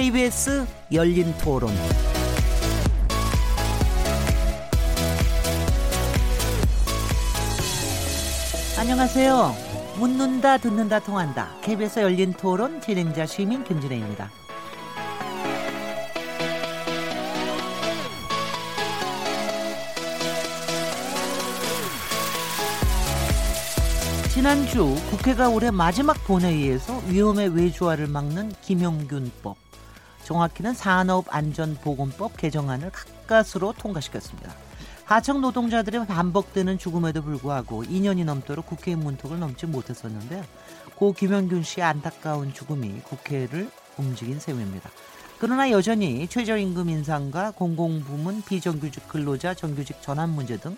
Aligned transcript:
KBS 0.00 0.66
열린 0.94 1.34
토론. 1.42 1.70
안녕하세요. 8.78 9.54
묻는다, 9.98 10.56
듣는다, 10.56 11.00
통한다. 11.00 11.50
KBS 11.60 12.00
열린 12.00 12.32
토론 12.32 12.80
진행자 12.80 13.26
시민 13.26 13.62
김진혜입니다. 13.62 14.30
지난주 24.32 24.96
국회가 25.10 25.50
올해 25.50 25.70
마지막 25.70 26.24
본회의에서 26.24 27.02
위험의 27.08 27.54
외주화를 27.54 28.06
막는 28.06 28.54
김용균법, 28.62 29.59
정확히는 30.30 30.74
산업안전보건법 30.74 32.36
개정안을 32.36 32.92
가까스로 32.92 33.72
통과시켰습니다. 33.72 34.54
하청 35.04 35.40
노동자들의 35.40 36.06
반복되는 36.06 36.78
죽음에도 36.78 37.20
불구하고 37.20 37.82
2년이 37.82 38.24
넘도록 38.24 38.66
국회 38.66 38.94
문턱을 38.94 39.40
넘지 39.40 39.66
못했었는데요. 39.66 40.44
고 40.94 41.12
김영균 41.12 41.64
씨의 41.64 41.84
안타까운 41.84 42.54
죽음이 42.54 43.00
국회를 43.00 43.72
움직인 43.96 44.38
셈입니다. 44.38 44.88
그러나 45.40 45.68
여전히 45.72 46.28
최저임금 46.28 46.88
인상과 46.88 47.50
공공부문 47.50 48.42
비정규직 48.42 49.08
근로자 49.08 49.54
정규직 49.54 50.00
전환 50.00 50.30
문제 50.30 50.58
등 50.58 50.76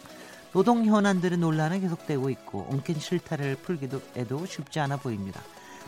노동 0.55 0.87
현안들의 0.87 1.37
논란은 1.37 1.83
계속되고 1.83 2.31
있고 2.31 2.69
엉킨 2.71 2.99
실타를 2.99 3.57
풀기도 3.57 4.01
해도 4.17 4.47
쉽지 4.47 4.81
않아 4.81 4.97
보입니다. 4.97 5.43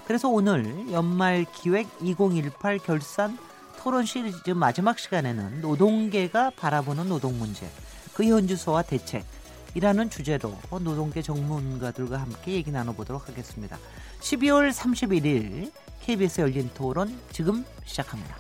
그래서 0.07 0.29
오늘 0.29 0.93
연말 0.93 1.47
기획 1.55 1.89
2018 2.03 2.79
결산 2.81 3.39
토론 3.85 4.07
시리즈 4.07 4.49
마지막 4.49 4.99
시간에는 4.99 5.61
노동계가 5.61 6.53
바라보는 6.57 7.07
노동 7.07 7.39
문제, 7.39 7.69
그 8.15 8.25
현주소와 8.25 8.81
대책이라는 8.81 10.09
주제로 10.09 10.57
노동계 10.71 11.21
전문가들과 11.21 12.17
함께 12.17 12.53
얘기 12.53 12.71
나눠보도록 12.71 13.29
하겠습니다. 13.29 13.77
12월 14.21 14.73
31일 14.73 15.71
KBS 16.01 16.41
열린 16.41 16.71
토론 16.73 17.15
지금 17.31 17.63
시작합니다. 17.85 18.39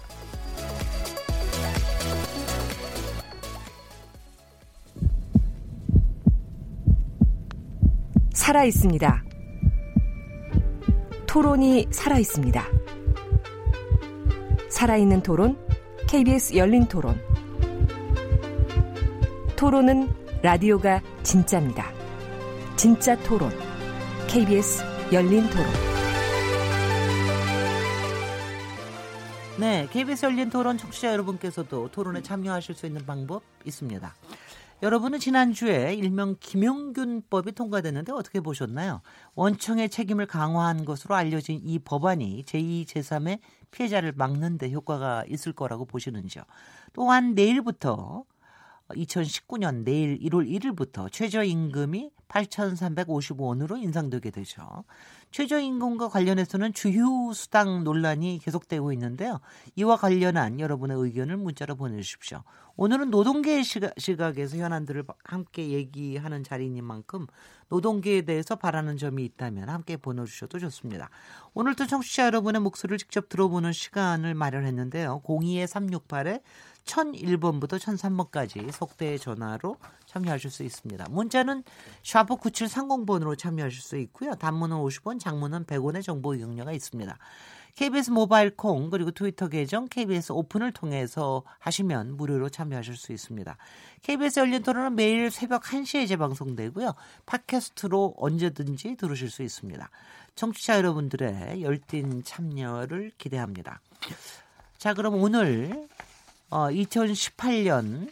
살아 8.32 8.64
있습니다. 8.64 9.24
토론이 11.26 11.88
살아 11.90 12.18
있습니다. 12.18 12.83
살아있는 14.74 15.22
토론, 15.22 15.56
KBS 16.08 16.56
열린 16.56 16.86
토론. 16.86 17.16
토론은 19.54 20.08
라디오가 20.42 21.00
진짜입니다. 21.22 21.92
진짜 22.74 23.16
토론, 23.22 23.52
KBS 24.26 24.82
열린 25.12 25.48
토론. 25.48 25.66
네, 29.60 29.86
KBS 29.92 30.26
열린 30.26 30.50
토론 30.50 30.76
청취자 30.76 31.12
여러분께서도 31.12 31.92
토론에 31.92 32.20
참여하실 32.20 32.74
수 32.74 32.86
있는 32.86 33.06
방법 33.06 33.44
있습니다. 33.64 34.12
여러분은 34.82 35.18
지난주에 35.20 35.94
일명 35.94 36.36
김용균법이 36.40 37.52
통과됐는데 37.52 38.12
어떻게 38.12 38.40
보셨나요? 38.40 39.02
원청의 39.34 39.88
책임을 39.88 40.26
강화한 40.26 40.84
것으로 40.84 41.14
알려진 41.14 41.60
이 41.62 41.78
법안이 41.78 42.42
제2, 42.44 42.86
제3의 42.86 43.38
피해자를 43.74 44.12
막는 44.12 44.56
데 44.56 44.70
효과가 44.70 45.24
있을 45.28 45.52
거라고 45.52 45.84
보시는지요? 45.84 46.44
또한 46.92 47.34
내일부터 47.34 48.24
2019년 48.90 49.84
내일 49.84 50.18
1월 50.20 50.48
1일부터 50.48 51.10
최저임금이 51.10 52.10
8,355원으로 52.28 53.82
인상되게 53.82 54.30
되죠. 54.30 54.84
최저임금과 55.34 56.10
관련해서는 56.10 56.72
주휴 56.74 57.32
수당 57.34 57.82
논란이 57.82 58.38
계속되고 58.40 58.92
있는데요. 58.92 59.40
이와 59.74 59.96
관련한 59.96 60.60
여러분의 60.60 60.96
의견을 60.96 61.38
문자로 61.38 61.74
보내주십시오. 61.74 62.44
오늘은 62.76 63.10
노동계의 63.10 63.64
시각, 63.64 64.38
에서 64.38 64.56
현안들을 64.56 65.04
함께 65.24 65.70
얘기하는 65.70 66.44
자리인 66.44 66.84
만큼 66.84 67.26
노동계에 67.68 68.22
대해서 68.22 68.54
바라는 68.54 68.96
점이 68.96 69.24
있다면 69.24 69.68
함께 69.68 69.96
보내주셔도 69.96 70.60
좋습니다. 70.60 71.10
오늘도 71.54 71.88
청취자 71.88 72.26
여러분의 72.26 72.60
목소리를 72.60 72.98
직접 72.98 73.28
들어보는 73.28 73.72
시간을 73.72 74.34
마련했는데요. 74.34 75.22
02-368에 75.24 76.42
1001번부터 76.84 77.78
1003번까지 77.78 78.70
속대 78.70 79.16
전화로 79.18 79.76
참여하실 80.06 80.50
수 80.50 80.62
있습니다. 80.62 81.06
문자는 81.10 81.64
샤프 82.02 82.36
9730번으로 82.36 83.38
참여하실 83.38 83.80
수 83.80 83.96
있고요. 83.98 84.34
단문은 84.34 84.76
50원, 84.76 85.18
장문은 85.24 85.64
100원의 85.64 86.02
정보 86.02 86.34
이용료가 86.34 86.72
있습니다. 86.72 87.16
KBS 87.76 88.10
모바일 88.10 88.54
콩 88.54 88.90
그리고 88.90 89.10
트위터 89.10 89.48
계정 89.48 89.88
KBS 89.88 90.32
오픈을 90.32 90.70
통해서 90.72 91.42
하시면 91.58 92.16
무료로 92.16 92.50
참여하실 92.50 92.96
수 92.96 93.12
있습니다. 93.12 93.56
KBS 94.02 94.40
열린 94.40 94.62
토론은 94.62 94.94
매일 94.94 95.30
새벽 95.30 95.62
1시에 95.62 96.06
재방송되고요. 96.06 96.94
팟캐스트로 97.26 98.14
언제든지 98.18 98.96
들으실 98.96 99.30
수 99.30 99.42
있습니다. 99.42 99.90
청취자 100.36 100.76
여러분들의 100.76 101.62
열띤 101.62 102.22
참여를 102.22 103.12
기대합니다. 103.18 103.80
자, 104.78 104.94
그럼 104.94 105.14
오늘 105.14 105.88
어, 106.50 106.68
2018년 106.68 108.10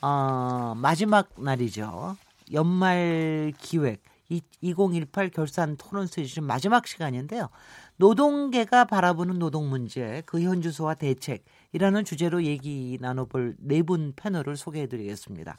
어, 0.00 0.74
마지막 0.76 1.28
날이죠. 1.36 2.16
연말 2.52 3.52
기획 3.58 4.13
2018 4.28 5.30
결산 5.30 5.76
토론 5.76 6.06
시즌 6.06 6.44
마지막 6.44 6.86
시간인데요. 6.86 7.48
노동계가 7.96 8.84
바라보는 8.86 9.38
노동 9.38 9.68
문제, 9.70 10.22
그 10.26 10.40
현주소와 10.40 10.94
대책이라는 10.94 12.04
주제로 12.04 12.42
얘기 12.44 12.98
나눠볼 13.00 13.56
네 13.58 13.82
분 13.82 14.12
패널을 14.16 14.56
소개해드리겠습니다. 14.56 15.58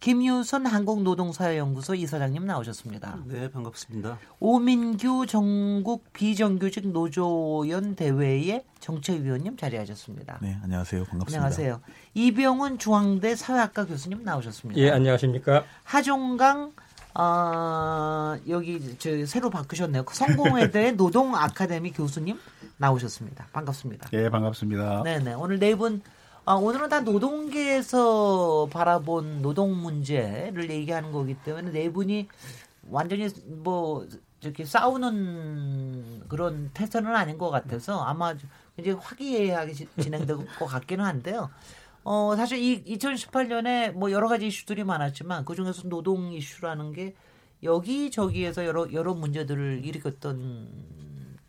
김유선 0.00 0.66
한국노동사회연구소 0.66 1.94
이사장님 1.94 2.44
나오셨습니다. 2.44 3.18
네, 3.26 3.50
반갑습니다. 3.50 4.18
오민규 4.40 5.26
전국 5.26 6.12
비정규직 6.12 6.88
노조연 6.88 7.94
대회의 7.96 8.64
정책위원님 8.80 9.56
자리하셨습니다. 9.56 10.38
네, 10.42 10.58
안녕하세요. 10.62 11.04
반갑습니다. 11.04 11.36
안녕하세요. 11.38 11.80
이병훈 12.14 12.78
중앙대 12.78 13.36
사회학과 13.36 13.86
교수님 13.86 14.22
나오셨습니다. 14.22 14.78
예, 14.80 14.90
안녕하십니까. 14.90 15.64
하종강 15.84 16.72
어, 17.18 18.36
여기 18.48 18.98
저 18.98 19.24
새로 19.24 19.48
바꾸셨네요. 19.48 20.04
성공회대 20.10 20.92
노동 20.96 21.34
아카데미 21.34 21.90
교수님 21.92 22.38
나오셨습니다. 22.76 23.46
반갑습니다. 23.52 24.10
예, 24.12 24.28
반갑습니다. 24.28 25.02
네 25.02 25.18
네. 25.20 25.32
오늘 25.32 25.58
네 25.58 25.74
분, 25.74 26.02
아, 26.44 26.54
오늘은 26.54 26.90
다 26.90 27.00
노동계에서 27.00 28.68
바라본 28.70 29.40
노동 29.40 29.80
문제를 29.80 30.70
얘기하는 30.70 31.10
거기 31.10 31.34
때문에 31.34 31.70
네 31.70 31.90
분이 31.90 32.28
완전히 32.90 33.30
뭐 33.46 34.06
이렇게 34.42 34.66
싸우는 34.66 36.24
그런 36.28 36.70
태세는 36.74 37.14
아닌 37.14 37.38
것 37.38 37.48
같아서 37.50 38.02
아마 38.02 38.34
이제 38.76 38.92
화기애애하게 38.92 39.72
진행될 39.72 40.36
것 40.58 40.66
같기는 40.66 41.02
한데요. 41.02 41.48
어, 42.08 42.36
사실 42.36 42.58
이 42.58 42.84
2018년에 42.84 43.90
뭐 43.90 44.12
여러 44.12 44.28
가지 44.28 44.46
이슈들이 44.46 44.84
많았지만 44.84 45.44
그 45.44 45.56
중에서 45.56 45.88
노동 45.88 46.32
이슈라는 46.32 46.92
게 46.92 47.16
여기저기에서 47.64 48.64
여러 48.64 48.92
여러 48.92 49.12
문제들을 49.12 49.84
일으켰던 49.84 50.68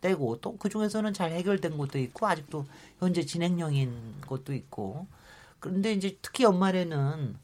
때고 0.01 0.39
또 0.41 0.57
그 0.57 0.69
중에서는 0.69 1.13
잘 1.13 1.31
해결된 1.31 1.77
것도 1.77 1.99
있고 1.99 2.25
아직도 2.25 2.65
현재 2.99 3.23
진행형인 3.23 4.21
것도 4.25 4.55
있고 4.55 5.05
그런데 5.59 5.93
이제 5.93 6.17
특히 6.23 6.43
연말에는 6.43 7.37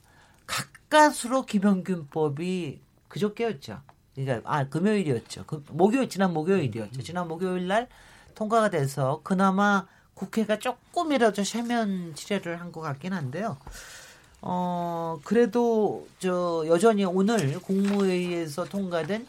가까스로 0.47 1.45
김영균법이 1.45 2.81
그저께였죠. 3.09 3.81
그러니까 4.15 4.49
아 4.51 4.67
금요일이었죠. 4.69 5.43
그 5.45 5.63
목요일 5.69 6.09
지난 6.09 6.33
목요일이었죠. 6.33 7.03
지난 7.03 7.27
목요일 7.27 7.67
날 7.67 7.89
통과가 8.33 8.71
돼서 8.71 9.21
그나마 9.23 9.85
국회가 10.15 10.57
조금이라도 10.59 11.43
세면 11.43 12.15
치레를 12.15 12.59
한 12.61 12.71
것 12.71 12.81
같긴 12.81 13.13
한데요. 13.13 13.57
어, 14.41 15.19
그래도 15.23 16.07
저 16.19 16.63
여전히 16.67 17.05
오늘 17.05 17.59
국무회의에서 17.61 18.65
통과된 18.65 19.25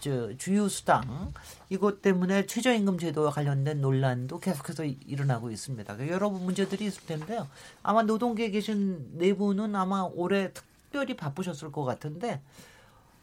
저 0.00 0.36
주유수당 0.36 1.32
이것 1.70 2.02
때문에 2.02 2.46
최저임금 2.46 2.98
제도와 2.98 3.30
관련된 3.30 3.80
논란도 3.80 4.40
계속해서 4.40 4.84
일어나고 4.84 5.50
있습니다. 5.50 5.94
그러니까 5.94 6.14
여러 6.14 6.28
문제들이 6.30 6.86
있을 6.86 7.06
텐데요. 7.06 7.48
아마 7.82 8.02
노동계에 8.02 8.50
계신 8.50 9.06
네 9.18 9.32
분은 9.34 9.74
아마 9.74 10.02
올해 10.02 10.52
특별히 10.52 11.16
바쁘셨을 11.16 11.72
것 11.72 11.84
같은데 11.84 12.40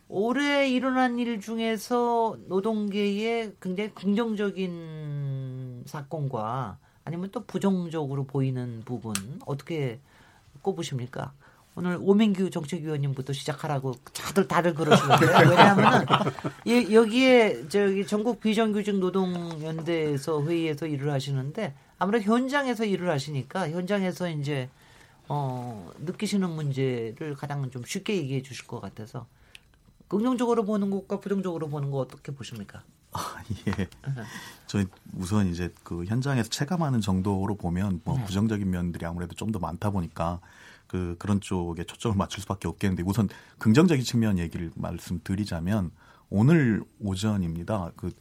올해 0.10 0.70
일어난 0.70 1.18
일 1.20 1.40
중에서 1.42 2.38
노동계에 2.48 3.54
굉장히 3.62 3.92
긍정적인 3.94 5.63
사건과 5.86 6.78
아니면 7.06 7.30
또 7.32 7.44
부정적으로 7.46 8.26
보이는 8.26 8.82
부분 8.86 9.14
어떻게 9.46 10.00
꼽으십니까? 10.62 11.34
오늘 11.76 11.98
오민규 12.00 12.52
정책위원님부터 12.52 13.34
시작하라고 13.34 13.94
다들 14.14 14.48
다들 14.48 14.76
그러시는데 14.76 15.26
왜냐하면은 15.50 16.06
이, 16.66 16.94
여기에 16.94 17.68
저기 17.68 18.06
전국 18.06 18.40
비정규직 18.40 19.00
노동연대에서 19.00 20.44
회의에서 20.44 20.86
일을 20.86 21.12
하시는데 21.12 21.74
아무래도 21.98 22.26
현장에서 22.26 22.86
일을 22.86 23.10
하시니까 23.10 23.72
현장에서 23.72 24.30
이제 24.30 24.70
어 25.28 25.92
느끼시는 26.00 26.50
문제를 26.50 27.34
가장 27.36 27.70
좀 27.72 27.84
쉽게 27.86 28.18
얘기해 28.18 28.44
주실 28.44 28.68
것 28.68 28.80
같아서 28.80 29.26
긍정적으로 30.08 30.66
보는 30.66 30.92
것과 30.92 31.20
부정적으로 31.22 31.70
보는 31.70 31.90
거 31.90 31.98
어떻게 31.98 32.32
보십니까? 32.32 32.84
아, 33.14 33.44
예. 33.68 33.88
저희 34.68 34.86
우선 35.14 35.48
이제 35.48 35.74
그 35.84 36.06
현장에서 36.06 36.50
체감하는 36.50 37.02
정도로 37.02 37.56
보면 37.56 38.02
뭐 38.04 38.18
네. 38.18 38.24
부정적인 38.26 38.70
면들이 38.70 39.06
아무래도 39.06 39.36
좀 39.36 39.52
더 39.52 39.60
많다 39.60 39.92
보니까 39.92 40.40
그 40.88 41.16
그런 41.20 41.40
쪽에 41.42 41.84
초점을 41.84 42.18
맞출 42.18 42.42
수밖에 42.42 42.68
없겠는데 42.68 43.04
우선 43.04 43.30
긍정적인 43.60 44.04
측면 44.04 44.38
얘기를 44.40 44.72
말씀드리자면 44.76 45.92
오늘 46.30 46.84
오전입니다. 47.00 47.92
그 47.96 48.12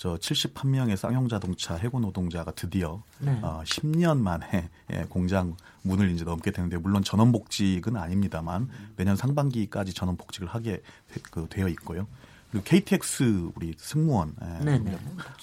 저 0.00 0.14
71명의 0.14 0.96
쌍용 0.96 1.28
자동차 1.28 1.74
해고 1.74 1.98
노동자가 1.98 2.52
드디어 2.52 3.02
네. 3.18 3.36
어, 3.42 3.62
10년 3.64 4.20
만에 4.20 4.68
예, 4.92 5.04
공장 5.08 5.56
문을 5.82 6.12
이제 6.12 6.22
넘게 6.24 6.52
되는데 6.52 6.76
물론 6.76 7.02
전원 7.02 7.32
복직은 7.32 7.96
아닙니다만 7.96 8.68
내년 8.94 9.16
상반기까지 9.16 9.92
전원 9.94 10.16
복직을 10.16 10.46
하게 10.46 10.82
되- 11.12 11.20
그 11.32 11.48
되어 11.50 11.66
있고요. 11.70 12.06
그리고 12.50 12.64
KTX 12.64 13.50
우리 13.54 13.74
승무원 13.76 14.34
예, 14.42 14.64
네네. 14.64 14.98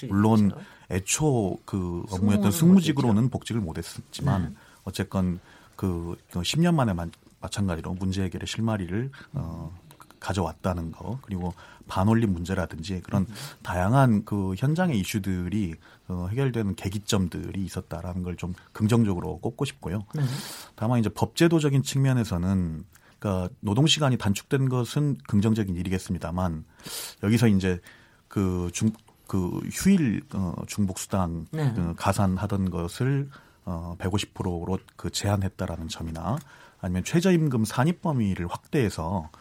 물론 0.10 0.52
애초 0.92 1.58
그 1.66 2.04
업무였던 2.12 2.52
승무직으로는 2.52 3.30
복직을 3.30 3.62
못했지만 3.62 4.56
어쨌건 4.84 5.40
그 5.76 6.16
10년 6.32 6.74
만에 6.76 6.94
마, 6.94 7.08
마찬가지로 7.42 7.94
문제 7.96 8.24
해결의 8.24 8.48
실마리를 8.48 9.12
어, 9.34 9.76
가져왔다는 10.20 10.92
거 10.92 11.20
그리고 11.22 11.54
반올림 11.88 12.34
문제라든지 12.34 13.02
그런 13.02 13.28
다양한 13.62 14.26
그 14.26 14.56
현장의 14.58 15.00
이슈들이 15.00 15.76
어, 16.08 16.28
해결되는 16.30 16.76
계기점들이 16.76 17.64
있었다라는 17.64 18.24
걸 18.24 18.36
좀 18.36 18.54
긍정적으로 18.74 19.40
꼽고 19.40 19.66
싶고요. 19.66 20.06
네. 20.16 20.24
다만 20.76 21.00
이제 21.00 21.10
법제도적인 21.10 21.84
측면에서는 21.84 22.86
그러니까 23.26 23.50
노동 23.60 23.88
시간이 23.88 24.18
단축된 24.18 24.70
것은 24.70 25.18
긍정적인 25.28 25.76
일이겠습니다만 25.76 26.64
여기서 27.24 27.48
이제 27.48 27.82
그중그 28.28 29.62
휴일 29.72 30.22
어 30.34 30.54
중복 30.68 31.00
수당 31.00 31.48
네. 31.52 31.74
그 31.76 31.96
가산하던 31.98 32.70
것을 32.70 33.30
어 33.66 33.96
150%로 33.98 34.78
그 34.96 35.10
제한했다라는 35.10 35.88
점이나 35.88 36.38
아니면 36.80 37.04
최저임금 37.04 37.66
산입 37.66 38.04
범위를 38.04 38.46
확대해서 38.48 39.32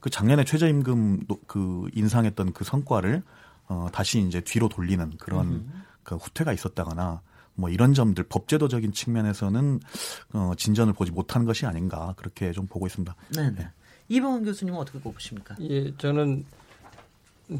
그 0.00 0.10
작년에 0.10 0.42
최저임금 0.42 1.26
노- 1.28 1.38
그 1.46 1.88
인상했던 1.94 2.54
그 2.54 2.64
성과를 2.64 3.22
어 3.68 3.86
다시 3.92 4.18
이제 4.20 4.40
뒤로 4.40 4.68
돌리는 4.68 5.12
그런 5.18 5.70
그 6.02 6.16
후퇴가 6.16 6.52
있었다거나 6.52 7.20
뭐 7.58 7.68
이런 7.68 7.92
점들 7.92 8.24
법제도적인 8.24 8.92
측면에서는 8.92 9.80
어 10.32 10.52
진전을 10.56 10.92
보지 10.92 11.10
못한 11.10 11.44
것이 11.44 11.66
아닌가 11.66 12.14
그렇게 12.16 12.52
좀 12.52 12.68
보고 12.68 12.86
있습니다. 12.86 13.14
네 13.34 13.50
네. 13.50 13.68
이병헌 14.08 14.44
교수님은 14.44 14.78
어떻게 14.78 15.00
꼽으십니까? 15.00 15.56
예, 15.60 15.94
저는 15.96 16.44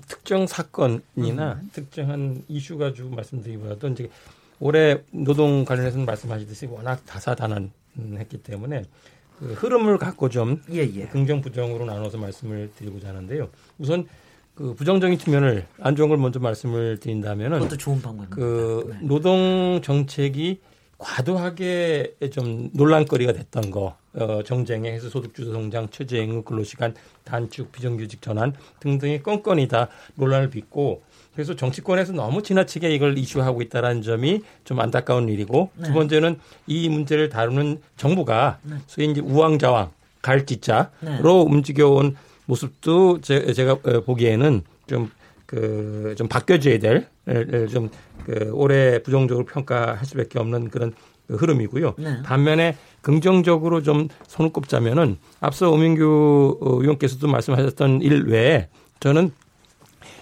특정 0.07 0.47
사건이나 0.47 1.55
음. 1.61 1.71
특정한 1.73 2.45
이슈 2.47 2.79
가지고 2.79 3.11
말씀드리기보다도 3.11 3.89
이제 3.89 4.09
올해 4.61 5.03
노동 5.11 5.65
관련해서는 5.65 6.07
말씀하시듯이 6.07 6.67
워낙 6.67 7.05
다사다난했기 7.05 8.43
때문에 8.45 8.85
그 9.41 9.53
흐름을 9.55 9.99
갖고 9.99 10.29
좀 10.29 10.63
예, 10.71 10.79
예. 10.79 11.09
긍정 11.09 11.41
부정으로 11.41 11.85
나눠서 11.85 12.19
말씀을 12.19 12.71
드리고자 12.77 13.09
하는데요. 13.09 13.49
우선 13.79 14.07
그 14.59 14.75
부정적인 14.75 15.21
측면을 15.21 15.67
안 15.81 15.95
좋은 15.95 16.09
걸 16.09 16.19
먼저 16.19 16.41
말씀을 16.41 16.99
드린다면은 16.99 17.61
그것도 17.61 17.77
좋은 17.77 18.03
방법입니다. 18.03 18.35
그 18.35 18.91
네. 18.91 18.99
노동 19.07 19.81
정책이 19.85 20.59
과도하게 20.99 22.17
좀 22.33 22.69
논란거리가 22.73 23.35
됐던 23.35 23.71
거, 23.71 23.95
어, 24.15 24.43
정쟁에 24.43 24.91
해서 24.91 25.09
소득주도 25.09 25.53
성장, 25.53 25.89
최저임금, 25.91 26.43
근로시간 26.43 26.97
단축, 27.23 27.71
비정규직 27.71 28.21
전환 28.21 28.53
등등이 28.81 29.23
건건이 29.23 29.69
다 29.69 29.87
논란을 30.17 30.51
빚고 30.51 31.03
그래서 31.35 31.55
정치권에서 31.55 32.15
너무 32.15 32.43
지나치게 32.43 32.93
이걸 32.93 33.17
이슈하고 33.17 33.63
있다는 33.63 34.03
점이 34.03 34.43
좀 34.65 34.81
안타까운 34.81 35.29
일이고 35.29 35.71
네. 35.77 35.87
두 35.87 35.93
번째는 35.93 36.41
이 36.67 36.89
문제를 36.89 37.29
다루는 37.29 37.81
정부가 37.97 38.59
네. 38.65 38.75
소위 38.89 39.09
이제 39.09 39.21
우왕좌왕 39.21 39.93
갈지자로 40.21 40.91
네. 41.01 41.21
움직여온 41.23 42.17
모습도 42.49 43.21
제, 43.21 43.53
제가 43.53 43.73
어, 43.73 44.01
보기에는 44.01 44.63
좀 44.87 45.11
그, 45.47 46.15
좀 46.19 46.29
바뀌어져야 46.29 46.79
될, 46.79 47.07
좀, 47.71 47.89
그, 48.25 48.51
올해 48.53 49.03
부정적으로 49.03 49.47
평가할 49.47 50.05
수밖에 50.05 50.39
없는 50.39 50.69
그런 50.71 50.93
그 51.27 51.37
흐름이고요. 51.37 51.95
네. 51.99 52.23
반면에 52.23 52.77
긍정적으로 53.03 53.83
좀 53.83 54.09
손을 54.27 54.51
꼽자면은 54.53 55.19
앞서 55.41 55.71
오민규 55.71 56.59
어, 56.61 56.81
의원께서도 56.81 57.29
말씀하셨던 57.29 58.01
일 58.03 58.25
외에 58.25 58.69
저는 59.01 59.31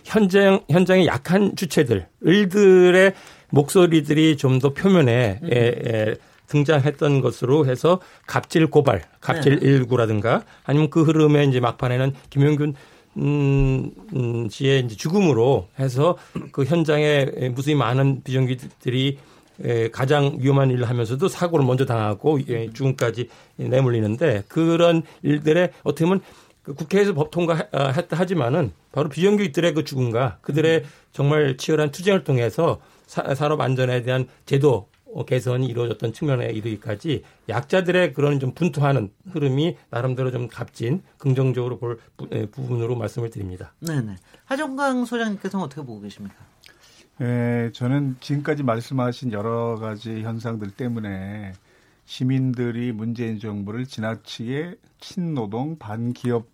현장, 0.05 0.61
현장의 0.69 1.07
약한 1.07 1.55
주체들, 1.57 2.07
을들의 2.27 3.13
목소리들이 3.51 4.37
좀 4.37 4.59
더 4.59 4.73
표면에 4.75 5.41
에, 5.45 5.59
에, 5.59 6.15
등장했던 6.49 7.21
것으로 7.21 7.67
해서 7.67 8.01
갑질 8.27 8.69
고발, 8.69 9.03
갑질 9.21 9.61
네. 9.61 9.67
일구라든가 9.67 10.45
아니면 10.65 10.91
그 10.91 11.03
흐름에 11.03 11.45
이제 11.45 11.61
막판에는 11.61 12.15
김용균 12.31 12.75
음, 13.19 13.91
음, 14.15 14.49
씨의 14.51 14.85
이제 14.85 14.95
죽음으로 14.95 15.69
해서 15.79 16.19
그 16.53 16.65
현장에 16.65 17.27
무수히 17.55 17.75
많은 17.75 18.23
비정규직들이 18.23 19.19
에, 19.65 19.89
가장 19.91 20.37
위험한 20.39 20.71
일을 20.71 20.89
하면서도 20.89 21.29
사고를 21.29 21.65
먼저 21.65 21.87
당하고 21.87 22.39
예, 22.49 22.71
죽음까지 22.73 23.31
내몰리는데 23.57 24.45
그런 24.49 25.03
일들에 25.23 25.73
어떻게 25.83 26.05
보면 26.05 26.21
그 26.63 26.75
국회에서 26.75 27.15
법 27.15 27.31
통과했다 27.31 28.17
하지만은 28.17 28.73
바로 28.93 29.09
비정규직들의 29.09 29.73
그 29.73 29.85
죽음과 29.85 30.39
그들의 30.43 30.85
정말 31.13 31.57
치열한 31.57 31.91
투쟁을 31.91 32.25
통해서 32.25 32.81
사, 33.07 33.35
산업 33.35 33.61
안전에 33.61 34.03
대한 34.03 34.29
제도 34.45 34.89
개선이 35.25 35.67
이루어졌던 35.67 36.13
측면에 36.13 36.51
이르기까지 36.53 37.23
약자들의 37.49 38.13
그런 38.13 38.39
좀 38.39 38.53
분투하는 38.53 39.11
흐름이 39.31 39.77
나름대로 39.91 40.31
좀 40.31 40.49
값진 40.49 41.03
긍정적으로 41.19 41.79
볼 41.79 41.99
부- 42.17 42.29
에, 42.33 42.47
부분으로 42.47 42.97
말씀을 42.97 43.31
드립니다. 43.31 43.73
네네. 43.81 44.17
하정강 44.45 45.05
소장님께서는 45.07 45.65
어떻게 45.65 45.81
보고 45.83 46.01
계십니까? 46.01 46.37
예, 47.23 47.71
저는 47.73 48.17
지금까지 48.21 48.63
말씀하신 48.63 49.33
여러 49.33 49.77
가지 49.77 50.21
현상들 50.23 50.73
때문에 50.73 51.55
시민들이 52.05 52.93
문재인 52.93 53.39
정부를 53.39 53.87
지나치게 53.87 54.75
친노동 55.01 55.79
반기업 55.79 56.47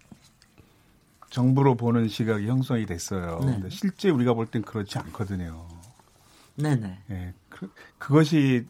정부로 1.30 1.74
보는 1.76 2.08
시각이 2.08 2.46
형성이 2.46 2.86
됐어요. 2.86 3.40
네. 3.44 3.52
근데 3.54 3.70
실제 3.70 4.10
우리가 4.10 4.34
볼 4.34 4.46
땐 4.46 4.62
그렇지 4.62 4.98
않거든요. 4.98 5.66
네네. 6.56 6.98
예, 7.10 7.34
그, 7.48 7.70
그것이 7.98 8.66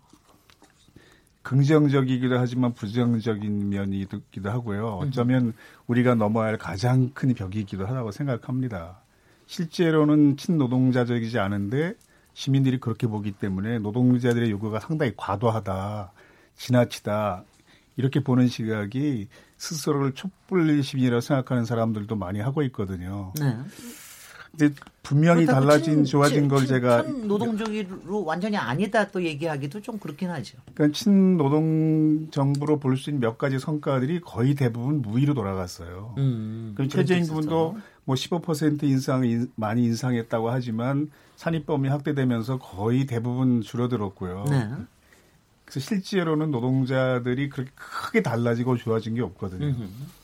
긍정적이기도 1.43 2.39
하지만 2.39 2.73
부정적인 2.73 3.69
면이기도 3.69 4.51
하고요. 4.51 4.99
어쩌면 4.99 5.55
우리가 5.87 6.15
넘어야 6.15 6.49
할 6.49 6.59
가장 6.59 7.11
큰 7.15 7.35
벽이기도 7.35 7.87
하다고 7.87 8.13
생각합니다. 8.13 9.03
실제로는 9.47 10.37
친노동자적이지 10.37 11.39
않은데 11.39 11.95
시민들이 12.33 12.79
그렇게 12.79 13.07
보기 13.07 13.33
때문에 13.33 13.79
노동자들의 13.81 14.51
요구가 14.51 14.81
상당히 14.81 15.13
과도하다, 15.17 16.13
지나치다, 16.57 17.45
이렇게 17.97 18.21
보는 18.21 18.49
시각이 18.49 19.29
스스로를 19.59 20.13
촛불 20.15 20.83
시민이라고 20.83 21.21
생각하는 21.21 21.65
사람들도 21.65 22.17
많이 22.17 22.41
하고 22.41 22.63
있거든요. 22.63 23.33
네. 23.39 23.59
근데 24.57 24.75
분명히 25.03 25.47
달라진 25.47 25.97
친- 25.97 26.05
좋아진 26.05 26.41
친- 26.43 26.49
걸 26.49 26.59
친- 26.61 26.69
제가 26.69 27.05
친 27.05 27.27
노동적으로 27.27 28.25
완전히 28.25 28.57
아니다 28.57 29.09
또 29.11 29.23
얘기하기도 29.23 29.81
좀 29.81 29.99
그렇긴 29.99 30.31
하죠. 30.31 30.59
그러니까 30.75 30.97
친노동 30.97 32.29
정부로 32.31 32.79
볼 32.79 32.97
수 32.97 33.11
있는 33.11 33.21
몇 33.21 33.39
가지 33.39 33.59
성과들이 33.59 34.21
거의 34.21 34.55
대부분 34.55 35.01
무위로 35.03 35.35
돌아갔어요. 35.35 36.15
음. 36.19 36.73
그럼 36.77 36.89
게 36.89 36.97
최저임금도. 36.97 37.77
뭐 38.05 38.15
15% 38.17 38.83
인상 38.85 39.25
인- 39.25 39.51
많이 39.55 39.85
인상했다고 39.85 40.51
하지만 40.51 41.11
산입범위 41.37 41.89
확대되면서 41.89 42.59
거의 42.59 43.07
대부분 43.07 43.63
줄어들었고요. 43.63 44.45
네. 44.51 44.69
그래서 45.73 45.81
실제로는 45.89 46.51
노동자들이 46.51 47.49
그렇게 47.49 47.71
크게 47.75 48.23
달라지고 48.23 48.77
좋아진 48.77 49.15
게 49.15 49.23
없거든요. 49.23 49.67
네. 49.69 49.77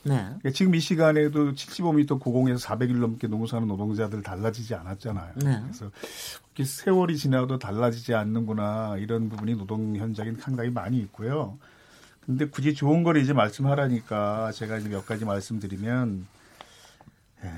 그러니까 0.02 0.50
지금 0.50 0.74
이 0.74 0.80
시간에도 0.80 1.52
75m 1.54 2.20
고공에서 2.20 2.58
400일 2.68 2.96
넘게 2.98 3.28
농사하는 3.28 3.66
노동자들 3.66 4.22
달라지지 4.22 4.74
않았잖아요. 4.74 5.32
네. 5.36 5.62
그래서 5.62 5.90
세월이 6.62 7.16
지나도 7.16 7.58
달라지지 7.58 8.14
않는구나 8.14 8.96
이런 8.98 9.30
부분이 9.30 9.54
노동 9.54 9.96
현장에 9.96 10.32
상당히 10.38 10.68
많이 10.70 10.98
있고요. 10.98 11.56
근데 12.26 12.46
굳이 12.46 12.74
좋은 12.74 13.02
걸 13.02 13.16
이제 13.16 13.32
말씀하라니까 13.32 14.52
제가 14.52 14.76
이제 14.76 14.90
몇 14.90 15.06
가지 15.06 15.24
말씀드리면 15.24 16.26
에, 17.42 17.48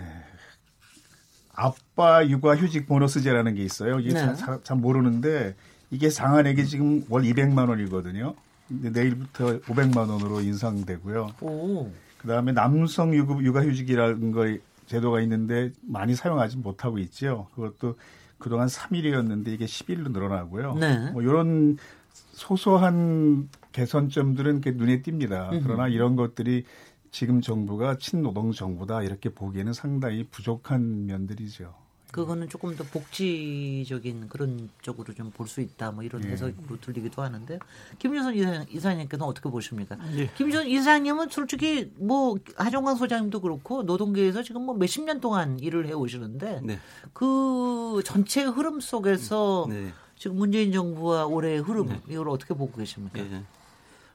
아빠 1.54 2.24
육아 2.26 2.54
휴직 2.56 2.86
보너스제라는 2.86 3.54
게 3.56 3.64
있어요. 3.64 3.98
이게 3.98 4.12
네. 4.12 4.20
자- 4.20 4.34
자- 4.36 4.60
잘 4.62 4.76
모르는데 4.76 5.56
이게 5.90 6.10
상한액이 6.10 6.66
지금 6.66 7.04
월 7.08 7.22
200만 7.22 7.68
원이거든요. 7.68 8.34
근데 8.68 8.90
내일부터 8.90 9.60
500만 9.60 10.08
원으로 10.08 10.40
인상되고요. 10.40 11.34
오. 11.40 11.90
그다음에 12.18 12.52
남성 12.52 13.14
육아, 13.14 13.40
육아휴직이라는 13.40 14.32
거 14.32 14.56
제도가 14.86 15.20
있는데 15.22 15.72
많이 15.82 16.14
사용하지 16.14 16.58
못하고 16.58 16.98
있죠. 16.98 17.48
그것도 17.54 17.96
그동안 18.38 18.68
3일이었는데 18.68 19.48
이게 19.48 19.66
10일로 19.66 20.12
늘어나고요. 20.12 20.74
네. 20.74 21.10
뭐 21.12 21.22
이런 21.22 21.76
소소한 22.12 23.48
개선점들은 23.72 24.62
눈에 24.64 25.02
띕니다. 25.02 25.60
그러나 25.62 25.88
이런 25.88 26.16
것들이 26.16 26.64
지금 27.10 27.40
정부가 27.40 27.98
친노동 27.98 28.52
정부다 28.52 29.02
이렇게 29.02 29.30
보기에는 29.30 29.72
상당히 29.72 30.24
부족한 30.24 31.06
면들이죠. 31.06 31.74
그거는 32.12 32.48
조금 32.48 32.74
더 32.76 32.84
복지적인 32.84 34.28
그런 34.28 34.68
쪽으로 34.82 35.14
좀 35.14 35.30
볼 35.30 35.46
수 35.46 35.60
있다 35.60 35.90
뭐 35.92 36.02
이런 36.04 36.24
예. 36.24 36.30
해석으로 36.30 36.80
들리기도 36.80 37.22
하는데 37.22 37.58
김준선 37.98 38.34
이사, 38.34 38.64
이사님께서는 38.68 39.28
어떻게 39.30 39.48
보십니까? 39.48 39.96
예. 40.16 40.26
김준선 40.36 40.68
이사님은 40.68 41.28
솔직히 41.30 41.92
뭐 41.96 42.36
하정관 42.56 42.96
소장님도 42.96 43.40
그렇고 43.40 43.82
노동계에서 43.82 44.42
지금 44.42 44.62
뭐 44.66 44.74
몇십 44.74 45.04
년 45.04 45.20
동안 45.20 45.58
일을 45.60 45.86
해 45.86 45.92
오시는데 45.92 46.60
네. 46.64 46.78
그 47.12 48.02
전체 48.04 48.42
흐름 48.44 48.80
속에서 48.80 49.66
네. 49.68 49.92
지금 50.16 50.36
문재인 50.36 50.72
정부와 50.72 51.26
올해의 51.26 51.60
흐름 51.60 52.00
이걸 52.08 52.28
어떻게 52.28 52.54
보고 52.54 52.76
계십니까? 52.76 53.20
예. 53.20 53.42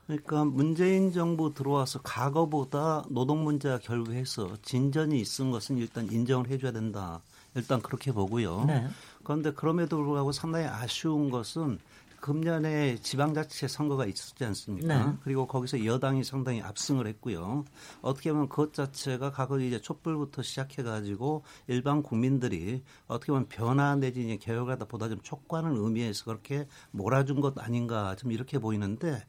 그러니까 0.06 0.44
문재인 0.44 1.12
정부 1.12 1.52
들어와서 1.52 2.00
과거보다 2.02 3.04
노동 3.10 3.42
문제와 3.42 3.78
결부해서 3.78 4.56
진전이 4.62 5.18
있은 5.20 5.50
것은 5.50 5.78
일단 5.78 6.08
인정을 6.10 6.48
해줘야 6.48 6.70
된다. 6.70 7.20
일단 7.56 7.80
그렇게 7.80 8.12
보고요. 8.12 8.64
네. 8.66 8.86
그런데 9.24 9.52
그럼에도 9.52 9.96
불구하고 9.96 10.30
상당히 10.30 10.66
아쉬운 10.66 11.30
것은 11.30 11.78
금년에 12.20 12.96
지방자치제 12.96 13.68
선거가 13.68 14.06
있었지 14.06 14.44
않습니까? 14.44 15.06
네. 15.06 15.12
그리고 15.22 15.46
거기서 15.46 15.84
여당이 15.84 16.24
상당히 16.24 16.60
압승을 16.60 17.06
했고요. 17.06 17.64
어떻게 18.02 18.32
보면 18.32 18.48
그것 18.48 18.72
자체가 18.74 19.30
과거 19.30 19.60
이제 19.60 19.80
촛불부터 19.80 20.42
시작해가지고 20.42 21.44
일반 21.68 22.02
국민들이 22.02 22.82
어떻게 23.06 23.32
보면 23.32 23.46
변화 23.48 23.94
내지 23.94 24.38
개혁하다 24.38 24.86
보다 24.86 25.08
좀 25.08 25.20
촉구하는 25.20 25.76
의미에서 25.76 26.24
그렇게 26.24 26.66
몰아준 26.90 27.40
것 27.40 27.58
아닌가 27.58 28.16
좀 28.16 28.32
이렇게 28.32 28.58
보이는데 28.58 29.22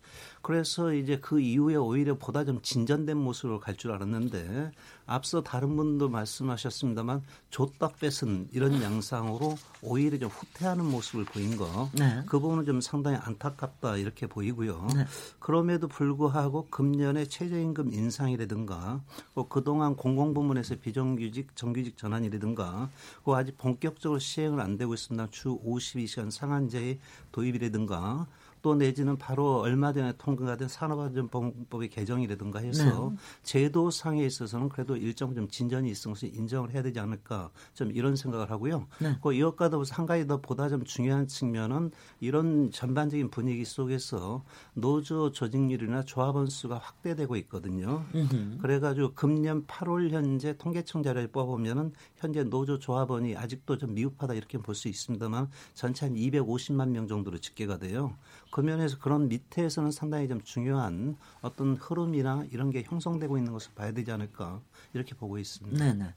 그래서 0.48 0.94
이제 0.94 1.20
그 1.20 1.42
이후에 1.42 1.76
오히려 1.76 2.18
보다 2.18 2.46
좀 2.46 2.62
진전된 2.62 3.18
모습으로 3.18 3.60
갈 3.60 3.76
줄 3.76 3.92
알았는데 3.92 4.72
앞서 5.06 5.44
다른 5.44 5.76
분도 5.76 6.08
말씀하셨습니다만 6.08 7.22
줬다 7.50 7.90
뺏은 8.00 8.48
이런 8.54 8.82
양상으로 8.82 9.58
오히려 9.82 10.18
좀 10.18 10.30
후퇴하는 10.30 10.86
모습을 10.86 11.26
보인 11.26 11.58
거. 11.58 11.90
네. 11.94 12.24
그 12.28 12.40
부분은 12.40 12.64
좀 12.64 12.80
상당히 12.80 13.18
안타깝다 13.18 13.98
이렇게 13.98 14.26
보이고요. 14.26 14.88
네. 14.96 15.06
그럼에도 15.40 15.90
불구하고 15.90 16.68
금년에 16.70 17.26
최저임금 17.26 17.94
인상이라든가 17.94 19.02
뭐 19.34 19.50
그동안 19.50 19.98
공공부문에서 19.98 20.76
비정규직 20.78 21.58
정규직 21.58 21.98
전환이라든가 21.98 22.90
그 23.26 23.34
아직 23.34 23.58
본격적으로 23.58 24.18
시행을 24.20 24.62
안 24.62 24.78
되고 24.78 24.94
있습니다. 24.94 25.28
주 25.30 25.60
52시간 25.60 26.32
상한제의 26.32 27.00
도입이라든가 27.34 28.28
또 28.62 28.76
내지는 28.76 29.18
바로 29.18 29.60
얼마 29.60 29.94
전에 29.94 30.14
통과된 30.18 30.68
산업안전보건법의 30.68 31.90
개정이라든가 31.90 32.60
해서 32.60 33.14
제도상에 33.44 34.26
있어서는 34.26 34.70
그래도 34.70 34.96
일정 34.96 35.36
좀 35.36 35.48
진전이 35.48 35.90
있은 35.90 36.14
것을 36.14 36.34
인정을 36.34 36.72
해야 36.72 36.82
되지 36.82 37.00
않을까 37.00 37.52
좀 37.74 37.92
이런 37.92 38.16
생각을 38.16 38.50
하고요. 38.50 38.88
네. 39.00 39.18
그 39.22 39.34
이것과 39.34 39.70
더불어서 39.70 39.96
한 39.96 40.06
가지 40.06 40.26
더 40.26 40.40
보다 40.42 40.70
좀 40.70 40.84
중요한 40.84 41.28
측면은 41.28 41.92
이런 42.20 42.72
전반적인 42.72 43.30
분위기 43.30 43.66
속에서 43.66 44.44
노조 44.74 45.32
조직률이나 45.32 46.04
조합원 46.04 46.48
수가 46.48 46.78
확대되고 46.78 47.36
있거든요. 47.38 48.06
음흠. 48.16 48.60
그래가지고 48.62 49.14
금년 49.14 49.66
8월 49.66 50.12
현재 50.12 50.56
통계청 50.58 51.04
자료를 51.04 51.28
뽑아보면은 51.28 51.92
현재 52.16 52.44
노조 52.44 52.80
조합원이 52.80 53.36
아직도 53.36 53.78
좀 53.78 53.94
미흡하다 53.94 54.34
이렇게 54.34 54.58
볼 54.58 54.78
수 54.78 54.88
있습니다만 54.88 55.50
전체 55.74 56.06
한 56.06 56.16
250만 56.16 56.90
명 56.90 57.08
정도로 57.08 57.40
집계가 57.40 57.78
돼요. 57.78 58.14
그 58.52 58.62
면에서 58.62 58.98
그런 59.00 59.28
밑에서는 59.28 59.92
상당히 59.92 60.28
좀 60.28 60.42
중요한 60.44 61.16
어떤 61.42 61.76
흐름이나 61.76 62.46
이런 62.52 62.72
게 62.72 62.84
형성되고 62.86 63.38
있는 63.38 63.52
것을 63.52 63.72
봐야 63.76 63.92
되지 63.92 64.12
않을까 64.12 64.62
이렇게 64.94 65.16
보고 65.16 65.38
있습니다. 65.38 65.84
네네. 65.84 66.14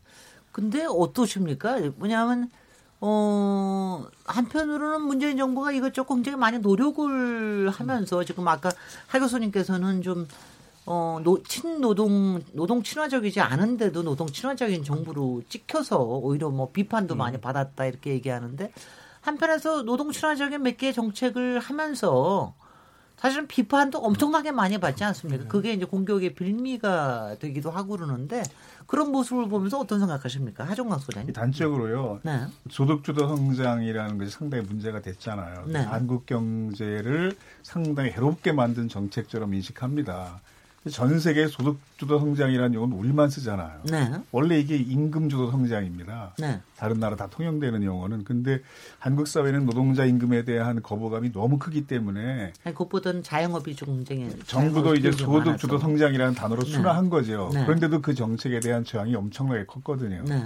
근데 0.53 0.85
어떠십니까? 0.85 1.79
왜냐하면 1.99 2.51
어 3.01 4.07
한편으로는 4.25 5.03
문재인 5.03 5.37
정부가 5.37 5.73
이것저것 5.73 6.15
굉장히 6.15 6.37
많이 6.37 6.59
노력을 6.59 7.69
하면서 7.71 8.25
지금 8.25 8.47
아까 8.47 8.71
하 9.07 9.19
교수님께서는 9.19 10.03
좀 10.03 10.27
어, 10.87 11.21
노, 11.23 11.43
친노동, 11.43 12.43
노동 12.53 12.83
친화적이지 12.83 13.41
않은데도 13.41 14.03
노동 14.03 14.27
친화적인 14.27 14.83
정부로 14.83 15.43
찍혀서 15.49 15.99
오히려 15.99 16.51
뭐 16.51 16.71
비판도 16.73 17.15
많이 17.15 17.39
받았다 17.41 17.85
이렇게 17.85 18.11
얘기하는데 18.11 18.73
한편에서 19.21 19.83
노동 19.83 20.13
친화적인 20.13 20.63
몇 20.63 20.77
개의 20.77 20.93
정책을 20.93 21.59
하면서 21.59 22.55
사실은 23.21 23.47
비판도 23.47 23.99
엄청나게 23.99 24.51
많이 24.51 24.79
받지 24.79 25.05
않습니까? 25.05 25.47
그게 25.47 25.75
이제 25.75 25.85
공격의 25.85 26.35
빌미가 26.35 27.37
되기도 27.39 27.71
하고 27.71 27.97
그러는데 27.97 28.43
그런 28.87 29.13
모습을 29.13 29.47
보면서 29.47 29.79
어떤 29.79 29.99
생각하십니까? 29.99 30.65
하종강 30.65 30.99
소장님. 30.99 31.35
단적으로요. 31.35 32.21
네. 32.23 32.47
소득주도 32.71 33.29
성장이라는 33.29 34.17
것이 34.17 34.31
상당히 34.31 34.65
문제가 34.65 35.03
됐잖아요. 35.03 35.67
네. 35.67 35.81
한국 35.81 36.25
경제를 36.25 37.37
상당히 37.63 38.11
해롭게 38.11 38.53
만든 38.53 38.89
정책처럼 38.89 39.53
인식합니다. 39.53 40.41
전 40.89 41.21
세계 41.21 41.47
소득주도 41.47 42.19
성장이라는 42.19 42.73
용어는 42.73 42.97
우리만 42.97 43.29
쓰잖아요. 43.29 43.83
네. 43.91 44.13
원래 44.33 44.59
이게 44.59 44.77
임금주도 44.77 45.51
성장입니다. 45.51 46.35
네. 46.39 46.61
다른 46.79 46.99
나라 46.99 47.17
다 47.17 47.27
통용되는 47.27 47.83
용어는. 47.83 48.25
근데 48.25 48.61
한국 48.99 49.29
사회는 49.29 49.67
노동자 49.67 50.07
임금에 50.07 50.45
대한 50.47 50.81
거부감이 50.81 51.33
너무 51.33 51.59
크기 51.59 51.87
때문에 51.87 52.55
아니, 52.65 52.75
그것보다는 52.75 53.23
자영업이 53.23 53.77
좀 53.77 54.03
굉장히 54.05 54.35
정부도 54.47 54.95
이제 54.95 55.13
소득주도. 55.13 55.79
성장이라는 55.79 56.35
단어로 56.35 56.63
네. 56.63 56.71
순화한 56.71 57.11
거죠. 57.11 57.51
네. 57.53 57.65
그런데도 57.67 58.01
그 58.01 58.15
정책에 58.15 58.61
대한 58.61 58.83
저항이 58.83 59.15
엄청나게 59.15 59.67
컸거든요. 59.67 60.23
네. 60.27 60.43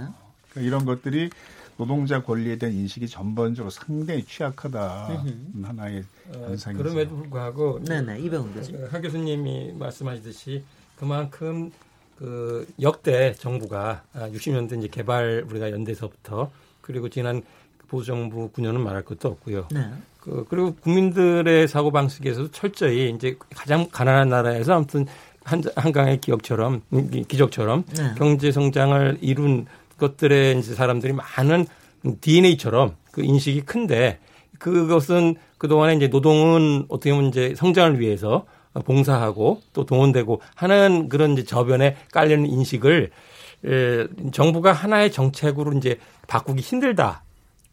그러니까 0.49 0.61
이런 0.61 0.83
것들이 0.85 1.29
노동자 1.77 2.21
권리에 2.23 2.57
대한 2.57 2.73
인식이 2.75 3.07
전반적으로 3.07 3.69
상당히 3.69 4.23
취약하다. 4.23 5.23
하나의 5.63 6.03
어, 6.33 6.45
현상이죠. 6.49 6.81
그럼에도 6.83 7.15
불구하고 7.17 7.83
네네. 7.83 8.19
이병훈 8.21 8.53
교수님. 8.53 8.85
하 8.89 9.01
교수님이 9.01 9.73
말씀하셨듯이 9.77 10.63
그만큼 10.95 11.71
그 12.17 12.65
역대 12.81 13.33
정부가 13.33 14.03
60년대 14.15 14.77
이제 14.79 14.87
개발 14.87 15.45
우리가 15.49 15.71
연대서부터 15.71 16.49
그리고 16.79 17.09
지난 17.09 17.41
보수 17.89 18.05
정부 18.07 18.49
9년은 18.51 18.77
말할 18.77 19.03
것도 19.03 19.27
없고요. 19.29 19.67
네. 19.71 19.89
그 20.21 20.45
그리고 20.49 20.73
국민들의 20.75 21.67
사고 21.67 21.91
방식에서도 21.91 22.51
철저히 22.51 23.11
이제 23.11 23.37
가장 23.53 23.87
가난한 23.91 24.29
나라에서 24.29 24.75
아무튼 24.75 25.05
한, 25.43 25.61
한강의 25.75 26.21
기억처럼 26.21 26.81
기- 27.11 27.25
기적처럼 27.27 27.83
네. 27.95 28.13
경제 28.17 28.51
성장을 28.51 29.17
이룬 29.21 29.67
것들의 29.97 30.59
이제 30.59 30.73
사람들이 30.73 31.13
많은 31.13 31.65
DNA처럼 32.21 32.95
그 33.11 33.23
인식이 33.23 33.61
큰데 33.61 34.19
그것은 34.59 35.35
그동안에 35.57 35.95
이제 35.95 36.07
노동은 36.07 36.85
어떻게 36.89 37.11
보면 37.11 37.29
이제 37.29 37.53
성장을 37.55 37.99
위해서 37.99 38.45
봉사하고 38.83 39.61
또 39.73 39.85
동원되고 39.85 40.41
하는 40.55 41.09
그런 41.09 41.33
이제 41.33 41.43
저변에 41.43 41.95
깔리는 42.11 42.45
인식을 42.45 43.11
에, 43.65 44.07
정부가 44.31 44.73
하나의 44.73 45.11
정책으로 45.11 45.73
이제 45.73 45.97
바꾸기 46.27 46.61
힘들다. 46.61 47.23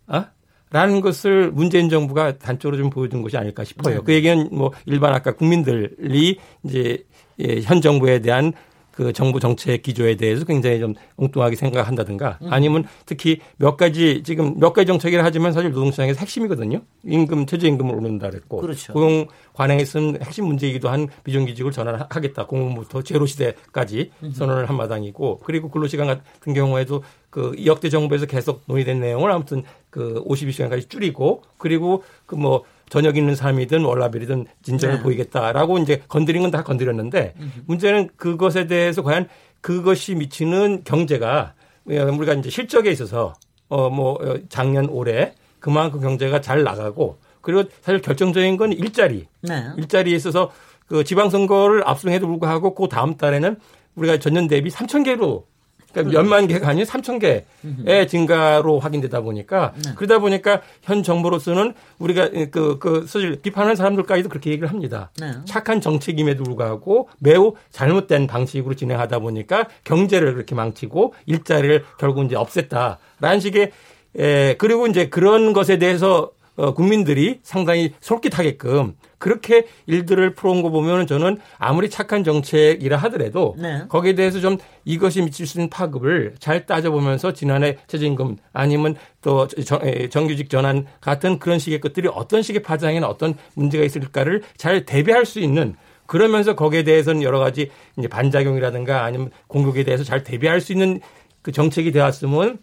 어? 0.07 0.25
라는 0.71 1.03
것을 1.03 1.51
문재인 1.51 1.91
정부가 1.91 2.39
단적으로 2.39 2.79
좀 2.79 2.89
보여준 2.89 3.21
것이 3.21 3.37
아닐까 3.37 3.63
싶어요. 3.63 4.03
그 4.03 4.15
얘기는 4.15 4.49
뭐 4.51 4.73
일반 4.87 5.13
아까 5.13 5.33
국민들이 5.33 6.39
이제 6.65 7.05
예, 7.41 7.61
현 7.61 7.83
정부에 7.83 8.21
대한 8.21 8.53
그 8.93 9.13
정부 9.13 9.41
정책 9.41 9.83
기조에 9.83 10.17
대해서 10.17 10.45
굉장히 10.45 10.79
좀 10.79 10.95
엉뚱하게 11.17 11.57
생각한다든가 11.57 12.39
아니면 12.51 12.85
특히 13.07 13.41
몇 13.57 13.77
가지 13.77 14.23
지금 14.23 14.59
몇 14.59 14.73
가지 14.73 14.87
정책이라 14.87 15.25
하지만 15.25 15.53
사실 15.53 15.71
노동시장에서 15.71 16.21
핵심이거든요. 16.21 16.83
임금 17.05 17.47
최저임금을 17.47 17.95
오른다 17.95 18.29
그랬고 18.29 18.61
그렇죠. 18.61 18.93
고용 18.93 19.27
관행에 19.55 19.83
있으면 19.83 20.19
핵심 20.23 20.45
문제이기도 20.47 20.89
한 20.89 21.09
비정규직을 21.25 21.73
전환하겠다. 21.73 22.47
공무부터 22.47 23.03
제로 23.03 23.27
시대까지 23.27 24.11
선언을 24.35 24.69
한 24.69 24.77
마당이고 24.77 25.41
그리고 25.45 25.71
근로시간 25.71 26.07
같은 26.07 26.55
경우에도 26.55 27.03
그 27.31 27.55
역대 27.65 27.89
정부에서 27.89 28.27
계속 28.27 28.63
논의된 28.67 29.01
내용을 29.01 29.31
아무튼 29.33 29.63
그 29.89 30.23
52시간까지 30.27 30.91
줄이고 30.91 31.43
그리고 31.57 32.03
그 32.27 32.43
뭐 32.43 32.65
저녁 32.93 33.17
있는 33.17 33.35
삶이든 33.35 33.85
월라벨이든 33.87 34.45
진전을 34.63 34.97
네. 34.97 35.03
보이겠다라고 35.03 35.79
이제 35.79 36.03
건드린 36.09 36.43
건 36.43 36.51
다 36.51 36.63
건드렸는데 36.63 37.33
문제는 37.65 38.11
그것에 38.17 38.67
대해서 38.67 39.03
과연 39.03 39.29
그것이 39.63 40.15
미치는 40.15 40.83
경제가 40.85 41.55
우리가 41.87 42.35
이제 42.35 42.51
실적에 42.51 42.91
있어서 42.91 43.33
어 43.69 43.89
뭐 43.89 44.19
작년 44.51 44.91
올해 44.91 45.33
그만큼 45.59 46.01
경제가 46.01 46.43
잘 46.43 46.63
나가고 46.65 47.17
그리고 47.41 47.65
사실 47.81 48.03
결정적인 48.03 48.59
건 48.59 48.73
일자리 48.73 49.27
네. 49.41 49.65
일자리에 49.79 50.15
있어서 50.15 50.51
그 50.87 51.03
지방선거를 51.03 51.89
앞서해도 51.89 52.27
불구하고 52.27 52.75
그 52.75 52.89
다음 52.89 53.17
달에는 53.17 53.57
우리가 53.95 54.19
전년 54.19 54.47
대비 54.49 54.69
3천 54.69 55.07
개로 55.07 55.47
그러니까 55.93 56.21
몇만 56.21 56.47
개가 56.47 56.69
아닌 56.69 56.85
3천 56.85 57.21
개의 57.21 58.09
증가로 58.09 58.79
확인되다 58.79 59.21
보니까 59.21 59.73
그러다 59.97 60.19
보니까 60.19 60.63
현 60.83 61.03
정부로서는 61.03 61.75
우리가 61.99 62.31
그, 62.51 62.79
그 62.79 63.07
사실 63.07 63.41
비판하는 63.41 63.77
사람들까지도 63.77 64.29
그렇게 64.29 64.51
얘기를 64.51 64.69
합니다. 64.71 65.11
네. 65.21 65.33
착한 65.45 65.81
정책임에도 65.81 66.45
불구하고 66.45 67.09
매우 67.19 67.55
잘못된 67.71 68.27
방식으로 68.27 68.75
진행하다 68.75 69.19
보니까 69.21 69.69
경제를 69.85 70.35
그렇게 70.35 70.55
망치고 70.55 71.15
일자리를 71.27 71.85
결국 71.99 72.25
이제 72.25 72.37
없앴다라는 72.37 73.41
식의 73.41 73.71
에, 74.19 74.55
그리고 74.59 74.87
이제 74.87 75.09
그런 75.09 75.53
것에 75.53 75.79
대해서 75.79 76.23
어, 76.23 76.42
국민들이 76.75 77.41
상당히 77.43 77.93
솔깃하게끔 78.01 78.95
그렇게 79.19 79.67
일들을 79.87 80.35
풀어온 80.35 80.63
거 80.63 80.71
보면 80.71 81.07
저는 81.07 81.39
아무리 81.59 81.89
착한 81.89 82.25
정책이라 82.25 82.97
하더라도 82.99 83.55
네. 83.59 83.85
거기에 83.89 84.15
대해서 84.15 84.41
좀 84.41 84.59
이것이 84.85 85.23
미칠 85.23 85.47
수 85.47 85.59
있는 85.59 85.71
파급을 85.71 86.35
잘 86.41 86.67
따져보면서 86.67 87.33
지난해 87.33 87.79
최저임금 87.87 88.37
아니면 88.53 88.97
또 89.23 89.47
정- 89.47 89.81
정규직 90.11 90.51
전환 90.51 90.87
같은 91.01 91.39
그런 91.39 91.59
식의 91.59 91.81
것들이 91.81 92.09
어떤 92.13 92.43
식의 92.43 92.63
파장이나 92.63 93.07
어떤 93.09 93.35
문제가 93.55 93.85
있을까를 93.85 94.43
잘 94.57 94.85
대비할 94.85 95.25
수 95.25 95.39
있는 95.41 95.77
그러면서 96.07 96.55
거기에 96.57 96.83
대해서는 96.83 97.23
여러 97.23 97.39
가지 97.39 97.71
이제 97.97 98.09
반작용이라든가 98.09 99.05
아니면 99.05 99.31
공격에 99.47 99.85
대해서 99.85 100.03
잘 100.05 100.25
대비할 100.25 100.61
수 100.61 100.73
있는 100.73 101.01
그 101.43 101.53
정책이 101.53 101.93
되었으면 101.93 102.59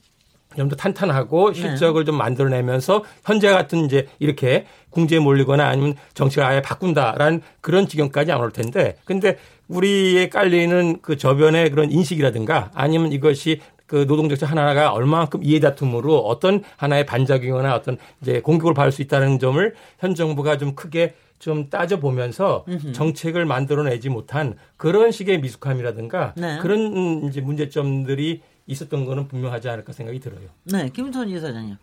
좀 0.56 0.70
더 0.70 0.76
탄탄하고 0.76 1.54
실적을 1.54 2.06
좀 2.06 2.16
만들어내면서 2.18 3.04
현재 3.24 3.50
같은 3.50 3.86
이제 3.86 4.08
이렇게 4.20 4.66
궁지에 4.90 5.20
몰리거나 5.20 5.66
아니면 5.68 5.96
정책을 6.16 6.44
아예 6.48 6.62
바꾼다라는 6.62 7.42
그런 7.62 7.88
지경까지 7.88 8.32
안 8.32 8.42
올 8.42 8.52
텐데 8.52 8.96
근데 9.06 9.38
우리에 9.68 10.30
깔리는 10.30 11.00
그 11.02 11.18
저변의 11.18 11.70
그런 11.70 11.92
인식이라든가 11.92 12.72
아니면 12.74 13.12
이것이 13.12 13.62
그 13.86 14.06
노동정책 14.08 14.50
하나가 14.50 14.92
얼마만큼 14.92 15.44
이해다툼으로 15.44 16.18
어떤 16.20 16.64
하나의 16.78 17.06
반작용이나 17.06 17.76
어떤 17.76 17.98
이제 18.22 18.40
공격을 18.42 18.74
받을 18.74 18.92
수 18.92 19.02
있다는 19.02 19.40
점을 19.40 19.74
현 20.00 20.16
정부가 20.16 20.58
좀 20.58 20.74
크게 20.76 21.14
좀 21.40 21.70
따져보면서 21.70 22.66
정책을 22.94 23.46
만들어내지 23.46 24.10
못한 24.10 24.56
그런 24.78 25.12
식의 25.12 25.40
미숙함이라든가 25.42 26.34
네. 26.36 26.58
그런 26.62 26.80
음, 26.96 27.28
이제 27.30 27.40
문제점들이 27.40 28.42
있었던 28.70 29.04
거는 29.06 29.28
분명하지 29.28 29.68
않을까 29.68 29.92
생각이 29.92 30.20
들어요. 30.20 30.48
네, 30.64 30.90
김선 30.90 31.28
이사장님. 31.28 31.76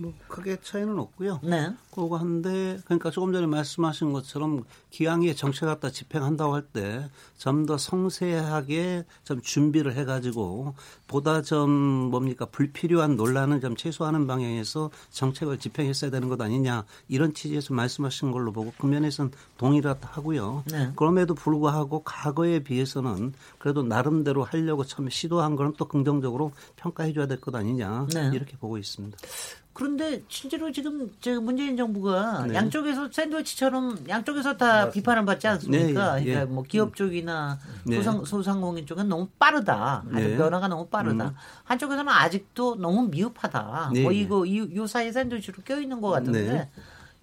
뭐 0.00 0.14
크게 0.28 0.56
차이는 0.62 0.98
없고요. 0.98 1.40
네. 1.42 1.70
그거 1.90 2.16
한데 2.16 2.78
그러니까 2.84 3.10
조금 3.10 3.32
전에 3.32 3.46
말씀하신 3.46 4.12
것처럼 4.12 4.64
기왕에 4.90 5.34
정책 5.34 5.66
갖다 5.66 5.90
집행한다고 5.90 6.54
할 6.54 6.62
때 6.72 7.08
좀 7.38 7.64
더 7.66 7.78
성세하게 7.78 9.04
좀 9.24 9.40
준비를 9.40 9.94
해가지고 9.94 10.74
보다 11.08 11.40
좀 11.42 11.70
뭡니까 11.70 12.44
불필요한 12.46 13.16
논란을 13.16 13.60
좀 13.62 13.76
최소화하는 13.76 14.26
방향에서 14.26 14.90
정책을 15.10 15.58
집행했어야 15.58 16.10
되는 16.10 16.28
것 16.28 16.40
아니냐 16.40 16.84
이런 17.08 17.32
취지에서 17.34 17.72
말씀하신 17.74 18.30
걸로 18.30 18.52
보고 18.52 18.72
그 18.78 18.86
면에서는 18.86 19.30
동의를 19.56 19.94
하고요. 20.02 20.64
네. 20.70 20.92
그럼에도 20.96 21.34
불구하고 21.34 22.02
과거에 22.04 22.60
비해서는 22.60 23.32
그래도 23.58 23.82
나름대로 23.82 24.44
하려고 24.44 24.84
처음에 24.84 25.10
시도한 25.10 25.56
거는 25.56 25.74
또 25.78 25.86
긍정적으로 25.86 26.52
평가해줘야 26.76 27.26
될 27.26 27.40
것 27.40 27.54
아니냐 27.54 28.06
네. 28.12 28.30
이렇게 28.34 28.56
보고 28.58 28.76
있습니다. 28.76 29.16
그런데 29.72 30.22
실제로 30.28 30.70
지금 30.72 31.10
저 31.20 31.40
문재인 31.40 31.76
정부가 31.76 32.44
네. 32.46 32.54
양쪽에서 32.54 33.08
샌드위치처럼 33.10 34.04
양쪽에서 34.08 34.56
다 34.56 34.90
비판을 34.90 35.24
받지 35.24 35.46
않습니까? 35.46 36.16
네, 36.16 36.20
예, 36.22 36.24
그러니까 36.24 36.40
예. 36.40 36.44
뭐 36.44 36.64
기업 36.64 36.94
쪽이나 36.96 37.58
네. 37.86 37.96
소상 37.96 38.24
소상공인 38.24 38.84
쪽은 38.84 39.08
너무 39.08 39.28
빠르다. 39.38 40.02
아직 40.12 40.28
네. 40.28 40.36
변화가 40.36 40.68
너무 40.68 40.86
빠르다. 40.88 41.28
음. 41.28 41.34
한쪽에서는 41.64 42.12
아직도 42.12 42.76
너무 42.76 43.08
미흡하다. 43.08 43.90
네, 43.94 44.02
뭐 44.02 44.10
네. 44.12 44.18
이거 44.18 44.44
이, 44.44 44.58
요 44.76 44.86
사이 44.86 45.12
샌드위치로 45.12 45.62
껴 45.64 45.80
있는 45.80 46.00
것 46.00 46.10
같은데 46.10 46.42
네. 46.52 46.68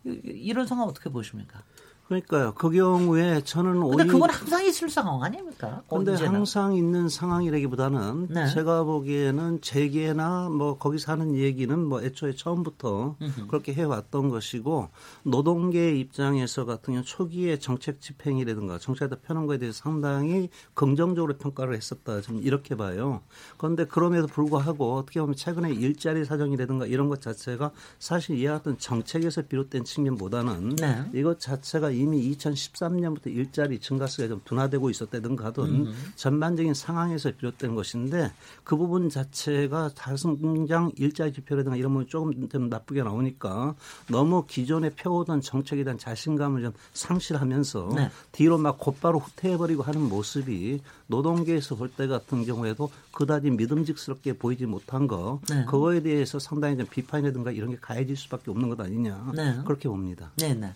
이- 0.06 0.22
이런 0.26 0.66
상황 0.66 0.88
어떻게 0.88 1.10
보십니까? 1.10 1.62
그러니까요. 2.08 2.54
그 2.54 2.70
경우에 2.70 3.42
저는 3.42 3.74
근데 3.82 3.86
오히려 3.86 4.06
그건 4.14 4.30
항상 4.30 4.66
있을 4.66 4.90
상황 4.90 5.22
아닙니까? 5.24 5.82
근데 5.90 6.12
언제나. 6.12 6.32
항상 6.32 6.74
있는 6.74 7.10
상황이라기보다는 7.10 8.28
네. 8.30 8.48
제가 8.48 8.84
보기에는 8.84 9.60
재계나 9.60 10.48
뭐 10.50 10.78
거기서 10.78 11.12
하는 11.12 11.36
얘기는 11.36 11.78
뭐 11.78 12.02
애초에 12.02 12.34
처음부터 12.34 13.18
그렇게 13.50 13.74
해왔던 13.74 14.30
것이고 14.30 14.88
노동계 15.24 15.98
입장에서 15.98 16.64
같은 16.66 16.94
경우 16.94 17.04
초기에 17.04 17.60
정책 17.60 18.00
집행이라든가 18.00 18.80
정책에다 18.80 19.18
펴는 19.28 19.46
거에 19.46 19.58
대해서 19.58 19.78
상당히 19.84 20.50
긍정적으로 20.76 21.38
평가를 21.38 21.76
했었다. 21.76 22.22
좀 22.22 22.40
이렇게 22.42 22.76
봐요. 22.76 23.22
그런데 23.58 23.84
그럼에도 23.84 24.28
불구하고 24.28 24.96
어떻게 24.96 25.20
보면 25.20 25.36
최근에 25.36 25.74
일자리 25.74 26.24
사정이라든가 26.24 26.86
이런 26.86 27.10
것 27.10 27.20
자체가 27.20 27.72
사실 28.00 28.38
이와 28.38 28.60
같은 28.60 28.78
정책에서 28.78 29.42
비롯된 29.42 29.84
측면보다는 29.84 30.78
네. 30.78 31.04
이것 31.14 31.42
자체가 31.42 31.97
이미 31.98 32.32
2013년부터 32.36 33.28
일자리 33.28 33.80
증가세가 33.80 34.30
좀 34.30 34.42
둔화되고 34.46 34.90
있었다든가 34.90 35.46
하던 35.46 35.94
전반적인 36.16 36.74
상황에서 36.74 37.32
비롯된 37.38 37.76
것인데 37.76 38.32
그 38.64 38.78
부분 38.78 39.10
자체가 39.10 39.92
다승장 39.96 40.92
일자리 40.96 41.34
지표라든가 41.34 41.76
이런 41.76 41.92
부분이 41.92 42.08
조금 42.08 42.50
좀 42.50 42.70
나쁘게 42.70 43.04
나오니까 43.04 43.76
너무 44.10 44.46
기존에 44.46 44.92
펴오던 44.92 45.42
정책에 45.42 45.84
대한 45.84 45.98
자신감을 45.98 46.62
좀 46.62 46.74
상실하면서 46.94 47.92
네. 47.96 48.10
뒤로 48.32 48.58
막 48.58 48.78
곧바로 48.78 49.20
후퇴해버리고 49.20 49.84
하는 49.84 50.02
모습이 50.08 50.82
노동계에서 51.08 51.76
볼 51.76 51.88
때 51.98 52.06
같은 52.06 52.46
경우에도 52.46 52.92
그다지 53.12 53.50
믿음직스럽게 53.52 54.34
보이지 54.34 54.66
못한 54.66 55.08
거 55.08 55.40
네. 55.50 55.66
그거에 55.66 56.02
대해서 56.02 56.38
상당히 56.38 56.78
좀 56.78 56.86
비판이라든가 56.86 57.52
이런 57.52 57.72
게 57.72 57.78
가해질 57.82 58.16
수밖에 58.16 58.52
없는 58.52 58.70
것 58.70 58.80
아니냐 58.80 59.32
네. 59.36 59.58
그렇게 59.66 59.90
봅니다. 59.90 60.32
네, 60.38 60.54
네. 60.54 60.74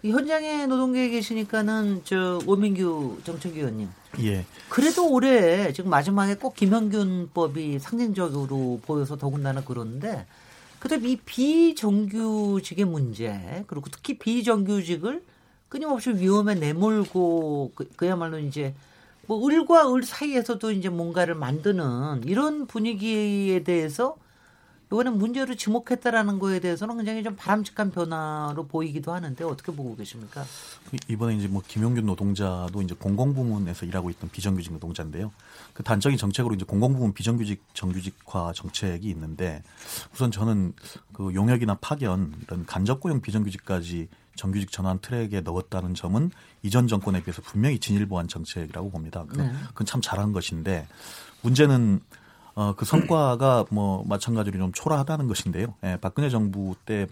그 0.00 0.08
현장에 0.08 0.66
노동계에 0.66 1.08
계시니까는 1.10 2.02
저 2.04 2.40
오민규 2.46 3.18
정책위원님. 3.24 3.88
예. 4.22 4.44
그래도 4.68 5.10
올해 5.10 5.72
지금 5.72 5.90
마지막에 5.90 6.34
꼭 6.34 6.54
김영균법이 6.54 7.78
상징적으로 7.78 8.80
보여서 8.84 9.16
더군다나 9.16 9.62
그런데 9.64 10.26
그다음 10.78 11.06
이 11.06 11.16
비정규직의 11.16 12.84
문제 12.86 13.64
그리고 13.66 13.86
특히 13.90 14.18
비정규직을 14.18 15.22
끊임없이 15.68 16.10
위험에 16.10 16.54
내몰고 16.54 17.72
그, 17.74 17.88
그야말로 17.96 18.38
이제 18.38 18.74
뭐 19.26 19.46
을과 19.46 19.94
을 19.94 20.02
사이에서도 20.02 20.72
이제 20.72 20.88
뭔가를 20.88 21.34
만드는 21.36 22.22
이런 22.24 22.66
분위기에 22.66 23.62
대해서 23.62 24.16
이번에 24.92 25.10
문제로 25.10 25.54
지목했다라는 25.54 26.40
거에 26.40 26.58
대해서는 26.58 26.96
굉장히 26.96 27.22
좀 27.22 27.36
바람직한 27.36 27.92
변화로 27.92 28.66
보이기도 28.66 29.12
하는데 29.12 29.44
어떻게 29.44 29.70
보고 29.70 29.94
계십니까? 29.94 30.44
이번에 31.06 31.36
이제 31.36 31.46
뭐 31.46 31.62
김용균 31.64 32.06
노동자도 32.06 32.82
이제 32.82 32.96
공공부문에서 32.98 33.86
일하고 33.86 34.10
있던 34.10 34.30
비정규직 34.30 34.72
노동자인데요. 34.72 35.30
그 35.74 35.84
단적인 35.84 36.18
정책으로 36.18 36.56
이제 36.56 36.64
공공부문 36.64 37.12
비정규직 37.12 37.62
정규직화 37.72 38.52
정책이 38.52 39.08
있는데 39.10 39.62
우선 40.12 40.32
저는 40.32 40.72
그 41.12 41.32
용역이나 41.34 41.76
파견 41.80 42.34
이런 42.42 42.66
간접고용 42.66 43.20
비정규직까지 43.20 44.08
정규직 44.34 44.72
전환 44.72 44.98
트랙에 44.98 45.42
넣었다는 45.42 45.94
점은 45.94 46.32
이전 46.62 46.88
정권에 46.88 47.22
비해서 47.22 47.42
분명히 47.42 47.78
진일보한 47.78 48.26
정책이라고 48.26 48.90
봅니다. 48.90 49.24
그- 49.28 49.36
네. 49.36 49.52
그건 49.68 49.86
참 49.86 50.00
잘한 50.00 50.32
것인데 50.32 50.88
문제는 51.42 52.00
어, 52.60 52.74
그 52.76 52.84
성과가 52.84 53.66
뭐 53.70 54.04
마찬가지로 54.06 54.58
좀 54.58 54.72
초라하다는 54.72 55.28
것인데요. 55.28 55.74
예, 55.84 55.96
박근혜 56.00 56.28
정부 56.28 56.74
때 56.84 57.06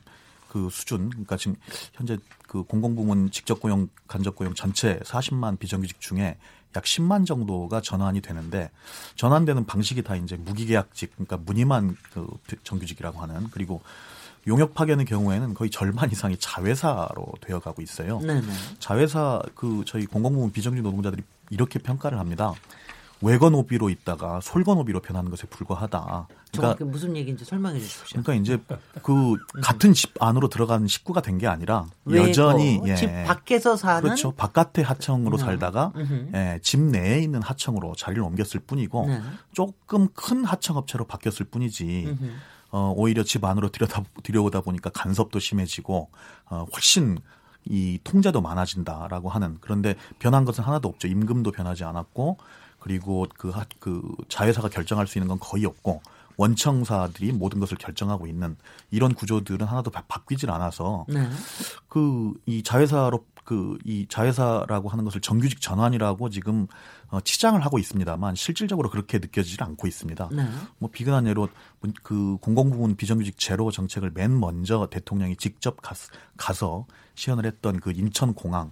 그 0.49 0.69
수준 0.71 1.11
그러니까 1.11 1.37
지금 1.37 1.57
현재 1.93 2.19
그 2.47 2.63
공공부문 2.65 3.31
직접 3.31 3.61
고용 3.61 3.89
간접 4.09 4.35
고용 4.35 4.55
전체 4.55 4.99
40만 5.01 5.59
비정규직 5.59 6.01
중에 6.01 6.39
약 6.77 6.85
10만 6.85 7.27
정도가 7.27 7.81
전환이 7.81 8.21
되는데 8.21 8.71
전환되는 9.15 9.67
방식이 9.67 10.03
다 10.03 10.17
이제 10.17 10.37
무기계약직 10.37 11.13
그러니까 11.15 11.37
무늬만 11.37 11.97
그 12.13 12.27
정규직이라고 12.65 13.21
하는 13.21 13.49
그리고 13.51 13.83
용역 14.47 14.73
파견의 14.75 15.05
경우에는 15.05 15.53
거의 15.55 15.71
절반 15.71 16.11
이상이 16.11 16.39
자회사로 16.39 17.35
되어가고 17.43 17.83
있어요. 17.83 18.19
네네. 18.21 18.47
자회사 18.79 19.43
그 19.55 19.85
저희 19.87 20.07
공공부문 20.07 20.53
비정규직 20.53 20.83
노동자들이 20.83 21.23
이렇게 21.51 21.79
평가를 21.79 22.19
합니다. 22.19 22.55
외건오비로 23.21 23.89
있다가 23.91 24.41
솔건오비로 24.41 25.01
변하는 25.01 25.31
것에 25.31 25.47
불과하다. 25.49 26.29
그러니까 26.53 26.85
무슨 26.85 27.17
얘기인지 27.17 27.45
설명해 27.45 27.79
주십시오. 27.81 28.23
그러니까 28.23 28.35
이제 28.35 28.59
그 29.03 29.37
같은 29.63 29.93
집 29.93 30.13
안으로 30.23 30.49
들어간 30.49 30.87
식구가 30.87 31.21
된 31.23 31.39
게 31.39 31.47
아니라 31.47 31.87
여전히 32.11 32.81
예. 32.87 32.97
집 32.97 33.07
밖에서 33.25 33.77
사는 33.77 34.03
그렇죠. 34.03 34.33
바깥의 34.33 34.83
하청으로 34.85 35.37
음. 35.37 35.39
살다가 35.39 35.93
음흠. 35.95 36.31
예, 36.35 36.59
집 36.63 36.81
내에 36.81 37.21
있는 37.21 37.43
하청으로 37.43 37.95
자리를 37.95 38.21
옮겼을 38.23 38.61
뿐이고 38.61 39.07
네. 39.07 39.21
조금 39.53 40.09
큰 40.15 40.45
하청업체로 40.45 41.05
바뀌었을 41.05 41.47
뿐이지 41.47 42.07
음흠. 42.09 42.31
어, 42.71 42.93
오히려 42.97 43.23
집 43.23 43.45
안으로 43.45 43.69
들여다, 43.69 44.03
들여오다 44.25 44.63
보니까 44.63 44.91
간섭도 44.91 45.39
심해지고 45.39 46.11
어, 46.47 46.67
훨씬 46.75 47.19
이 47.65 47.99
통제도 48.03 48.41
많아진다라고 48.41 49.29
하는 49.29 49.59
그런데 49.61 49.95
변한 50.19 50.45
것은 50.45 50.65
하나도 50.65 50.89
없죠. 50.89 51.07
임금도 51.09 51.53
변하지 51.53 51.85
않았고 51.85 52.39
그리고 52.79 53.27
그, 53.37 53.51
하, 53.51 53.65
그 53.79 54.03
자회사가 54.29 54.69
결정할 54.69 55.07
수 55.07 55.19
있는 55.19 55.29
건 55.29 55.39
거의 55.41 55.65
없고 55.65 56.03
원청사들이 56.37 57.33
모든 57.33 57.59
것을 57.59 57.77
결정하고 57.79 58.27
있는 58.27 58.57
이런 58.91 59.15
구조들은 59.15 59.67
하나도 59.67 59.91
바, 59.91 60.03
바뀌질 60.07 60.51
않아서 60.51 61.05
네. 61.09 61.29
그이 61.89 62.63
자회사로 62.63 63.25
그 63.49 63.79
이 63.87 64.05
자회사라고 64.11 64.91
하는 64.91 65.05
것을 65.05 65.23
정규직 65.23 65.63
전환이라고 65.63 66.29
지금 66.29 66.67
어, 67.09 67.19
치장을 67.23 67.59
하고 67.65 67.79
있습니다만 67.79 68.35
실질적으로 68.35 68.91
그렇게 68.91 69.19
느껴지질 69.19 69.63
않고 69.63 69.87
있습니다. 69.87 70.29
네. 70.33 70.47
뭐 70.77 70.91
비근한 70.91 71.27
예로 71.27 71.49
그 72.03 72.37
공공부문 72.43 72.97
비정규직 72.97 73.39
제로 73.39 73.71
정책을 73.71 74.11
맨 74.13 74.39
먼저 74.39 74.87
대통령이 74.91 75.37
직접 75.37 75.81
가, 75.81 75.95
가서 76.37 76.87
시연을 77.15 77.47
했던 77.47 77.81
그 77.81 77.91
인천공항 77.91 78.71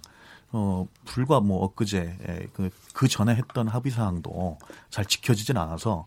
어 0.51 0.87
불과 1.05 1.39
뭐 1.39 1.63
엊그제 1.65 2.49
그, 2.53 2.69
그 2.93 3.07
전에 3.07 3.35
했던 3.35 3.67
합의 3.67 3.91
사항도 3.91 4.57
잘 4.89 5.05
지켜지진 5.05 5.57
않아서 5.57 6.05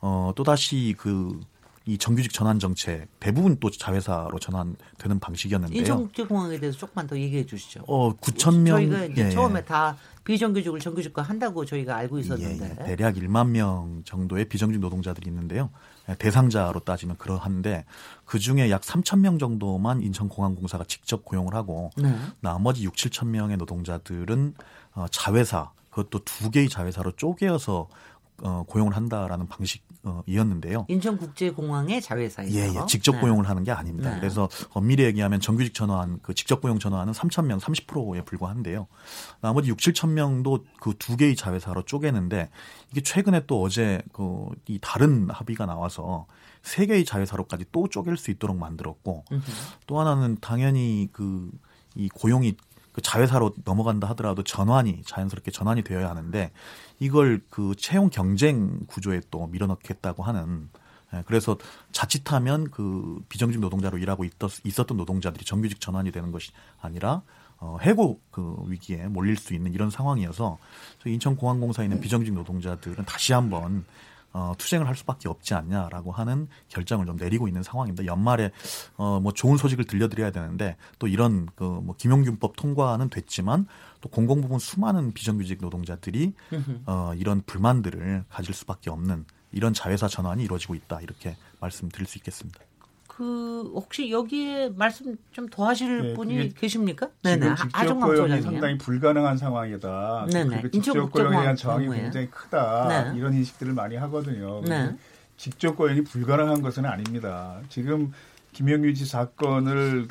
어 0.00 0.32
또다시 0.36 0.94
그 0.96 1.40
이 1.86 1.96
정규직 1.96 2.32
전환 2.32 2.58
정책 2.58 3.08
대부분 3.20 3.56
또 3.58 3.70
자회사로 3.70 4.38
전환되는 4.38 5.18
방식이었는데요. 5.18 5.78
인천국제공항에 5.78 6.60
대해서 6.60 6.76
조금만 6.76 7.06
더 7.06 7.18
얘기해 7.18 7.46
주시죠. 7.46 7.84
어 7.86 8.14
9천 8.16 8.58
명 8.60 8.76
저희가 8.76 9.04
이제 9.06 9.26
예, 9.26 9.30
처음에 9.30 9.64
다 9.64 9.96
비정규직을 10.24 10.78
정규직화 10.78 11.22
한다고 11.22 11.64
저희가 11.64 11.96
알고 11.96 12.18
예, 12.18 12.20
있었는데. 12.20 12.76
예. 12.80 12.84
대략 12.84 13.14
1만 13.14 13.48
명 13.48 14.02
정도의 14.04 14.44
비정규직 14.44 14.80
노동자들이 14.80 15.28
있는데요. 15.30 15.70
예, 16.10 16.14
대상자로 16.16 16.80
따지면 16.80 17.16
그러한데 17.16 17.86
그 18.26 18.38
중에 18.38 18.70
약 18.70 18.82
3천 18.82 19.20
명 19.20 19.38
정도만 19.38 20.02
인천공항공사가 20.02 20.84
직접 20.84 21.24
고용을 21.24 21.54
하고 21.54 21.90
네. 21.96 22.14
나머지 22.40 22.84
6, 22.84 22.94
7천 22.94 23.28
명의 23.28 23.56
노동자들은 23.56 24.54
어, 24.92 25.06
자회사 25.10 25.72
그것도 25.88 26.24
두 26.24 26.50
개의 26.50 26.68
자회사로 26.68 27.12
쪼개어서 27.12 27.88
어, 28.42 28.64
고용을 28.66 28.96
한다라는 28.96 29.48
방식 29.48 29.82
이었는데요. 30.26 30.86
인천국제공항의 30.88 32.00
자회사에서 32.00 32.54
예, 32.54 32.68
예. 32.74 32.86
직접 32.86 33.12
네. 33.12 33.20
고용을 33.20 33.48
하는 33.48 33.64
게 33.64 33.70
아닙니다. 33.70 34.10
네. 34.14 34.20
그래서 34.20 34.48
엄밀히 34.70 35.04
얘기하면 35.04 35.40
정규직 35.40 35.74
전환, 35.74 36.18
그 36.22 36.34
직접 36.34 36.60
고용 36.60 36.78
전환은 36.78 37.12
3천 37.12 37.46
명, 37.46 37.58
30%에 37.58 38.22
불과한데요. 38.22 38.86
나머지 39.40 39.68
6, 39.68 39.78
7천 39.78 40.10
명도 40.10 40.64
그 40.80 40.94
두 40.98 41.16
개의 41.16 41.36
자회사로 41.36 41.82
쪼개는데 41.82 42.50
이게 42.90 43.00
최근에 43.00 43.46
또 43.46 43.62
어제 43.62 44.02
그 44.12 44.50
이 44.68 44.78
다른 44.80 45.28
합의가 45.30 45.66
나와서 45.66 46.26
세 46.62 46.86
개의 46.86 47.04
자회사로까지 47.04 47.66
또 47.72 47.88
쪼갤 47.88 48.16
수 48.16 48.30
있도록 48.30 48.56
만들었고 48.56 49.24
또 49.86 50.00
하나는 50.00 50.36
당연히 50.40 51.08
그 51.12 51.50
이 51.96 52.08
고용이 52.08 52.54
그 52.92 53.00
자회사로 53.00 53.54
넘어간다 53.64 54.08
하더라도 54.10 54.42
전환이 54.42 55.02
자연스럽게 55.04 55.50
전환이 55.50 55.82
되어야 55.82 56.08
하는데 56.10 56.50
이걸 56.98 57.40
그 57.50 57.74
채용 57.76 58.10
경쟁 58.10 58.80
구조에 58.86 59.20
또 59.30 59.46
밀어넣겠다고 59.46 60.22
하는 60.22 60.68
예, 61.12 61.22
그래서 61.26 61.56
자칫하면 61.92 62.70
그 62.70 63.20
비정규직 63.28 63.60
노동자로 63.60 63.98
일하고 63.98 64.24
있었, 64.24 64.64
있었던 64.64 64.96
노동자들이 64.96 65.44
정규직 65.44 65.80
전환이 65.80 66.12
되는 66.12 66.30
것이 66.30 66.52
아니라 66.80 67.22
어, 67.58 67.78
해고 67.82 68.20
그 68.30 68.56
위기에 68.66 69.08
몰릴 69.08 69.36
수 69.36 69.52
있는 69.54 69.74
이런 69.74 69.90
상황이어서 69.90 70.58
인천공항공사에 71.04 71.84
있는 71.84 72.00
비정규직 72.00 72.34
노동자들은 72.34 73.04
다시 73.04 73.32
한번 73.32 73.84
어, 74.32 74.52
투쟁을 74.56 74.86
할 74.86 74.94
수밖에 74.94 75.28
없지 75.28 75.54
않냐라고 75.54 76.12
하는 76.12 76.46
결정을 76.68 77.06
좀 77.06 77.16
내리고 77.16 77.48
있는 77.48 77.62
상황입니다. 77.64 78.04
연말에 78.06 78.52
어, 78.96 79.18
뭐 79.20 79.32
좋은 79.32 79.56
소식을 79.56 79.86
들려드려야 79.86 80.30
되는데 80.30 80.76
또 80.98 81.08
이런 81.08 81.46
그 81.56 81.80
뭐 81.80 81.94
김용균법 81.96 82.56
통과는 82.56 83.08
됐지만 83.10 83.66
또 84.00 84.08
공공부문 84.08 84.58
수많은 84.58 85.12
비정규직 85.12 85.58
노동자들이 85.60 86.34
어, 86.86 87.12
이런 87.16 87.42
불만들을 87.42 88.24
가질 88.28 88.54
수밖에 88.54 88.90
없는 88.90 89.24
이런 89.52 89.72
자회사 89.74 90.08
전환이 90.08 90.44
이루어지고 90.44 90.74
있다 90.74 91.00
이렇게 91.00 91.36
말씀드릴 91.60 92.06
수 92.06 92.18
있겠습니다. 92.18 92.60
그 93.20 93.70
혹시 93.74 94.10
여기에 94.10 94.70
말씀 94.76 95.14
좀 95.32 95.50
더 95.50 95.66
하실 95.66 96.02
네, 96.02 96.14
분이 96.14 96.54
계십니까? 96.54 97.08
지금 97.22 97.40
네네. 97.40 97.54
직접 97.56 97.78
아종강 97.78 98.08
고용이 98.08 98.28
소장님. 98.30 98.42
상당히 98.52 98.78
불가능한 98.78 99.36
상황이다. 99.36 100.26
네네. 100.32 100.48
그리고 100.48 100.70
직접 100.70 100.76
인천국제공항 100.92 101.30
고용에 101.30 101.42
대한 101.42 101.56
저항이 101.56 101.84
경우에. 101.86 102.00
굉장히 102.02 102.30
크다. 102.30 102.88
네. 103.12 103.18
이런 103.18 103.34
인식들을 103.34 103.74
많이 103.74 103.96
하거든요. 103.96 104.62
네. 104.62 104.96
직접 105.36 105.76
고용이 105.76 106.02
불가능한 106.04 106.62
것은 106.62 106.86
아닙니다. 106.86 107.58
지금 107.68 108.12
김영규 108.52 108.94
씨 108.94 109.04
사건을 109.04 110.08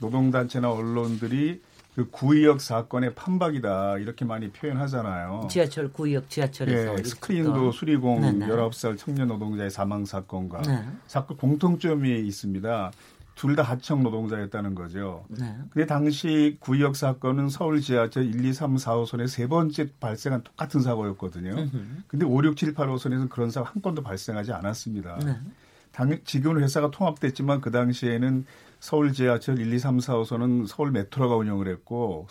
노동단체나 0.00 0.70
언론들이 0.70 1.62
그 1.94 2.10
구의역 2.10 2.60
사건의 2.60 3.14
판박이다 3.14 3.98
이렇게 3.98 4.24
많이 4.24 4.50
표현하잖아요. 4.50 5.46
지하철 5.48 5.92
구역 5.92 6.28
지하철에서 6.28 6.98
예, 6.98 7.02
스크린도. 7.04 7.70
수리공 7.72 8.20
네 8.20 8.32
네. 8.32 8.46
19살 8.48 8.98
청년 8.98 9.28
노동자의 9.28 9.70
사망 9.70 10.04
사건과 10.04 10.62
네. 10.62 10.84
사건 11.06 11.36
공통점이 11.36 12.18
있습니다. 12.26 12.90
둘 13.36 13.56
다 13.56 13.62
하청 13.64 14.04
노동자였다는 14.04 14.76
거죠. 14.76 15.24
네. 15.28 15.56
근데 15.70 15.86
당시 15.86 16.56
구의역 16.60 16.94
사건은 16.94 17.48
서울 17.48 17.80
지하철 17.80 18.24
1, 18.26 18.44
2, 18.44 18.52
3, 18.52 18.76
4호선에 18.76 19.26
세 19.26 19.48
번째 19.48 19.88
발생한 19.98 20.42
똑같은 20.44 20.80
사고였거든요. 20.80 21.68
근데 22.06 22.24
5, 22.26 22.44
6, 22.44 22.56
7, 22.56 22.74
8호선에서는 22.74 23.28
그런 23.28 23.50
사고 23.50 23.66
한 23.66 23.82
건도 23.82 24.02
발생하지 24.02 24.52
않았습니다. 24.52 25.18
네. 25.24 25.36
당, 25.90 26.16
지금은 26.24 26.62
회사가 26.62 26.90
통합됐지만 26.92 27.60
그 27.60 27.70
당시에는 27.72 28.46
서울 28.84 29.14
지하철 29.14 29.58
1, 29.58 29.72
2, 29.72 29.78
3, 29.78 29.96
4호선은 29.96 30.66
서울 30.66 30.90
메트로가 30.90 31.36
운영을 31.36 31.68
했고 31.68 32.26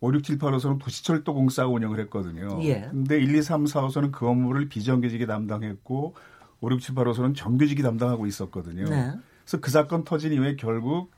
5, 0.00 0.12
6, 0.12 0.24
7, 0.24 0.38
8호선은 0.38 0.80
도시철도 0.80 1.34
공사가 1.34 1.68
운영을 1.68 2.00
했거든요. 2.00 2.58
예. 2.64 2.88
근데 2.90 3.16
1, 3.20 3.32
2, 3.32 3.42
3, 3.42 3.64
4호선은 3.66 4.10
그 4.10 4.26
업무를 4.26 4.68
비정규직이 4.68 5.24
담당했고 5.24 6.16
5, 6.62 6.70
6, 6.72 6.80
7, 6.80 6.96
8호선은 6.96 7.36
정규직이 7.36 7.80
담당하고 7.80 8.26
있었거든요. 8.26 8.86
네. 8.86 9.12
그래서 9.44 9.60
그 9.60 9.70
사건 9.70 10.02
터진 10.02 10.32
이후에 10.32 10.56
결국 10.56 11.12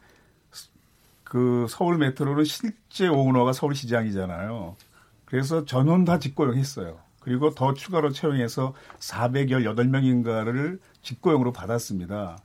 그 1.23 1.65
서울 1.71 1.97
메트로는 1.97 2.45
실제 2.45 3.09
오너가 3.09 3.55
서울시장이잖아요. 3.55 4.77
그래서 5.25 5.65
전원 5.65 6.05
다 6.05 6.19
직고용했어요. 6.19 6.99
그리고 7.21 7.55
더 7.55 7.73
추가로 7.73 8.13
채용해서 8.13 8.75
418명인가를 8.99 10.81
직고용으로 11.01 11.55
받았습니다. 11.55 12.37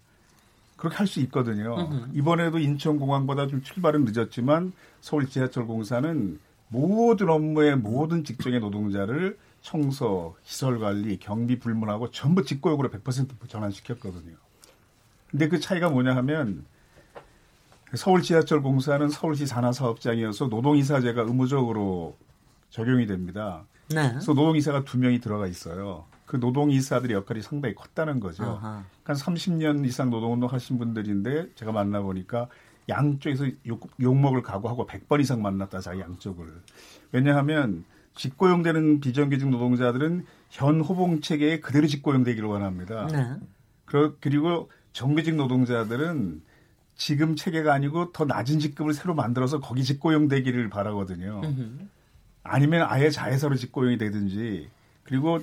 그렇게 0.80 0.96
할 0.96 1.08
수 1.08 1.20
있거든요. 1.22 2.08
이번에도 2.14 2.58
인천공항보다 2.58 3.48
좀 3.48 3.62
출발은 3.62 4.06
늦었지만 4.06 4.72
서울 5.02 5.28
지하철 5.28 5.66
공사는 5.68 6.40
모든 6.70 7.30
업무의 7.30 7.76
모든 7.76 8.24
직종의 8.24 8.62
노동자를 8.62 9.38
청소, 9.62 10.36
시설 10.44 10.80
관리, 10.80 11.18
경비 11.18 11.60
불문하고 11.60 12.12
전부 12.12 12.44
직고용으로 12.44 12.90
100% 12.90 13.50
전환시켰거든요. 13.50 14.36
근데 15.30 15.50
그 15.50 15.60
차이가 15.60 15.90
뭐냐 15.90 16.16
하면 16.16 16.66
서울 17.96 18.22
지하철 18.22 18.62
공사는 18.62 19.10
서울시 19.10 19.48
산하 19.48 19.74
사업장이어서 19.74 20.48
노동이사제가 20.48 21.24
의무적으로 21.24 22.16
적용이 22.70 23.06
됩니다. 23.06 23.66
네. 23.90 24.10
그래서 24.10 24.34
노동이사가 24.34 24.86
두 24.86 24.98
명이 24.98 25.20
들어가 25.20 25.46
있어요. 25.48 26.06
그 26.30 26.40
노동 26.40 26.70
이사들의 26.70 27.16
역할이 27.16 27.42
상당히 27.42 27.74
컸다는 27.74 28.20
거죠. 28.20 28.44
아하. 28.44 28.84
한 29.04 29.16
30년 29.16 29.84
이상 29.88 30.12
노동운동 30.12 30.48
하신 30.48 30.78
분들인데 30.78 31.48
제가 31.56 31.72
만나 31.72 32.02
보니까 32.02 32.48
양쪽에서 32.88 33.48
욕, 33.66 33.90
욕먹을 34.00 34.44
각오하고 34.44 34.86
100번 34.86 35.22
이상 35.22 35.42
만났다 35.42 35.80
자기 35.80 36.02
양쪽을. 36.02 36.46
왜냐하면 37.12 37.84
직고용되는 38.16 39.00
비정규직 39.00 39.50
노동자들은 39.50 40.24
현 40.52 40.82
호봉 40.82 41.22
체계에 41.22 41.62
그대로 41.62 41.88
직고용되기를 41.88 42.48
원합니다. 42.48 43.08
네. 43.08 43.34
그- 43.86 44.16
그리고 44.22 44.70
정규직 44.94 45.34
노동자들은 45.34 46.44
지금 46.96 47.36
체계가 47.36 47.74
아니고 47.74 48.12
더 48.12 48.26
낮은 48.26 48.60
직급을 48.60 48.94
새로 48.94 49.16
만들어서 49.16 49.60
거기 49.62 49.84
직고용되기를 49.84 50.70
바라거든요. 50.70 51.42
아니면 52.44 52.86
아예 52.88 53.10
자회사로 53.10 53.56
직고용이 53.56 53.98
되든지 53.98 54.70
그리고 55.06 55.40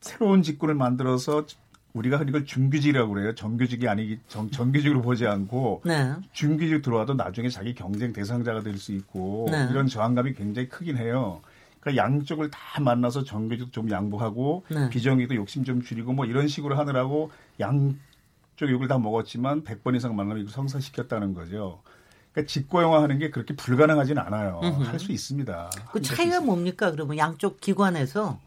새로운 0.00 0.42
직군을 0.42 0.74
만들어서 0.74 1.46
우리가 1.94 2.16
흔히 2.16 2.30
이걸 2.30 2.44
준규직이라고 2.46 3.12
그래요. 3.12 3.34
정규직이 3.34 3.86
아니기 3.86 4.18
정, 4.28 4.50
정규직으로 4.50 5.02
보지 5.02 5.26
않고 5.26 5.82
네. 5.84 6.14
준규직 6.32 6.82
들어와도 6.82 7.14
나중에 7.14 7.48
자기 7.50 7.74
경쟁 7.74 8.12
대상자가 8.12 8.62
될 8.62 8.78
수 8.78 8.92
있고 8.92 9.48
네. 9.50 9.68
이런 9.70 9.86
저항감이 9.86 10.32
굉장히 10.34 10.68
크긴 10.68 10.96
해요. 10.96 11.42
그러니까 11.80 12.02
양쪽을 12.02 12.50
다 12.50 12.80
만나서 12.80 13.24
정규직 13.24 13.72
좀 13.72 13.90
양보하고 13.90 14.64
네. 14.70 14.88
비정규직도 14.88 15.34
욕심 15.34 15.64
좀 15.64 15.82
줄이고 15.82 16.12
뭐 16.14 16.24
이런 16.24 16.48
식으로 16.48 16.76
하느라고 16.78 17.30
양쪽 17.60 18.70
욕을 18.70 18.88
다 18.88 18.98
먹었지만 18.98 19.62
100번 19.64 19.94
이상 19.94 20.16
만나면 20.16 20.42
이거 20.42 20.50
성사시켰다는 20.50 21.34
거죠. 21.34 21.82
그러니까 22.32 22.50
직고용화하는 22.50 23.18
게 23.18 23.28
그렇게 23.30 23.54
불가능하진 23.54 24.16
않아요. 24.16 24.60
할 24.62 24.98
수 24.98 25.12
있습니다. 25.12 25.70
그 25.92 26.00
차이가 26.00 26.40
뭡니까? 26.40 26.90
그러면 26.90 27.18
양쪽 27.18 27.60
기관에서 27.60 28.40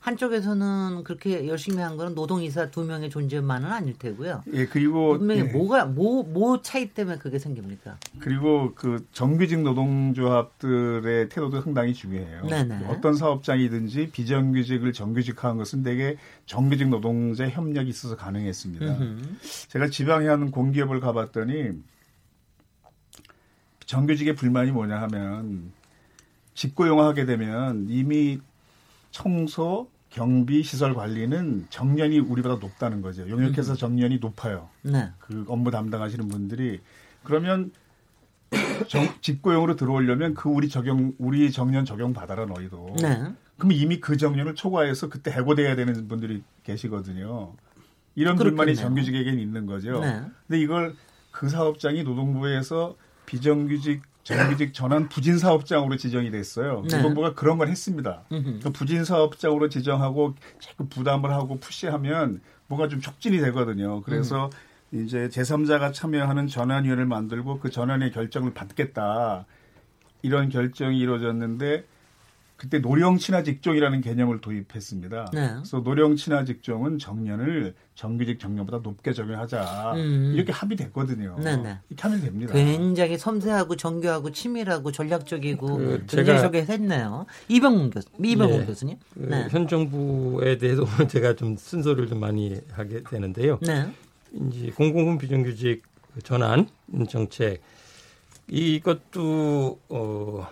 한쪽에서는 0.00 1.04
그렇게 1.04 1.46
열심히 1.46 1.78
한 1.82 1.96
거는 1.96 2.14
노동이사 2.14 2.70
두 2.70 2.84
명의 2.84 3.10
존재만은 3.10 3.70
아닐 3.70 3.98
테고요. 3.98 4.42
예 4.52 4.66
그리고 4.66 5.18
분명히 5.18 5.42
예. 5.42 5.44
뭐가 5.44 5.84
뭐 5.84 6.20
뭐 6.32 6.62
차이 6.62 6.88
때문에 6.90 7.18
그게 7.18 7.38
생깁니까? 7.38 7.98
그리고 8.18 8.72
그 8.74 9.06
정규직 9.12 9.60
노동조합들의 9.60 11.28
태도도 11.28 11.60
상당히 11.62 11.92
중요해요. 11.92 12.46
네네. 12.46 12.86
어떤 12.86 13.14
사업장이든지 13.14 14.10
비정규직을 14.10 14.92
정규직화한 14.92 15.56
것은 15.56 15.82
대개 15.82 16.16
정규직 16.46 16.88
노동자 16.88 17.48
협력이 17.48 17.90
있어서 17.90 18.16
가능했습니다. 18.16 18.86
음흠. 18.86 19.22
제가 19.68 19.88
지방에 19.88 20.28
하는 20.28 20.50
공기업을 20.50 21.00
가봤더니 21.00 21.72
정규직의 23.86 24.36
불만이 24.36 24.70
뭐냐 24.70 25.00
하면 25.02 25.72
직고용화하게 26.54 27.26
되면 27.26 27.86
이미 27.88 28.40
청소, 29.10 29.88
경비, 30.10 30.62
시설 30.62 30.94
관리는 30.94 31.66
정년이 31.70 32.18
우리보다 32.18 32.56
높다는 32.56 33.00
거죠. 33.00 33.28
용역회사 33.28 33.74
정년이 33.74 34.18
높아요. 34.18 34.68
네. 34.82 35.10
그 35.18 35.44
업무 35.48 35.70
담당하시는 35.70 36.28
분들이 36.28 36.80
그러면 37.22 37.70
정, 38.88 39.06
직고용으로 39.20 39.76
들어오려면 39.76 40.34
그 40.34 40.48
우리 40.48 40.68
적용 40.68 41.14
우리 41.18 41.52
정년 41.52 41.84
적용 41.84 42.12
받아라 42.12 42.46
너희도. 42.46 42.96
네. 43.00 43.32
그럼 43.56 43.72
이미 43.72 44.00
그 44.00 44.16
정년을 44.16 44.54
초과해서 44.54 45.08
그때 45.08 45.30
해고돼야 45.30 45.76
되는 45.76 46.08
분들이 46.08 46.42
계시거든요. 46.64 47.52
이런 48.16 48.36
불만이. 48.36 48.74
정규직에겐 48.74 49.38
있는 49.38 49.66
거죠. 49.66 50.00
네. 50.00 50.22
근데 50.46 50.60
이걸 50.60 50.94
그 51.30 51.48
사업장이 51.48 52.02
노동부에서 52.02 52.96
비정규직 53.26 54.02
정규직 54.36 54.74
전환 54.74 55.08
부진 55.08 55.38
사업장으로 55.38 55.96
지정이 55.96 56.30
됐어요. 56.30 56.82
네. 56.88 56.96
노동부가 56.96 57.34
그런 57.34 57.58
걸 57.58 57.68
했습니다. 57.68 58.24
그 58.62 58.70
부진 58.70 59.04
사업장으로 59.04 59.68
지정하고 59.68 60.34
자꾸 60.60 60.88
부담을 60.88 61.30
하고 61.30 61.58
푸시하면 61.58 62.40
뭔가 62.66 62.88
좀 62.88 63.00
촉진이 63.00 63.38
되거든요. 63.40 64.02
그래서 64.02 64.50
이제 64.92 65.28
제3자가 65.28 65.92
참여하는 65.92 66.46
전환위원회를 66.46 67.06
만들고 67.06 67.60
그 67.60 67.70
전환의 67.70 68.12
결정을 68.12 68.54
받겠다. 68.54 69.46
이런 70.22 70.48
결정이 70.48 70.98
이루어졌는데 70.98 71.84
그때 72.60 72.78
노령 72.78 73.16
친화 73.16 73.42
직종이라는 73.42 74.02
개념을 74.02 74.42
도입했습니다. 74.42 75.30
네. 75.32 75.48
그래서 75.54 75.78
노령 75.78 76.16
친화 76.16 76.44
직종은 76.44 76.98
정년을 76.98 77.74
정규직 77.94 78.38
정년보다 78.38 78.80
높게 78.82 79.14
적용하자. 79.14 79.94
음. 79.94 80.32
이렇게 80.34 80.52
합의됐거든요. 80.52 81.38
네네. 81.42 81.78
이렇게 81.88 82.02
하면 82.02 82.20
됩니다. 82.20 82.52
굉장히 82.52 83.16
섬세하고 83.16 83.76
정교하고 83.76 84.30
치밀하고 84.32 84.92
전략적이고 84.92 85.66
그 85.78 86.04
제가- 86.06 86.38
저게 86.42 86.66
했네요. 86.66 87.24
이병문 87.48 87.88
교수, 87.88 88.08
이병문 88.22 88.60
네. 88.60 88.66
교수님. 88.66 88.96
그 89.14 89.20
네. 89.20 89.48
현 89.50 89.66
정부에 89.66 90.58
대해서 90.58 90.82
오늘 90.82 91.08
제가 91.08 91.36
좀 91.36 91.56
순서를 91.56 92.08
좀 92.08 92.20
많이 92.20 92.60
하게 92.72 93.02
되는데요. 93.04 93.58
네. 93.62 93.86
이제 94.34 94.70
공공분 94.72 95.16
비정규직 95.16 95.82
전환 96.24 96.68
정책 97.08 97.62
이것도 98.48 99.80
어 99.88 100.46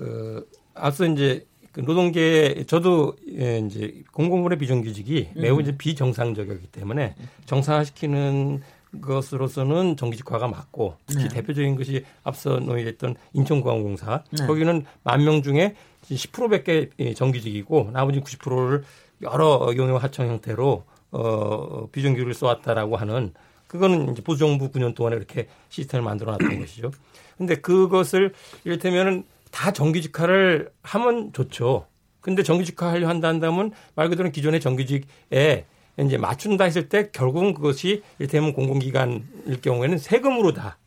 그 0.00 0.48
앞서 0.74 1.04
이제 1.04 1.46
그 1.72 1.80
노동계 1.80 2.64
저도 2.66 3.16
예, 3.38 3.58
이제 3.58 4.02
공공분의 4.12 4.56
비정규직이 4.58 5.28
음. 5.36 5.42
매우 5.42 5.60
이제 5.60 5.76
비정상적이기 5.76 6.68
때문에 6.68 7.14
정상화시키는 7.44 8.62
것으로서는 9.02 9.96
정규직화가 9.96 10.48
맞고 10.48 10.96
특히 11.06 11.24
네. 11.24 11.28
대표적인 11.28 11.76
것이 11.76 12.04
앞서 12.24 12.58
논의했던 12.58 13.14
인천공항공사 13.34 14.24
네. 14.32 14.46
거기는 14.46 14.84
만 15.04 15.20
명 15.22 15.42
중에 15.42 15.76
10%밖에 16.04 16.88
예, 16.98 17.12
정규직이고 17.14 17.90
나머지 17.92 18.20
90%를 18.20 18.82
여러 19.22 19.70
용역 19.76 20.02
하청 20.02 20.28
형태로 20.28 20.84
어 21.12 21.88
비정규직을 21.92 22.32
써왔다라고 22.32 22.96
하는 22.96 23.34
그거는 23.66 24.12
이제 24.12 24.22
보수정부 24.22 24.70
9년 24.70 24.94
동안에 24.94 25.14
이렇게 25.14 25.46
시스템을 25.68 26.02
만들어 26.02 26.32
놨던 26.32 26.58
것이죠. 26.58 26.90
근데 27.36 27.56
그것을 27.56 28.32
이를테면은 28.64 29.24
다 29.50 29.72
정규직화를 29.72 30.70
하면 30.82 31.32
좋죠. 31.32 31.86
근데 32.20 32.42
정규직화 32.42 32.90
하려 32.90 33.08
한다 33.08 33.28
한다면 33.28 33.72
말 33.94 34.08
그대로 34.08 34.30
기존의 34.30 34.60
정규직에 34.60 35.64
이제 35.98 36.18
맞춘다 36.18 36.64
했을 36.64 36.88
때 36.88 37.10
결국은 37.10 37.54
그것이 37.54 38.02
이를테면 38.18 38.52
공공기관일 38.52 39.60
경우에는 39.62 39.98
세금으로 39.98 40.52
다 40.52 40.78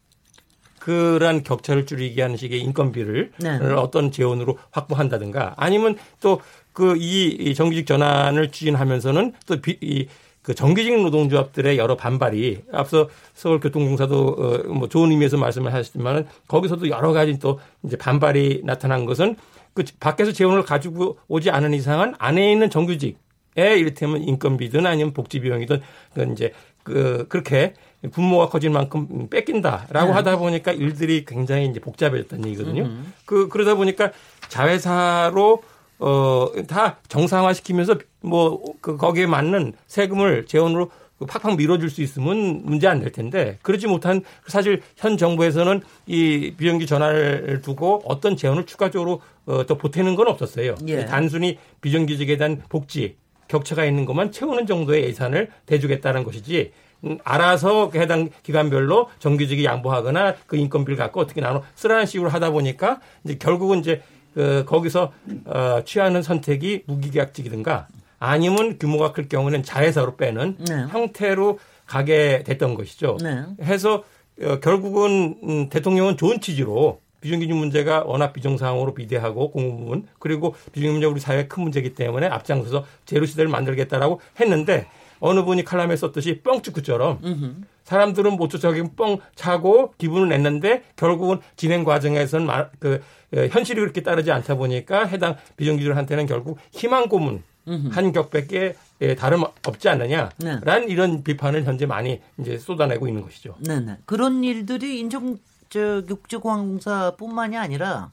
그러한 0.80 1.44
격차를 1.44 1.86
줄이게 1.86 2.22
하는 2.22 2.36
식의 2.36 2.60
인건비를 2.60 3.32
네. 3.40 3.58
어떤 3.74 4.12
재원으로 4.12 4.58
확보한다든가 4.72 5.54
아니면 5.58 5.98
또 6.20 6.42
그 6.74 6.98
이 6.98 7.54
정규직 7.56 7.86
전환을 7.86 8.52
추진하면서는 8.52 9.34
또이 9.46 10.08
그 10.44 10.54
정규직 10.54 11.02
노동조합들의 11.02 11.78
여러 11.78 11.96
반발이 11.96 12.64
앞서 12.74 13.10
서울교통공사도 13.34 14.28
어, 14.28 14.74
뭐 14.74 14.90
좋은 14.90 15.10
의미에서 15.10 15.38
말씀을 15.38 15.74
하셨지만은 15.74 16.28
거기서도 16.48 16.90
여러 16.90 17.14
가지 17.14 17.40
또 17.40 17.60
이제 17.84 17.98
반발이 17.98 18.62
나타난 18.66 19.06
것은 19.06 19.38
그 19.74 19.84
밖에서 20.00 20.34
재원을 20.34 20.64
가지고 20.64 21.18
오지 21.30 21.50
않은 21.50 21.74
이상은 21.74 22.14
안에 22.20 22.52
있는 22.52 22.70
정규직에 22.70 23.16
이를테면 23.56 24.22
인건비든 24.22 24.86
아니면 24.86 25.14
복지 25.14 25.40
비용이든 25.40 25.82
그 26.14 26.30
이제 26.34 26.54
그 26.84 27.26
그렇게 27.30 27.74
분모가 28.12 28.50
커질 28.50 28.70
만큼 28.70 29.30
뺏긴다라고 29.30 30.08
네. 30.08 30.12
하다 30.12 30.38
보니까 30.38 30.74
일들이 30.74 31.24
굉장히 31.24 31.68
이제 31.68 31.80
복잡해졌다는 31.80 32.50
얘기거든요. 32.50 32.92
그 33.26 33.48
그러다 33.48 33.76
보니까 33.76 34.12
자회사로 34.50 35.64
어 36.00 36.50
다 36.68 36.98
정상화시키면서 37.08 37.96
뭐 38.24 38.60
그 38.82 38.98
거기에 38.98 39.28
맞는 39.28 39.74
세금을 39.88 40.46
재원으로 40.46 40.90
그 41.20 41.26
팍팍 41.26 41.56
밀어줄 41.58 41.90
수 41.90 42.02
있으면 42.02 42.62
문제 42.66 42.88
안 42.88 43.00
될 43.00 43.12
텐데 43.12 43.58
그렇지 43.62 43.88
못한 43.88 44.24
사실 44.48 44.82
현 44.98 45.16
정부에서는 45.18 45.82
이 46.08 46.54
비정규 46.58 46.86
전환을 46.86 47.62
두고 47.62 48.02
어떤 48.06 48.36
재원을 48.36 48.66
추가적으로 48.66 49.22
어, 49.46 49.66
더 49.66 49.76
보태는 49.78 50.16
건 50.16 50.28
없었어요. 50.28 50.76
예. 50.88 51.06
단순히 51.06 51.58
비정규직에 51.82 52.38
대한 52.38 52.62
복지 52.70 53.16
격차가 53.48 53.86
있는 53.86 54.06
것만 54.06 54.32
채우는 54.32 54.66
정도의 54.66 55.04
예산을 55.06 55.50
대주겠다는 55.66 56.24
것이지 56.24 56.72
음, 57.06 57.18
알아서 57.24 57.90
그 57.90 58.00
해당 58.00 58.30
기관별로 58.42 59.10
정규직이 59.20 59.66
양보하거나 59.66 60.36
그 60.48 60.56
인건비를 60.56 60.98
갖고 60.98 61.20
어떻게 61.22 61.42
나눠 61.42 61.62
쓰라는 61.76 62.06
식으로 62.06 62.30
하다 62.30 62.52
보니까 62.52 63.00
이제 63.24 63.36
결국은 63.38 63.80
이제 63.80 64.02
그 64.34 64.64
거기서 64.66 65.12
어, 65.46 65.82
취하는 65.86 66.22
선택이 66.24 66.84
무기계약직이든가 66.88 67.88
아니면 68.28 68.78
규모가 68.80 69.12
클 69.12 69.28
경우는 69.28 69.64
자회사로 69.64 70.16
빼는 70.16 70.58
네. 70.70 70.86
형태로 70.90 71.60
가게 71.86 72.44
됐던 72.46 72.76
것이죠. 72.76 73.18
네. 73.22 73.44
해서 73.62 74.04
어, 74.42 74.60
결국은 74.62 75.38
음, 75.44 75.70
대통령은 75.70 76.16
좋은 76.16 76.40
취지로 76.40 77.02
비정규직 77.20 77.54
문제가 77.54 78.04
워낙 78.06 78.32
비정상으로 78.34 78.94
비대하고 78.94 79.52
공무원 79.52 80.08
그리고 80.20 80.56
비정규직 80.72 80.92
문제 80.92 81.06
우리 81.06 81.20
사회의 81.20 81.48
큰 81.50 81.64
문제이기 81.64 81.94
때문에 81.96 82.28
앞장서서 82.28 82.86
제로 83.06 83.26
시대를 83.26 83.50
만들겠다라고 83.52 84.22
했는데 84.40 84.88
어느 85.20 85.44
분이 85.44 85.64
칼럼에 85.66 85.96
썼듯이 85.98 86.42
뻥축구처럼 86.44 87.66
사람들은 87.84 88.34
못 88.38 88.50
쫓아가긴 88.50 88.96
뻥 88.96 89.18
차고 89.36 89.94
기분을 89.98 90.30
냈는데 90.30 90.84
결국은 90.96 91.40
진행 91.58 91.84
과정에서는 91.84 92.46
마- 92.46 92.70
그 92.80 93.02
어, 93.36 93.40
현실이 93.52 93.80
그렇게 93.82 94.02
따르지 94.02 94.32
않다 94.32 94.56
보니까 94.56 95.06
해당 95.06 95.36
비정규직한테는 95.58 96.26
결국 96.26 96.58
희망 96.72 97.08
고문 97.10 97.44
한 97.66 98.12
격밖에 98.12 98.76
예, 99.02 99.16
다름 99.16 99.44
없지 99.44 99.90
않느냐라는 99.90 100.90
이런 100.90 101.24
비판을 101.24 101.64
현재 101.64 101.86
많이 101.86 102.22
이제 102.40 102.58
쏟아내고 102.58 103.08
있는 103.08 103.22
것이죠. 103.22 103.56
네 103.60 103.80
네. 103.80 103.98
그런 104.06 104.44
일들이 104.44 105.00
인천 105.00 105.40
저 105.70 106.04
육지공항공사뿐만이 106.08 107.58
아니라 107.58 108.12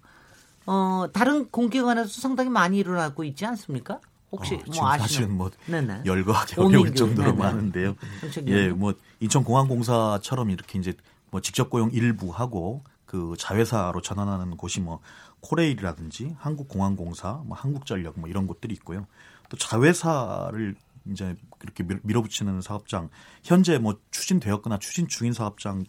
어 0.66 1.06
다른 1.12 1.48
공기관에서 1.50 2.08
상당히 2.20 2.48
많이 2.50 2.78
일어나고 2.78 3.24
있지 3.24 3.44
않습니까? 3.46 4.00
혹시 4.32 4.54
어, 4.54 4.58
뭐 4.58 4.74
지금 4.74 4.88
아시는? 4.88 5.08
사실은 5.08 5.36
뭐 5.36 5.50
네네. 5.66 6.02
열거하기 6.06 6.60
오민규, 6.60 6.78
어려울 6.78 6.94
정도로 6.94 7.32
네네. 7.32 7.42
많은데요. 7.42 7.96
정책위원회. 8.20 8.66
예, 8.66 8.68
뭐 8.70 8.94
인천공항공사처럼 9.18 10.50
이렇게 10.50 10.78
이제 10.78 10.92
뭐 11.30 11.40
직접 11.40 11.70
고용 11.70 11.90
일부 11.92 12.30
하고 12.30 12.82
그 13.04 13.34
자회사로 13.38 14.02
전환하는 14.02 14.56
곳이 14.56 14.80
뭐 14.80 15.00
코레일이라든지 15.40 16.36
한국공항공사, 16.38 17.42
뭐 17.44 17.56
한국전력 17.56 18.20
뭐 18.20 18.28
이런 18.28 18.46
곳들이 18.46 18.74
있고요. 18.74 19.06
또 19.50 19.56
자회사를 19.58 20.74
이제 21.10 21.34
이렇게 21.62 21.82
밀- 21.82 22.00
밀어붙이는 22.02 22.62
사업장 22.62 23.10
현재 23.42 23.76
뭐 23.78 23.98
추진되었거나 24.10 24.78
추진 24.78 25.08
중인 25.08 25.32
사업장 25.34 25.84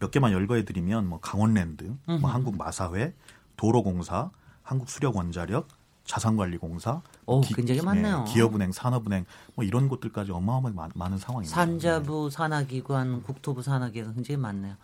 몇 0.00 0.10
개만 0.10 0.32
열거해 0.32 0.64
드리면 0.64 1.06
뭐 1.08 1.20
강원랜드, 1.20 1.94
뭐 2.06 2.28
한국마사회, 2.30 3.14
도로공사, 3.56 4.30
한국수력원자력, 4.62 5.68
자산관리공사, 6.04 7.00
오, 7.26 7.40
굉장히 7.42 7.80
많네요. 7.82 8.24
예, 8.26 8.32
기업은행, 8.32 8.72
산업은행 8.72 9.24
뭐 9.54 9.64
이런 9.64 9.88
곳들까지 9.88 10.32
어마어마하게 10.32 10.74
많- 10.76 10.90
많은 10.96 11.18
상황입니다. 11.18 11.54
산자부 11.54 12.30
산하기관, 12.30 13.22
국토부 13.22 13.62
산하기관 13.62 14.14
굉장히 14.14 14.38
많네요. 14.38 14.74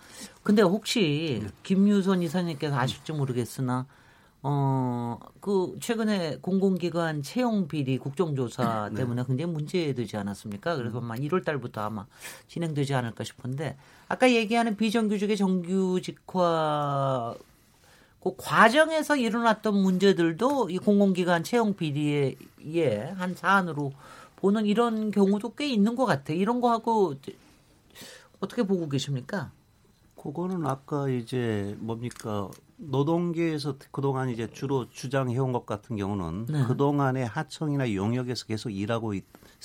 근데 0.44 0.62
혹시 0.62 1.44
김유선 1.64 2.22
이사님께서 2.22 2.78
아실지 2.78 3.12
모르겠으나 3.12 3.86
어, 4.42 5.18
그 5.40 5.77
최근에 5.81 6.38
공공기관 6.40 7.22
채용 7.22 7.66
비리 7.66 7.98
국정조사 7.98 8.90
때문에 8.94 9.24
굉장히 9.27 9.53
문제되지 9.53 10.16
않았습니까? 10.16 10.77
그래서 10.77 10.98
아마 10.98 11.16
1월 11.16 11.44
달부터 11.44 11.81
아마 11.81 12.07
진행되지 12.46 12.94
않을까 12.94 13.24
싶은데 13.24 13.77
아까 14.07 14.31
얘기하는 14.31 14.77
비정규직의 14.77 15.37
정규직화 15.37 17.35
그 18.22 18.33
과정에서 18.37 19.16
일어났던 19.16 19.74
문제들도 19.74 20.70
이 20.70 20.79
공공기관 20.79 21.44
채용 21.44 21.74
비리의 21.74 22.37
예, 22.74 22.98
한 23.16 23.35
사안으로 23.35 23.92
보는 24.37 24.66
이런 24.66 25.11
경우도 25.11 25.55
꽤 25.55 25.68
있는 25.68 25.96
것 25.96 26.05
같아요. 26.05 26.37
이런 26.37 26.61
거하고 26.61 27.14
어떻게 28.40 28.62
보고 28.62 28.88
계십니까? 28.88 29.51
그거는 30.16 30.66
아까 30.66 31.09
이제 31.09 31.77
뭡니까 31.81 32.48
노동계에서 32.78 33.76
그동안 33.90 34.30
이제 34.30 34.48
주로 34.50 34.88
주장해온 34.88 35.52
것 35.52 35.66
같은 35.66 35.96
경우는 35.96 36.46
네. 36.46 36.64
그동안에 36.64 37.24
하청이나 37.24 37.92
용역에서 37.92 38.46
계속 38.46 38.70
일하고 38.70 39.14
있 39.14 39.24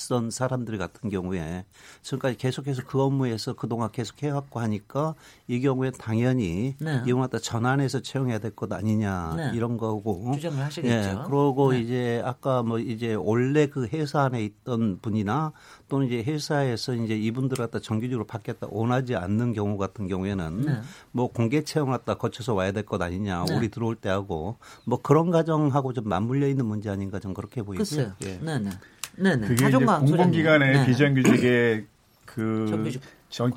던 0.10 0.32
사람들 0.32 0.78
같은 0.78 1.10
경우에 1.10 1.66
지금까지 2.02 2.38
계속해서 2.38 2.84
그 2.86 3.02
업무에서 3.02 3.54
그동안 3.54 3.92
계속 3.92 4.22
해왔고 4.24 4.60
하니까 4.60 5.14
이 5.48 5.60
경우에 5.62 5.92
당연히 5.92 6.76
네. 6.80 7.02
이걸 7.06 7.22
갖다 7.22 7.38
전환해서 7.40 8.02
채용해야 8.02 8.40
될 8.40 8.54
것 8.56 8.72
아니냐 8.72 9.34
네. 9.38 9.52
이런 9.56 9.78
거고 9.78 10.32
주장을 10.36 10.60
하시겠죠. 10.64 10.94
예, 11.22 11.24
그러고 11.26 11.72
네. 11.72 11.82
이제 11.82 12.22
아까 12.26 12.62
뭐 12.64 12.80
이제 12.80 13.14
원래 13.16 13.68
그 13.68 13.88
회사 13.88 14.22
안에 14.24 14.44
있던 14.44 15.00
분이나 15.02 15.52
또는 15.90 16.08
이제 16.08 16.24
회사에서 16.24 16.94
이제 16.96 17.16
이분들 17.16 17.58
갖다 17.58 17.80
정규직으로 17.80 18.26
바뀌었다 18.26 18.68
원하지 18.70 19.16
않는 19.16 19.54
경우 19.54 19.78
같은 19.78 20.08
경우에는 20.08 20.62
네. 20.66 20.82
뭐 21.12 21.32
공개 21.32 21.64
채용 21.64 21.90
갖다 21.92 22.16
거쳐서 22.16 22.54
와야 22.54 22.72
될 22.72 22.84
것 22.84 23.02
아니냐 23.02 23.46
네. 23.46 23.56
우리 23.56 23.70
들어올 23.70 23.96
때 23.96 24.10
하고 24.10 24.58
뭐 24.86 25.00
그런 25.02 25.32
과정하고 25.32 25.94
좀 25.94 26.08
맞물려 26.10 26.48
있는 26.48 26.66
문제 26.66 26.90
아닌가 26.90 27.20
좀 27.20 27.34
그렇게 27.34 27.62
보이고요. 27.64 28.14
예. 28.24 28.40
네 28.42 28.60
네. 28.60 28.70
네네. 29.17 29.47
그게 29.47 29.67
이제 29.67 29.78
공공기관의. 29.78 30.73
네. 30.73 30.86
비정규직의 30.86 31.86
그 32.26 32.65
정규직. 32.69 33.02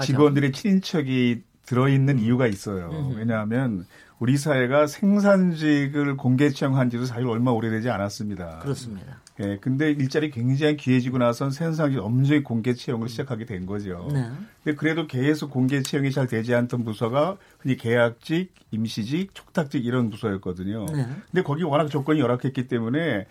직원들의 0.02 0.52
친인척이 0.52 1.42
들어있는 1.66 2.18
이유가 2.18 2.46
있어요. 2.46 2.90
음. 2.90 3.16
왜냐하면 3.16 3.86
우리 4.18 4.38
사회가 4.38 4.86
생산직을 4.86 6.16
공개 6.16 6.48
채용한 6.48 6.88
지도 6.88 7.04
사실 7.04 7.26
얼마 7.26 7.50
오래되지 7.50 7.90
않았습니다. 7.90 8.60
그렇습니다. 8.60 9.20
예, 9.40 9.58
근데 9.60 9.90
일자리 9.90 10.30
굉장히 10.30 10.78
귀해지고 10.78 11.18
나선 11.18 11.50
생산직 11.50 11.98
엄중히 11.98 12.42
공개 12.42 12.72
채용을 12.72 13.10
시작하게 13.10 13.44
된 13.44 13.66
거죠. 13.66 14.08
네. 14.10 14.26
근데 14.64 14.74
그래도 14.74 15.06
계속 15.06 15.50
공개 15.50 15.82
채용이 15.82 16.10
잘 16.10 16.26
되지 16.26 16.54
않던 16.54 16.84
부서가 16.84 17.36
흔히 17.58 17.76
계약직, 17.76 18.54
임시직, 18.70 19.34
촉탁직 19.34 19.84
이런 19.84 20.08
부서였거든요. 20.08 20.86
네. 20.86 21.06
근데 21.30 21.42
거기 21.42 21.64
워낙 21.64 21.88
조건이 21.88 22.20
열악했기 22.20 22.66
때문에 22.68 23.26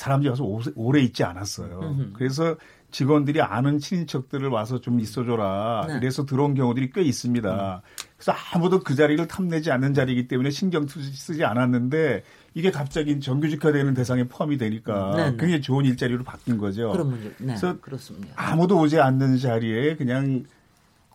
사람들이 0.00 0.30
와서 0.30 0.44
오- 0.44 0.62
오래 0.76 1.00
있지 1.02 1.24
않았어요. 1.24 1.78
음흠. 1.82 2.12
그래서 2.14 2.56
직원들이 2.90 3.42
아는 3.42 3.78
친인척들을 3.78 4.48
와서 4.48 4.80
좀 4.80 4.98
있어줘라. 4.98 5.84
네. 5.88 5.96
이래서 5.98 6.24
들어온 6.24 6.54
경우들이 6.54 6.90
꽤 6.92 7.02
있습니다. 7.02 7.82
그래서 8.16 8.32
아무도 8.54 8.80
그 8.80 8.94
자리를 8.94 9.28
탐내지 9.28 9.70
않는 9.70 9.92
자리이기 9.92 10.26
때문에 10.26 10.48
신경 10.50 10.86
쓰지, 10.88 11.12
쓰지 11.12 11.44
않았는데 11.44 12.22
이게 12.54 12.70
갑자기 12.70 13.20
정규직화되는 13.20 13.92
대상에 13.92 14.24
포함이 14.24 14.56
되니까 14.56 15.12
네, 15.16 15.24
네. 15.32 15.36
굉장히 15.36 15.60
좋은 15.60 15.84
일자리로 15.84 16.24
바뀐 16.24 16.56
거죠. 16.56 16.90
그런 16.92 17.10
문제. 17.10 17.28
네. 17.28 17.34
그래서 17.46 17.78
그렇습니다. 17.80 18.32
아무도 18.36 18.80
오지 18.80 18.98
않는 18.98 19.36
자리에 19.36 19.96
그냥 19.96 20.44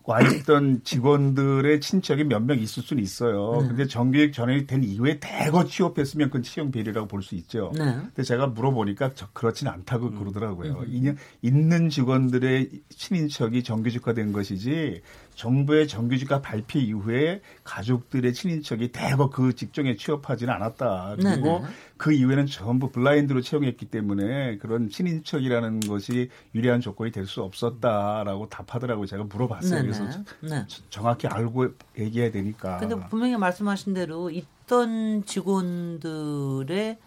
와 0.07 0.21
있던 0.21 0.81
직원들의 0.83 1.81
친척이 1.81 2.25
몇 2.25 2.43
명 2.45 2.59
있을 2.59 2.83
수는 2.83 3.01
있어요. 3.01 3.61
네. 3.61 3.67
근데 3.69 3.87
정규직 3.87 4.33
전환이 4.33 4.67
된 4.67 4.83
이후에 4.83 5.19
대거 5.19 5.65
취업했으면 5.65 6.27
그건 6.29 6.43
채용 6.43 6.69
비리라고 6.69 7.07
볼 7.07 7.23
수 7.23 7.33
있죠. 7.35 7.71
네. 7.75 7.83
근데 7.83 8.21
제가 8.21 8.47
물어보니까 8.47 9.13
저 9.15 9.27
그렇진 9.33 9.67
않다고 9.67 10.11
그러더라고요. 10.11 10.85
음. 10.87 11.15
있는 11.41 11.89
직원들의 11.89 12.69
친인척이 12.89 13.63
정규직화된 13.63 14.31
것이지 14.31 15.01
정부의 15.35 15.87
정규직화 15.87 16.41
발표 16.41 16.79
이후에 16.79 17.41
가족들의 17.63 18.33
친인척이 18.33 18.91
대거 18.91 19.29
그 19.29 19.53
직종에 19.53 19.95
취업하지는 19.95 20.53
않았다. 20.53 21.17
그리고 21.19 21.59
네네. 21.59 21.65
그 21.97 22.11
이후에는 22.13 22.45
전부 22.47 22.89
블라인드로 22.91 23.41
채용했기 23.41 23.85
때문에 23.85 24.57
그런 24.57 24.89
친인척이라는 24.89 25.81
것이 25.81 26.29
유리한 26.55 26.81
조건이 26.81 27.11
될 27.11 27.25
수 27.25 27.41
없었다라고 27.41 28.49
답하더라고요. 28.49 29.07
제가 29.07 29.23
물어봤어요. 29.23 29.81
네네. 29.81 29.97
그래서 29.97 30.23
네. 30.41 30.65
정확히 30.91 31.27
알고 31.27 31.69
얘기해야 31.97 32.31
되니까. 32.31 32.77
근데 32.77 32.95
분명히 33.09 33.35
말씀하신 33.35 33.95
대로 33.95 34.29
있던 34.29 35.25
직원들의 35.25 36.97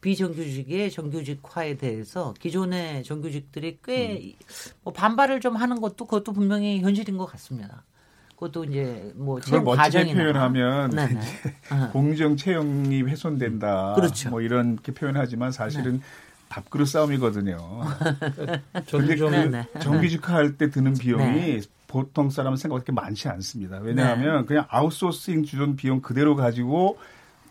비정규직의 0.00 0.90
정규직화에 0.90 1.76
대해서 1.76 2.34
기존의 2.38 3.04
정규직들이 3.04 3.78
꽤 3.84 4.34
뭐 4.82 4.92
반발을 4.92 5.40
좀 5.40 5.56
하는 5.56 5.80
것도 5.80 6.04
그것도 6.06 6.32
분명히 6.32 6.80
현실인 6.80 7.16
것 7.18 7.26
같습니다. 7.26 7.84
그것도 8.34 8.64
이제 8.64 9.12
뭐 9.16 9.36
그걸 9.36 9.50
채용 9.50 9.64
멋지게 9.64 10.14
표현하면. 10.14 10.98
어. 10.98 11.90
공정 11.92 12.36
채용이 12.36 13.02
훼손된다. 13.02 13.94
그렇죠. 13.96 14.30
뭐 14.30 14.40
이런 14.40 14.76
게 14.76 14.92
표현하지만 14.92 15.50
사실은 15.52 16.00
밥그릇 16.48 16.88
싸움이거든요. 16.88 17.58
좀그 18.86 19.14
네네. 19.30 19.66
정규직화 19.80 20.34
할 20.34 20.56
때 20.56 20.70
드는 20.70 20.94
비용이 20.94 21.40
네. 21.40 21.60
보통 21.88 22.30
사람은 22.30 22.56
생각보다 22.56 22.84
그렇게 22.84 22.92
많지 22.92 23.28
않습니다. 23.28 23.78
왜냐하면 23.78 24.46
그냥 24.46 24.66
아웃소싱 24.68 25.44
주던 25.44 25.76
비용 25.76 26.00
그대로 26.00 26.36
가지고 26.36 26.98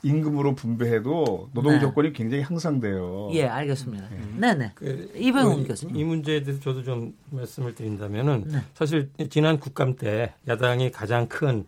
임금으로 0.03 0.55
분배해도 0.55 1.49
노동 1.53 1.73
네. 1.73 1.79
조건이 1.79 2.13
굉장히 2.13 2.43
향상돼요. 2.43 3.29
예, 3.33 3.45
알겠습니다. 3.45 4.05
네 4.38 4.53
네. 4.53 4.71
그, 4.75 5.12
이병훈 5.15 5.62
이- 5.62 5.67
교수님. 5.67 5.95
이 5.95 6.03
문제에 6.03 6.43
대해서 6.43 6.62
저도 6.62 6.83
좀 6.83 7.13
말씀을 7.31 7.75
드린다면은 7.75 8.43
네. 8.47 8.57
사실 8.73 9.10
지난 9.29 9.60
국감 9.60 9.95
때 9.95 10.33
야당이 10.47 10.91
가장 10.91 11.27
큰 11.27 11.65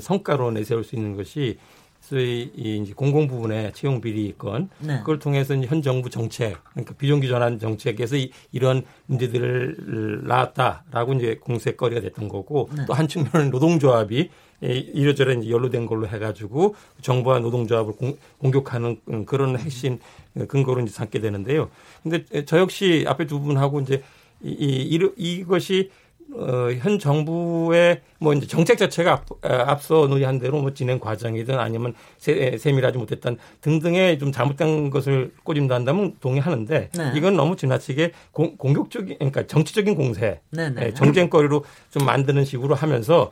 성과로 0.00 0.50
내세울 0.52 0.84
수 0.84 0.94
있는 0.96 1.16
것이 1.16 1.58
소위 2.00 2.50
이 2.56 2.78
이제 2.78 2.92
공공 2.94 3.28
부분의 3.28 3.72
채용 3.74 4.00
비리 4.00 4.34
건 4.36 4.68
네. 4.80 4.98
그걸 4.98 5.20
통해서 5.20 5.54
현 5.54 5.82
정부 5.82 6.10
정책 6.10 6.56
그러니까 6.70 6.94
비정규 6.94 7.28
전환 7.28 7.60
정책에서 7.60 8.16
이, 8.16 8.32
이런 8.50 8.82
문제들을 9.06 10.22
낳았다라고 10.26 11.14
이제 11.14 11.36
공세거리가 11.40 12.00
됐던 12.00 12.28
거고 12.28 12.68
네. 12.76 12.84
또한 12.86 13.06
측면은 13.06 13.50
노동조합이 13.54 14.30
이- 14.62 14.90
이러저러 14.94 15.32
이제 15.34 15.50
연루된 15.50 15.86
걸로 15.86 16.06
해가지고 16.06 16.74
정부와 17.00 17.40
노동조합을 17.40 17.94
공, 17.94 18.16
공격하는 18.38 19.00
그런 19.26 19.58
핵심 19.58 19.98
근거로 20.48 20.80
이제 20.82 20.92
삼게 20.92 21.20
되는데요. 21.20 21.68
근데 22.02 22.24
저 22.46 22.58
역시 22.58 23.04
앞에 23.08 23.26
두 23.26 23.40
분하고 23.40 23.80
이제 23.80 24.02
이, 24.42 24.50
이, 24.50 24.94
이- 25.16 25.32
이것이 25.34 25.90
어, 26.34 26.70
현 26.78 26.98
정부의 26.98 28.00
뭐 28.18 28.32
이제 28.32 28.46
정책 28.46 28.78
자체가 28.78 29.12
앞, 29.12 29.26
아, 29.42 29.70
앞서 29.70 30.06
논의한 30.06 30.38
대로 30.38 30.62
뭐 30.62 30.72
진행 30.72 30.98
과정이든 30.98 31.58
아니면 31.58 31.92
세, 32.16 32.56
세밀하지 32.56 32.96
못했던 32.96 33.36
등등의 33.60 34.18
좀 34.18 34.32
잘못된 34.32 34.88
것을 34.88 35.32
꼬집는다면 35.44 36.16
동의하는데 36.20 36.88
네. 36.96 37.12
이건 37.16 37.36
너무 37.36 37.56
지나치게 37.56 38.12
공, 38.30 38.56
공격적인 38.56 39.16
그러니까 39.18 39.46
정치적인 39.46 39.94
공세 39.94 40.40
네네. 40.52 40.86
예, 40.86 40.94
정쟁거리로 40.94 41.64
좀 41.90 42.06
만드는 42.06 42.46
식으로 42.46 42.74
하면서 42.76 43.30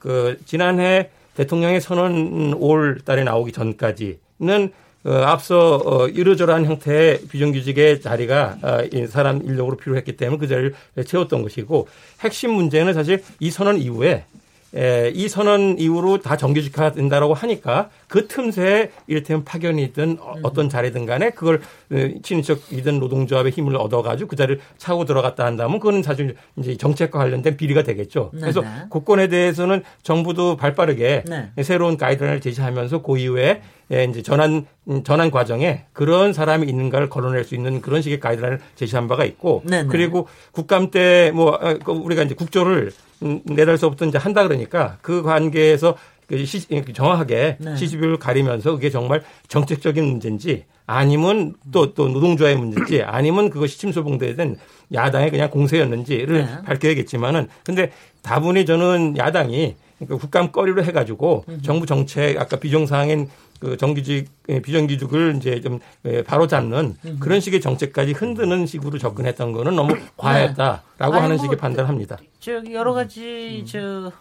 그 0.00 0.36
지난해 0.44 1.10
대통령의 1.34 1.80
선언 1.80 2.58
5월 2.58 3.04
달에 3.04 3.22
나오기 3.22 3.52
전까지는 3.52 4.72
어, 5.02 5.12
앞서 5.12 5.80
어, 5.82 6.08
이러저러한 6.08 6.66
형태의 6.66 7.22
비정규직의 7.30 8.02
자리가 8.02 8.58
어, 8.62 8.78
이 8.92 9.06
사람 9.06 9.42
인력으로 9.42 9.76
필요했기 9.76 10.16
때문에 10.16 10.38
그 10.38 10.46
자리를 10.46 10.74
채웠던 11.06 11.42
것이고 11.42 11.88
핵심 12.20 12.52
문제는 12.52 12.92
사실 12.92 13.22
이 13.38 13.50
선언 13.50 13.78
이후에 13.78 14.24
에, 14.74 15.10
이 15.14 15.28
선언 15.28 15.78
이후로 15.78 16.20
다 16.20 16.36
정규직화 16.36 16.92
된다라고 16.92 17.34
하니까 17.34 17.90
그 18.08 18.28
틈새에 18.28 18.90
이를테면 19.06 19.44
파견이든 19.44 20.18
어, 20.20 20.52
떤 20.52 20.68
자리든 20.68 21.06
간에 21.06 21.30
그걸 21.30 21.60
친인척이든 22.22 23.00
노동조합의 23.00 23.52
힘을 23.52 23.76
얻어가지고 23.76 24.28
그 24.28 24.36
자리를 24.36 24.60
차고 24.78 25.04
들어갔다 25.04 25.44
한다면 25.44 25.80
그거는 25.80 26.02
사실 26.02 26.36
이제 26.56 26.76
정책과 26.76 27.18
관련된 27.18 27.56
비리가 27.56 27.82
되겠죠. 27.82 28.30
네네. 28.32 28.40
그래서 28.40 28.62
그건에 28.90 29.28
대해서는 29.28 29.82
정부도 30.02 30.56
발 30.56 30.74
빠르게 30.74 31.24
네. 31.26 31.50
새로운 31.62 31.96
가이드라인을 31.96 32.40
제시하면서 32.40 33.02
그 33.02 33.18
이후에 33.18 33.40
예, 33.40 33.62
이제 33.90 34.22
전환 34.22 34.66
음, 34.88 35.02
전환 35.02 35.32
과정에 35.32 35.84
그런 35.92 36.32
사람이 36.32 36.66
있는가를 36.66 37.10
걸어낼 37.10 37.44
수 37.44 37.56
있는 37.56 37.80
그런 37.80 38.02
식의 38.02 38.20
가이드라인을 38.20 38.60
제시한 38.76 39.08
바가 39.08 39.24
있고 39.24 39.62
네네. 39.66 39.88
그리고 39.88 40.28
국감 40.52 40.92
때뭐 40.92 41.58
아, 41.60 41.74
그 41.74 41.90
우리가 41.90 42.22
이제 42.22 42.34
국조를 42.36 42.92
음, 43.22 43.40
내달서부터 43.44 44.06
이제 44.06 44.16
한다 44.16 44.44
그러니까 44.44 44.98
그 45.02 45.22
관계에서 45.22 45.96
그 46.28 46.44
시, 46.46 46.64
정확하게 46.94 47.56
네. 47.58 47.76
시집을 47.76 48.18
가리면서 48.18 48.70
그게 48.72 48.90
정말 48.90 49.24
정책적인 49.48 50.04
문제인지 50.04 50.64
아니면 50.86 51.54
또, 51.72 51.92
또 51.92 52.08
노동조합의 52.08 52.56
문제인지 52.56 53.02
아니면 53.06 53.50
그것이 53.50 53.76
침소봉대된 53.78 54.56
야당의 54.92 55.32
그냥 55.32 55.50
공세였는지를 55.50 56.46
네. 56.46 56.62
밝혀야겠지만은 56.64 57.48
근데 57.64 57.90
다분히 58.22 58.64
저는 58.64 59.16
야당이 59.16 59.74
그러니까 59.98 60.16
국감 60.18 60.52
거리로 60.52 60.84
해가지고 60.84 61.44
정부 61.62 61.86
정책 61.86 62.40
아까 62.40 62.56
비정상인 62.56 63.28
그 63.60 63.76
정규직 63.76 64.26
예, 64.48 64.60
비정규직을 64.60 65.36
이제 65.36 65.60
좀 65.60 65.78
예, 66.06 66.22
바로 66.24 66.46
잡는 66.46 66.96
그런 67.20 67.40
식의 67.40 67.60
정책까지 67.60 68.12
흔드는 68.12 68.66
식으로 68.66 68.98
접근했던 68.98 69.52
거는 69.52 69.76
너무 69.76 69.94
과했다라고 70.16 70.82
아니, 70.98 71.12
하는 71.22 71.36
뭐, 71.36 71.44
식의 71.44 71.58
판단합니다. 71.58 72.16
저기 72.40 72.72
여러 72.72 72.94
가지 72.94 73.62
저뭐 73.66 74.12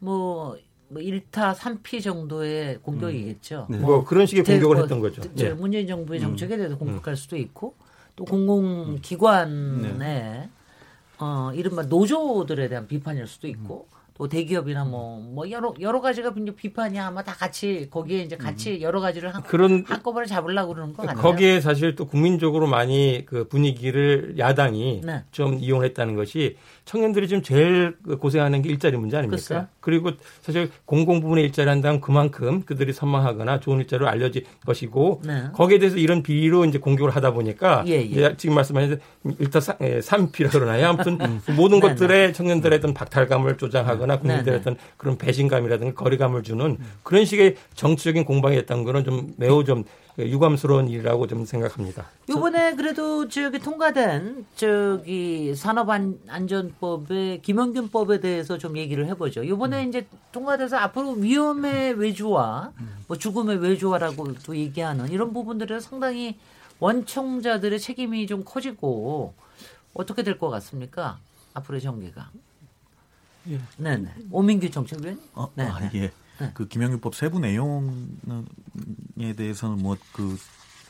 뭐 0.00 0.56
1타 1.02 1.54
3피 1.54 2.02
정도의 2.02 2.78
공격이겠죠. 2.82 3.68
뭐 3.70 4.04
그런 4.04 4.26
식의 4.26 4.42
대- 4.42 4.54
공격을 4.54 4.74
뭐, 4.76 4.82
했던 4.84 5.00
거죠. 5.00 5.22
저 5.36 5.46
예. 5.46 5.50
문재인 5.50 5.86
정부의 5.86 6.20
정책에 6.20 6.56
대해서 6.56 6.76
공격할 6.76 7.16
수도 7.16 7.36
있고 7.36 7.74
또 8.16 8.24
음. 8.24 8.46
공공기관의 8.46 9.98
네. 9.98 10.48
어 11.18 11.50
이른바 11.54 11.82
노조들에 11.82 12.68
대한 12.68 12.88
비판일 12.88 13.26
수도 13.28 13.46
있고 13.46 13.86
또 14.16 14.28
대기업이나 14.28 14.84
뭐뭐 14.84 15.50
여러 15.50 15.74
여러 15.80 16.00
가지가 16.00 16.32
비판이 16.56 16.98
아마 16.98 17.22
다 17.22 17.34
같이 17.34 17.88
거기에 17.90 18.22
이제 18.22 18.36
같이 18.36 18.80
여러 18.80 19.00
가지를 19.00 19.34
한, 19.34 19.42
음. 19.42 19.46
그런 19.46 19.84
한꺼번에 19.86 20.26
잡으려고 20.26 20.74
그러는 20.74 20.94
거 20.94 21.02
같아요. 21.02 21.20
거기에 21.20 21.60
사실 21.60 21.94
또 21.94 22.06
국민적으로 22.06 22.66
많이 22.66 23.24
그 23.26 23.46
분위기를 23.46 24.36
야당이 24.38 25.02
네. 25.04 25.24
좀 25.32 25.58
이용했다는 25.58 26.16
것이 26.16 26.56
청년들이 26.86 27.26
지금 27.26 27.42
제일 27.42 27.96
그 28.04 28.16
고생하는 28.16 28.62
게 28.62 28.70
일자리 28.70 28.96
문제 28.96 29.16
아닙니까? 29.16 29.36
글쎄요. 29.36 29.66
그리고 29.80 30.12
사실 30.40 30.70
공공 30.84 31.20
부문의 31.20 31.44
일자리 31.44 31.68
한다면 31.68 32.00
그만큼 32.00 32.62
그들이 32.64 32.92
선망하거나 32.92 33.58
좋은 33.58 33.80
일자리로 33.80 34.08
알려질 34.08 34.44
것이고 34.64 35.22
네. 35.26 35.48
거기에 35.52 35.80
대해서 35.80 35.96
이런 35.96 36.22
비리로 36.22 36.64
이제 36.64 36.78
공격을 36.78 37.10
하다 37.10 37.32
보니까 37.32 37.82
예, 37.88 38.08
예. 38.08 38.36
지금 38.36 38.54
말씀하신 38.54 39.00
일단 39.40 39.62
삼피라 40.00 40.50
그러나요? 40.50 40.86
아무튼 40.86 41.18
그 41.44 41.50
모든 41.50 41.80
네, 41.80 41.88
것들에 41.88 42.32
청년들의 42.32 42.78
어떤 42.78 42.94
박탈감을 42.94 43.58
조장하거나 43.58 44.20
국민들의 44.20 44.44
네, 44.44 44.50
네. 44.52 44.56
어떤 44.58 44.76
그런 44.96 45.18
배신감이라든가 45.18 45.94
거리감을 45.94 46.44
주는 46.44 46.78
그런 47.02 47.24
식의 47.24 47.56
정치적인 47.74 48.24
공방이 48.24 48.54
됐던 48.56 48.84
거는 48.84 49.04
좀 49.04 49.34
매우 49.36 49.64
좀 49.64 49.82
유감스러운 50.18 50.88
일이라고 50.88 51.26
좀 51.26 51.44
생각합니다. 51.44 52.06
이번에 52.28 52.74
그래도 52.74 53.28
저기 53.28 53.58
통과된 53.58 54.46
저기 54.56 55.54
산업안전법의 55.54 57.42
김원균법에 57.42 58.20
대해서 58.20 58.56
좀 58.56 58.78
얘기를 58.78 59.06
해보죠. 59.08 59.42
이번에 59.44 59.84
음. 59.84 59.88
이제 59.88 60.06
통과돼서 60.32 60.76
앞으로 60.78 61.12
위험의 61.12 61.94
외주화, 61.94 62.72
뭐 63.08 63.18
죽음의 63.18 63.58
외주화라고 63.58 64.32
또 64.44 64.56
얘기하는 64.56 65.10
이런 65.10 65.32
부분들에 65.34 65.80
상당히 65.80 66.38
원청자들의 66.80 67.78
책임이 67.78 68.26
좀 68.26 68.42
커지고 68.44 69.34
어떻게 69.94 70.22
될 70.22 70.38
것 70.38 70.48
같습니까? 70.50 71.18
앞으로의 71.54 71.80
전개가. 71.82 72.30
네네. 73.76 74.08
오민규 74.30 74.70
정책위원. 74.70 75.20
어, 75.34 75.48
네. 75.54 75.64
아, 75.64 75.90
예. 75.94 76.10
그 76.54 76.68
김영규법 76.68 77.14
세부 77.14 77.38
내용에 77.40 78.42
대해서는 79.36 79.82
뭐그 79.82 80.38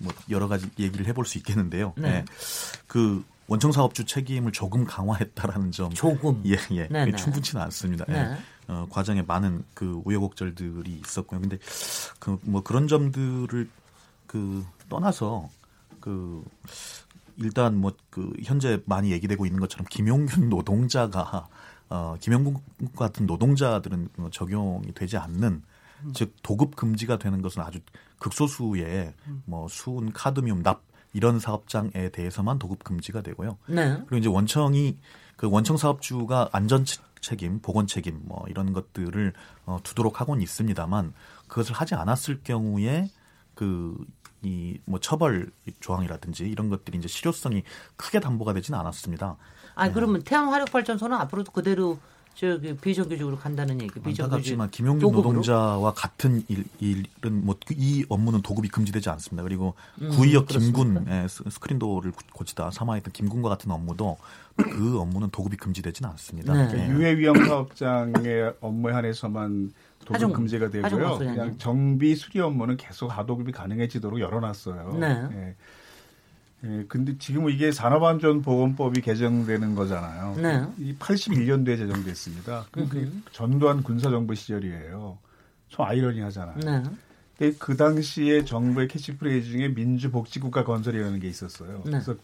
뭐 0.00 0.12
여러 0.30 0.48
가지 0.48 0.68
얘기를 0.78 1.06
해볼 1.06 1.24
수 1.24 1.38
있겠는데요. 1.38 1.94
네. 1.96 2.08
예. 2.08 2.24
그 2.86 3.24
원청 3.46 3.72
사업주 3.72 4.04
책임을 4.04 4.52
조금 4.52 4.84
강화했다라는 4.84 5.70
점, 5.72 5.90
조금. 5.90 6.42
예, 6.46 6.56
예, 6.72 6.88
네, 6.88 7.06
네. 7.06 7.16
충분치는 7.16 7.62
않습니다. 7.64 8.04
예. 8.08 8.12
네. 8.12 8.36
어, 8.68 8.86
과정에 8.90 9.22
많은 9.22 9.64
그 9.74 10.02
우여곡절들이 10.04 11.00
있었고요. 11.04 11.40
근데 11.40 11.58
그 12.18 12.38
뭐 12.42 12.62
그런 12.62 12.88
점들을 12.88 13.68
그 14.26 14.66
떠나서 14.88 15.48
그 16.00 16.44
일단 17.36 17.76
뭐 17.76 17.92
그 18.16 18.32
현재 18.42 18.80
많이 18.86 19.10
얘기되고 19.12 19.44
있는 19.44 19.60
것처럼 19.60 19.86
김용균 19.90 20.48
노동자가 20.48 21.48
어 21.88 22.16
김용균 22.20 22.56
같은 22.96 23.26
노동자들은 23.26 24.08
뭐 24.16 24.30
적용이 24.30 24.92
되지 24.94 25.16
않는 25.18 25.62
즉 26.14 26.34
도급 26.42 26.76
금지가 26.76 27.18
되는 27.18 27.40
것은 27.42 27.62
아주 27.62 27.78
극소수의 28.18 29.14
뭐 29.44 29.66
수은 29.68 30.12
카드뮴 30.12 30.62
납 30.62 30.82
이런 31.12 31.38
사업장에 31.38 32.10
대해서만 32.12 32.58
도급 32.58 32.84
금지가 32.84 33.22
되고요. 33.22 33.56
네. 33.68 33.96
그리고 34.06 34.16
이제 34.16 34.28
원청이 34.28 34.98
그 35.36 35.48
원청 35.50 35.76
사업주가 35.76 36.48
안전 36.52 36.84
치- 36.84 36.98
책임, 37.20 37.60
보건 37.60 37.86
책임 37.86 38.20
뭐 38.24 38.44
이런 38.48 38.72
것들을 38.72 39.32
어, 39.64 39.78
두도록 39.82 40.20
하고는 40.20 40.42
있습니다만 40.42 41.14
그것을 41.48 41.74
하지 41.74 41.94
않았을 41.94 42.40
경우에 42.44 43.10
그 43.54 43.96
이 44.44 44.78
뭐 44.84 45.00
처벌 45.00 45.50
조항이라든지 45.80 46.44
이런 46.44 46.68
것들이 46.68 46.98
이제 46.98 47.08
실효성이 47.08 47.62
크게 47.96 48.20
담보가 48.20 48.52
되지는 48.52 48.78
않았습니다. 48.78 49.36
아 49.76 49.92
그러면 49.92 50.22
태양 50.22 50.52
화력 50.52 50.72
발전소는 50.72 51.16
앞으로도 51.18 51.52
그대로 51.52 51.98
저기 52.34 52.74
비정규직으로 52.76 53.36
간다는 53.38 53.80
얘기. 53.80 53.94
비정규직 53.94 54.22
안타깝지만 54.24 54.70
김용균 54.70 55.00
도급으로? 55.00 55.28
노동자와 55.28 55.92
같은 55.94 56.42
일, 56.48 56.64
일은 56.80 57.44
뭐 57.46 57.56
이 57.70 58.04
업무는 58.10 58.42
도급이 58.42 58.68
금지되지 58.68 59.08
않습니다. 59.10 59.42
그리고 59.42 59.74
구의역 60.12 60.46
김군 60.46 61.06
의 61.08 61.28
스- 61.28 61.42
스크린도어를 61.48 62.12
고- 62.12 62.18
고치다 62.34 62.70
사망했던 62.72 63.12
김군과 63.12 63.48
같은 63.50 63.70
업무도 63.70 64.16
그 64.56 64.98
업무는 64.98 65.30
도급이 65.30 65.56
금지되지는 65.56 66.10
않습니다. 66.10 66.52
네. 66.52 66.62
예. 66.64 66.66
그러니까 66.68 66.94
유해 66.94 67.16
위험 67.16 67.36
사업장의 67.44 68.54
업무에 68.60 68.92
한해서만 68.92 69.72
도급 70.00 70.14
하중- 70.16 70.32
금지가 70.32 70.70
되고요. 70.70 71.18
그냥? 71.18 71.56
정비 71.58 72.14
수리 72.16 72.40
업무는 72.40 72.76
계속 72.76 73.08
하도급이 73.08 73.52
가능해지도록 73.52 74.20
열어놨어요. 74.20 74.92
네. 75.00 75.22
예. 75.32 75.54
예, 76.64 76.84
근데 76.88 77.16
지금 77.18 77.50
이게 77.50 77.70
산업안전보건법이 77.70 79.00
개정되는 79.02 79.74
거잖아요. 79.74 80.36
네. 80.36 80.66
이 80.78 80.96
81년도에 80.96 81.76
제정됐습니다. 81.76 82.66
그 82.70 83.22
전두환 83.32 83.82
군사정부 83.82 84.34
시절이에요. 84.34 85.18
좀 85.68 85.84
아이러니하잖아요. 85.84 86.56
네. 86.58 86.82
근데 87.38 87.56
그 87.58 87.76
당시에 87.76 88.44
정부의 88.44 88.88
캐치프레이즈 88.88 89.50
중에 89.50 89.68
민주복지국가 89.68 90.64
건설이라는 90.64 91.20
게 91.20 91.28
있었어요. 91.28 91.82
네. 91.84 91.90
그래서 91.90 92.14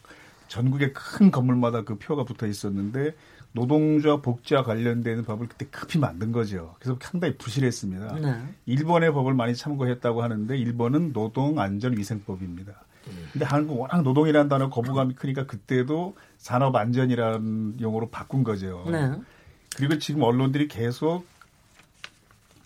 전국의 0.47 0.93
큰 0.93 1.29
건물마다 1.31 1.83
그 1.83 1.97
표가 1.97 2.25
붙어 2.25 2.47
있었는데 2.47 3.15
노동자 3.53 4.17
복지와 4.17 4.63
관련되는 4.63 5.23
법을 5.25 5.47
그때 5.47 5.67
급히 5.67 5.99
만든 5.99 6.31
거죠. 6.31 6.75
그래서 6.79 6.97
상당히 7.01 7.37
부실했습니다. 7.37 8.15
네. 8.15 8.41
일본의 8.65 9.13
법을 9.13 9.35
많이 9.35 9.55
참고했다고 9.55 10.23
하는데 10.23 10.57
일본은 10.57 11.13
노동안전위생법입니다. 11.13 12.73
근데 13.31 13.45
한국 13.45 13.79
워낙 13.79 14.01
노동이라는 14.03 14.47
단어 14.49 14.69
거부감이 14.69 15.15
크니까 15.15 15.45
그때도 15.45 16.15
산업 16.37 16.75
안전이라는 16.75 17.79
용어로 17.81 18.09
바꾼 18.09 18.43
거죠. 18.43 18.85
네. 18.91 19.11
그리고 19.75 19.97
지금 19.99 20.21
언론들이 20.23 20.67
계속 20.67 21.25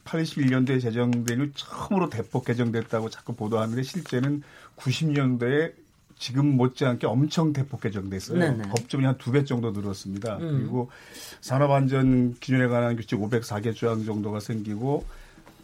81년도에 0.05 0.81
제정된 0.81 1.41
후 1.41 1.51
처음으로 1.53 2.09
대폭 2.09 2.45
개정됐다고 2.45 3.09
자꾸 3.09 3.35
보도하는데 3.35 3.81
실제는 3.83 4.41
90년도에 4.77 5.73
지금 6.19 6.57
못지않게 6.57 7.05
엄청 7.07 7.53
대폭 7.53 7.81
개정됐어요. 7.81 8.39
네네. 8.39 8.69
법조문이 8.69 9.05
한 9.05 9.17
두 9.17 9.31
배 9.31 9.43
정도 9.43 9.71
늘었습니다. 9.71 10.37
음. 10.37 10.57
그리고 10.59 10.89
산업안전 11.41 12.35
기준에 12.39 12.67
관한 12.67 12.95
규칙 12.95 13.17
504개 13.19 13.75
조항 13.75 14.03
정도가 14.03 14.39
생기고 14.39 15.05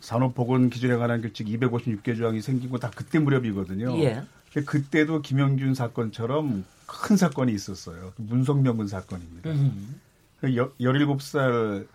산업보건 0.01 0.69
기준에 0.69 0.95
관한 0.97 1.21
규칙 1.21 1.47
256개 1.47 2.15
조항이 2.17 2.41
생기고 2.41 2.77
다 2.77 2.91
그때 2.93 3.19
무렵이거든요. 3.19 3.97
예. 4.03 4.21
근데 4.53 4.65
그때도 4.65 5.21
김영균 5.21 5.73
사건처럼 5.73 6.63
큰 6.85 7.17
사건이 7.17 7.51
있었어요. 7.53 8.13
문성명분 8.17 8.87
사건입니다. 8.87 9.49
음. 9.49 9.99
그 10.39 10.55
여- 10.57 10.71
17살 10.79 11.87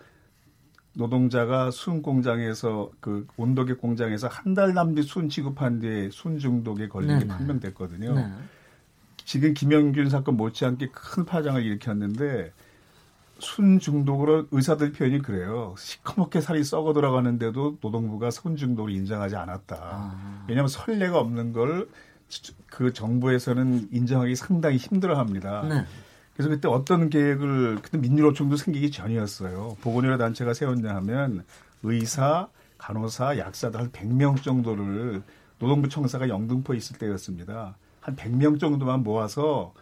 노동자가 0.93 1.71
순 1.71 2.01
공장에서 2.01 2.89
그 2.99 3.25
온도계 3.37 3.75
공장에서 3.75 4.27
한 4.27 4.53
달 4.55 4.73
남짓 4.73 5.05
순 5.07 5.29
취급한 5.29 5.79
뒤에 5.79 6.09
순 6.11 6.39
중독에 6.39 6.87
걸린 6.89 7.09
게 7.19 7.25
네네. 7.25 7.27
판명됐거든요. 7.27 8.15
네. 8.15 8.29
지금 9.23 9.53
김영균 9.53 10.09
사건 10.09 10.35
못지않게 10.35 10.89
큰 10.91 11.23
파장을 11.25 11.61
일으켰는데 11.63 12.51
순 13.37 13.79
중독으로 13.79 14.47
의사들 14.51 14.91
표현이 14.91 15.19
그래요. 15.21 15.75
시커멓게 15.77 16.41
살이 16.41 16.63
썩어 16.63 16.91
들어가는데도 16.93 17.77
노동부가 17.79 18.31
순 18.31 18.57
중독을 18.57 18.91
인정하지 18.91 19.35
않았다. 19.37 19.75
아. 19.79 20.45
왜냐하면 20.49 20.67
선례가 20.67 21.19
없는 21.19 21.53
걸 21.53 21.87
그 22.67 22.93
정부에서는 22.93 23.89
인정하기 23.91 24.35
상당히 24.35 24.77
힘들어합니다. 24.77 25.63
네. 25.67 25.85
그래서 26.33 26.49
그때 26.49 26.67
어떤 26.67 27.09
계획을 27.09 27.79
그때 27.81 27.97
민주노총도 27.97 28.55
생기기 28.55 28.91
전이었어요. 28.91 29.77
보건의료 29.81 30.17
단체가 30.17 30.53
세웠냐 30.53 30.95
하면 30.95 31.43
의사, 31.83 32.47
간호사, 32.77 33.37
약사들 33.37 33.79
한 33.79 33.91
100명 33.91 34.41
정도를 34.41 35.21
노동부 35.59 35.89
청사가 35.89 36.29
영등포에 36.29 36.77
있을 36.77 36.97
때였습니다. 36.97 37.75
한 37.99 38.15
100명 38.15 38.59
정도만 38.59 39.03
모아서 39.03 39.73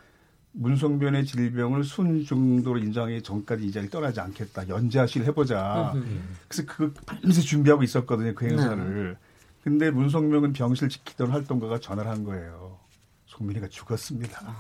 문성변의 0.54 1.26
질병을 1.26 1.84
순중도로 1.84 2.80
인정하기 2.80 3.22
전까지 3.22 3.66
이 3.66 3.72
자리 3.72 3.88
떠나지 3.90 4.20
않겠다. 4.20 4.68
연재하실 4.68 5.26
해보자. 5.26 5.94
그래서 6.48 6.64
그거 6.66 6.92
밤새 7.06 7.42
준비하고 7.42 7.84
있었거든요. 7.84 8.34
그 8.34 8.48
행사를. 8.48 9.18
근데 9.68 9.92
문성명은 9.92 10.54
병실 10.54 10.88
지키던 10.88 11.30
활동가가 11.30 11.78
전화를 11.78 12.10
한 12.10 12.24
거예요. 12.24 12.80
송민이가 13.26 13.68
죽었습니다. 13.68 14.56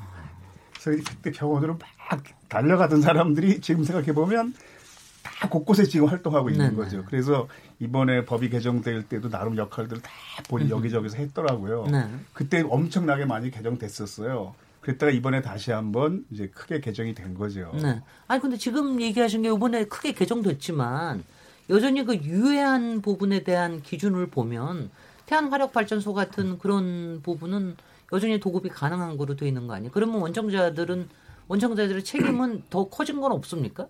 그래서 0.84 1.02
그때 1.10 1.32
병원으로 1.32 1.78
막 1.78 2.24
달려가던 2.50 3.02
사람들이 3.02 3.62
지금 3.62 3.86
생각해 3.86 4.12
보면 4.12 4.54
다 5.24 5.48
곳곳에 5.48 5.86
지금 5.86 6.08
활동하고 6.08 6.50
있는 6.50 6.66
네네. 6.66 6.76
거죠. 6.76 7.06
그래서 7.06 7.48
이번에 7.80 8.26
법이 8.26 8.50
개정될 8.50 9.04
때도 9.04 9.30
나름 9.30 9.56
역할들을 9.56 10.02
다 10.02 10.12
본인 10.50 10.70
여기저기서 10.70 11.16
했더라고요. 11.16 11.86
네. 11.86 12.06
그때 12.34 12.62
엄청나게 12.68 13.24
많이 13.24 13.50
개정됐었어요. 13.50 14.56
그랬다가 14.82 15.14
이번에 15.14 15.42
다시 15.42 15.72
한번 15.72 16.26
이제 16.32 16.48
크게 16.48 16.82
개정이 16.82 17.16
된 17.16 17.34
거죠. 17.34 17.72
네. 17.82 18.02
아니 18.28 18.42
근데 18.42 18.58
지금 18.58 19.00
얘기하신 19.00 19.44
게 19.44 19.54
이번에 19.54 19.86
크게 19.86 20.12
개정됐지만 20.12 21.24
여전히 21.70 22.06
그 22.06 22.16
유해한 22.16 23.02
부분에 23.02 23.44
대한 23.44 23.82
기준을 23.82 24.28
보면 24.28 24.90
태안 25.26 25.52
화력 25.52 25.74
발전소 25.74 26.14
같은 26.14 26.58
그런 26.58 27.22
부분은 27.22 27.76
여전히 28.14 28.40
도급이 28.40 28.70
가능한 28.70 29.18
거로 29.18 29.36
돼 29.36 29.48
있는 29.48 29.68
거 29.68 29.74
아니에요? 29.74 29.92
그러면 29.94 30.22
원청자들은 30.22 31.10
원청자들의 31.50 32.04
책임은 32.04 32.64
더 32.70 32.88
커진 32.88 33.20
건 33.20 33.32
없습니까? 33.34 33.88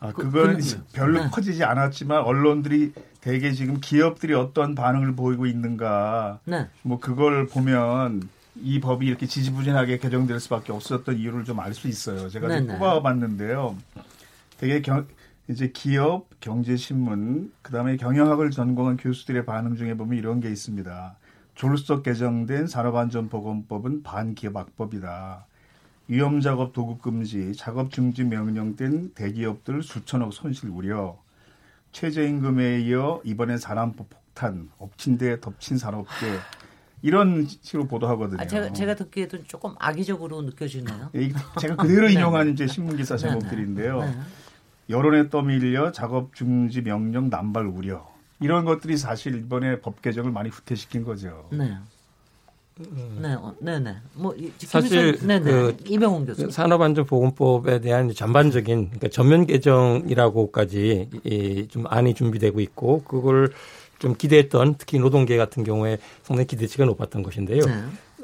아, 0.00 0.12
그- 0.12 0.22
그건 0.30 0.56
그- 0.58 0.82
별로 0.92 1.22
네. 1.24 1.28
커지지 1.30 1.64
않았지만 1.64 2.22
언론들이 2.22 2.92
대개 3.20 3.52
지금 3.52 3.80
기업들이 3.80 4.32
어떤 4.32 4.74
반응을 4.74 5.14
보이고 5.16 5.44
있는가 5.44 6.38
네. 6.44 6.68
뭐 6.82 7.00
그걸 7.00 7.46
보면 7.46 8.28
이 8.62 8.80
법이 8.80 9.06
이렇게 9.06 9.26
지지부진하게 9.26 9.98
개정될 9.98 10.40
수밖에 10.40 10.72
없었던 10.72 11.18
이유를 11.18 11.44
좀 11.44 11.58
알 11.60 11.74
수 11.74 11.88
있어요. 11.88 12.28
제가 12.30 12.48
좀 12.48 12.66
네네. 12.66 12.78
뽑아봤는데요. 12.78 13.76
되게 14.58 14.80
경, 14.82 15.06
이제 15.48 15.70
기업, 15.72 16.28
경제신문, 16.40 17.52
그다음에 17.62 17.96
경영학을 17.96 18.50
전공한 18.50 18.96
교수들의 18.98 19.46
반응 19.46 19.76
중에 19.76 19.94
보면 19.96 20.18
이런 20.18 20.40
게 20.40 20.50
있습니다. 20.50 21.16
졸속 21.54 22.02
개정된 22.02 22.66
산업안전보건법은 22.66 24.02
반기업 24.02 24.56
악법이다. 24.56 25.46
위험작업 26.08 26.72
도급 26.72 27.02
금지, 27.02 27.54
작업 27.56 27.90
중지 27.90 28.24
명령 28.24 28.76
등 28.76 29.10
대기업들 29.14 29.82
수천억 29.82 30.32
손실 30.32 30.68
우려, 30.68 31.18
최저임금에 31.92 32.80
이어 32.82 33.20
이번엔 33.24 33.56
산업부 33.58 34.04
폭탄, 34.04 34.68
엎친 34.78 35.16
데 35.16 35.40
덮친 35.40 35.78
산업계 35.78 36.10
이런 37.00 37.46
식으로 37.46 37.86
보도하거든요. 37.86 38.40
아, 38.40 38.46
제가 38.46 38.72
제가 38.72 38.94
듣기에도 38.96 39.42
조금 39.44 39.74
악의적으로 39.78 40.42
느껴지네요. 40.42 41.10
이- 41.14 41.32
제가 41.58 41.76
그대로 41.76 42.06
네. 42.08 42.12
인용한 42.12 42.50
이제 42.50 42.66
신문 42.66 42.96
기사 42.96 43.16
네, 43.16 43.22
제목들인데요. 43.22 44.00
네. 44.88 44.94
여론에 44.96 45.28
떠밀려 45.28 45.92
작업 45.92 46.34
중지 46.34 46.82
명령 46.82 47.28
남발 47.30 47.66
우려 47.66 48.06
이런 48.40 48.64
것들이 48.64 48.96
사실 48.96 49.36
이번에 49.36 49.80
법 49.80 50.00
개정을 50.02 50.30
많이 50.32 50.48
후퇴시킨 50.48 51.04
거죠. 51.04 51.48
네. 51.50 51.74
네, 53.20 53.34
어, 53.34 53.52
네, 53.58 53.80
네. 53.80 53.96
뭐 54.14 54.32
이- 54.36 54.52
사실 54.58 55.14
김희선- 55.16 55.26
네, 55.26 55.38
네. 55.40 55.50
그 55.50 55.76
이병훈 55.88 56.26
교수. 56.26 56.48
산업안전보건법에 56.48 57.80
대한 57.80 58.12
전반적인 58.14 58.84
그러니까 58.86 59.08
전면 59.08 59.46
개정이라고까지 59.46 61.08
이, 61.24 61.66
좀 61.68 61.84
안이 61.88 62.14
준비되고 62.14 62.60
있고 62.60 63.02
그걸 63.02 63.50
좀 63.98 64.14
기대했던 64.14 64.76
특히 64.78 65.00
노동계 65.00 65.36
같은 65.36 65.64
경우에 65.64 65.98
상당히 66.22 66.46
기대치가 66.46 66.84
높았던 66.84 67.24
것인데요. 67.24 67.64
네. 67.64 67.82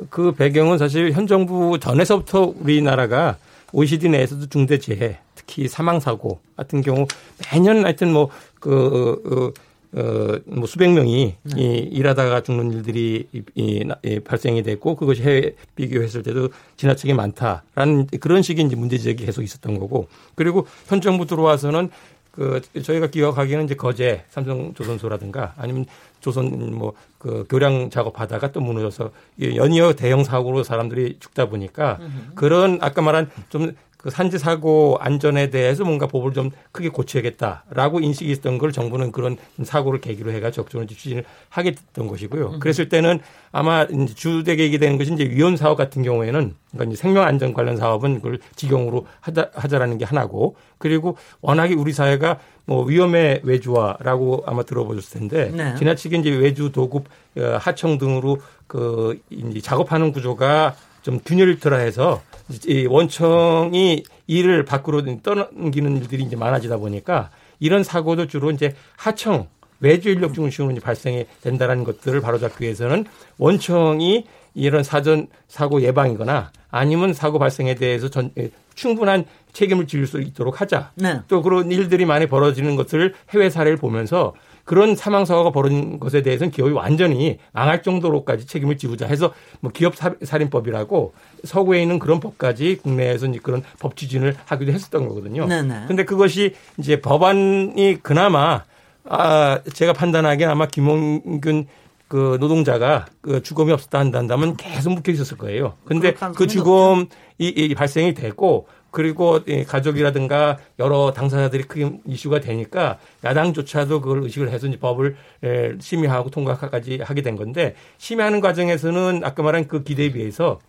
그 0.08 0.30
배경은 0.32 0.78
사실 0.78 1.10
현 1.12 1.26
정부 1.26 1.80
전에서부터 1.80 2.54
우리나라가 2.60 3.36
OECD 3.72 4.08
내에서도 4.08 4.46
중대재해, 4.46 5.18
특히 5.46 5.68
사망 5.68 6.00
사고 6.00 6.40
같은 6.56 6.80
경우 6.80 7.06
매년 7.52 7.84
하여튼 7.84 8.12
뭐, 8.12 8.28
그, 8.60 9.52
어, 9.94 9.98
어, 10.00 10.38
뭐 10.46 10.66
수백 10.66 10.90
명이 10.92 11.36
이, 11.56 11.62
일하다가 11.62 12.42
죽는 12.42 12.72
일들이 12.72 13.28
이, 13.32 13.42
이, 13.54 13.84
나- 13.84 13.96
이 14.04 14.18
발생이 14.20 14.62
됐고 14.62 14.96
그것이 14.96 15.22
해외 15.22 15.54
비교했을 15.76 16.22
때도 16.22 16.48
지나치게 16.76 17.14
많다라는 17.14 18.08
그런 18.20 18.42
식의 18.42 18.64
이제 18.66 18.74
문제 18.74 18.98
제기가 18.98 19.26
계속 19.26 19.42
있었던 19.42 19.78
거고 19.78 20.08
그리고 20.34 20.66
현 20.86 21.00
정부 21.00 21.26
들어와서는 21.26 21.90
그 22.32 22.60
저희가 22.82 23.06
기억하기에는 23.08 23.66
이제 23.66 23.76
거제 23.76 24.24
삼성 24.30 24.74
조선소라든가 24.74 25.54
아니면 25.56 25.86
조선 26.20 26.74
뭐 26.74 26.94
그 27.24 27.46
교량 27.48 27.88
작업하다가 27.88 28.52
또 28.52 28.60
무너져서 28.60 29.10
이 29.40 29.56
연이어 29.56 29.94
대형 29.94 30.24
사고로 30.24 30.62
사람들이 30.62 31.16
죽다 31.20 31.48
보니까 31.48 31.98
그런 32.34 32.76
아까 32.82 33.00
말한 33.00 33.30
좀 33.48 33.74
그 34.04 34.10
산재 34.10 34.36
사고 34.36 34.98
안전에 35.00 35.48
대해서 35.48 35.82
뭔가 35.82 36.06
법을 36.06 36.34
좀 36.34 36.50
크게 36.72 36.90
고쳐야겠다라고 36.90 38.00
인식이 38.00 38.30
있었던 38.32 38.58
걸 38.58 38.70
정부는 38.70 39.12
그런 39.12 39.38
사고를 39.62 40.02
계기로 40.02 40.30
해가 40.30 40.50
적절한 40.50 40.88
추진을 40.88 41.24
하게 41.48 41.70
됐던 41.70 42.06
것이고요. 42.08 42.58
그랬을 42.60 42.90
때는 42.90 43.20
아마 43.50 43.84
이제 43.84 44.12
주되게 44.12 44.76
되는 44.76 44.98
것이 44.98 45.14
이제 45.14 45.24
위험 45.24 45.56
사업 45.56 45.76
같은 45.76 46.02
경우에는 46.02 46.54
그러니까 46.72 46.96
생명 46.96 47.24
안전 47.24 47.54
관련 47.54 47.78
사업은 47.78 48.16
그걸 48.16 48.40
직용으로 48.56 49.06
하자, 49.20 49.48
하자라는 49.54 49.96
게 49.96 50.04
하나고 50.04 50.56
그리고 50.76 51.16
워낙에 51.40 51.72
우리 51.72 51.94
사회가 51.94 52.40
뭐 52.66 52.84
위험의 52.84 53.40
외주화라고 53.42 54.42
아마 54.44 54.64
들어보셨을 54.64 55.18
텐데 55.18 55.50
네. 55.50 55.76
지나치게 55.76 56.18
이제 56.18 56.28
외주 56.28 56.72
도급 56.72 57.06
어, 57.38 57.56
하청 57.58 57.96
등으로 57.96 58.36
그 58.66 59.18
이제 59.30 59.62
작업하는 59.62 60.12
구조가 60.12 60.74
좀 61.04 61.20
균열을 61.24 61.60
들어해서 61.60 62.22
이 62.66 62.86
원청이 62.86 64.04
일을 64.26 64.64
밖으로 64.64 65.02
떠넘기는 65.22 65.98
일들이 65.98 66.24
이제 66.24 66.34
많아지다 66.34 66.78
보니까 66.78 67.30
이런 67.60 67.84
사고도 67.84 68.26
주로 68.26 68.50
이제 68.50 68.74
하청 68.96 69.46
외주 69.80 70.08
인력 70.08 70.32
중심으로 70.32 70.72
이제 70.72 70.80
발생이 70.80 71.26
된다라는 71.42 71.84
것들을 71.84 72.22
바로잡기 72.22 72.64
위해서는 72.64 73.04
원청이 73.36 74.24
이런 74.54 74.82
사전 74.82 75.26
사고 75.46 75.82
예방이거나 75.82 76.52
아니면 76.70 77.12
사고 77.12 77.38
발생에 77.38 77.74
대해서 77.74 78.08
전, 78.08 78.30
에, 78.38 78.48
충분한 78.74 79.26
책임을 79.52 79.86
질수 79.86 80.22
있도록 80.22 80.62
하자. 80.62 80.92
네. 80.94 81.20
또 81.28 81.42
그런 81.42 81.70
일들이 81.70 82.06
많이 82.06 82.26
벌어지는 82.26 82.76
것을 82.76 83.14
해외 83.30 83.50
사례를 83.50 83.76
보면서 83.76 84.32
그런 84.64 84.96
사망 84.96 85.24
사고가 85.24 85.50
벌어진 85.50 86.00
것에 86.00 86.22
대해서는 86.22 86.50
기업이 86.50 86.72
완전히 86.72 87.38
망할 87.52 87.82
정도로까지 87.82 88.46
책임을 88.46 88.78
지우자 88.78 89.06
해서 89.06 89.32
뭐 89.60 89.70
기업 89.72 89.94
사- 89.96 90.14
살인법이라고 90.22 91.12
서구에 91.44 91.82
있는 91.82 91.98
그런 91.98 92.18
법까지 92.20 92.78
국내에서 92.82 93.26
이제 93.26 93.38
그런 93.42 93.62
법 93.78 93.96
추진을 93.96 94.34
하기도 94.46 94.72
했었던 94.72 95.06
거거든요. 95.08 95.46
네네. 95.46 95.84
근데 95.88 96.04
그것이 96.04 96.54
이제 96.78 97.00
법안이 97.00 97.98
그나마 98.02 98.64
아 99.08 99.60
제가 99.74 99.92
판단하기엔 99.92 100.48
아마 100.48 100.66
김홍균 100.66 101.66
그 102.08 102.36
노동자가 102.40 103.06
그 103.20 103.42
죽음이 103.42 103.72
없었다 103.72 103.98
한다면 103.98 104.56
계속 104.56 104.94
묶여 104.94 105.10
있었을 105.12 105.36
거예요. 105.36 105.74
근데 105.84 106.12
그 106.34 106.46
죽음이 106.46 107.06
이 107.38 107.74
발생이 107.74 108.14
됐고 108.14 108.66
그리고 108.94 109.40
이 109.48 109.64
가족이라든가 109.64 110.58
여러 110.78 111.12
당사자들이 111.12 111.64
크게 111.64 111.98
이슈가 112.06 112.38
되니까 112.40 112.98
야당조차도 113.24 114.00
그걸 114.00 114.22
의식을 114.22 114.50
해서 114.50 114.68
이제 114.68 114.78
법을 114.78 115.16
에, 115.42 115.72
심의하고 115.80 116.30
통과까지 116.30 117.00
하게 117.02 117.20
된 117.20 117.34
건데 117.34 117.74
심의하는 117.98 118.40
과정에서는 118.40 119.22
아까 119.24 119.42
말한 119.42 119.66
그 119.66 119.82
기대에 119.82 120.12
비해서 120.12 120.60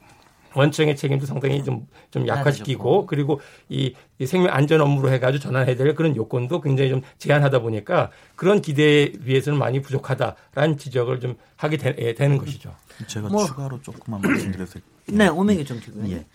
원청의 0.56 0.96
책임도 0.96 1.26
상당히 1.28 1.64
좀, 1.64 1.86
좀 2.12 2.28
약화시키고 2.28 3.06
그리고 3.06 3.42
이, 3.70 3.94
이 4.18 4.26
생명 4.26 4.54
안전 4.54 4.82
업무로 4.82 5.12
해가지고 5.12 5.42
전환해야 5.44 5.76
될 5.76 5.94
그런 5.94 6.16
요건도 6.16 6.62
굉장히 6.62 6.90
좀 6.90 7.02
제한하다 7.20 7.60
보니까 7.60 8.10
그런 8.36 8.62
기대에 8.62 9.12
비해서는 9.12 9.60
많이 9.60 9.82
부족하다라는 9.82 10.78
지적을 10.78 11.20
좀 11.20 11.36
하게 11.58 11.78
되, 11.78 12.16
는 12.28 12.38
것이죠. 12.38 12.74
제가 13.06 13.28
뭐- 13.28 13.46
추가로 13.46 13.82
조금만 13.82 14.22
말씀드려도 14.22 14.80
네, 15.08 15.28
오명희 15.28 15.64
정치관. 15.66 16.10
예. 16.10 16.26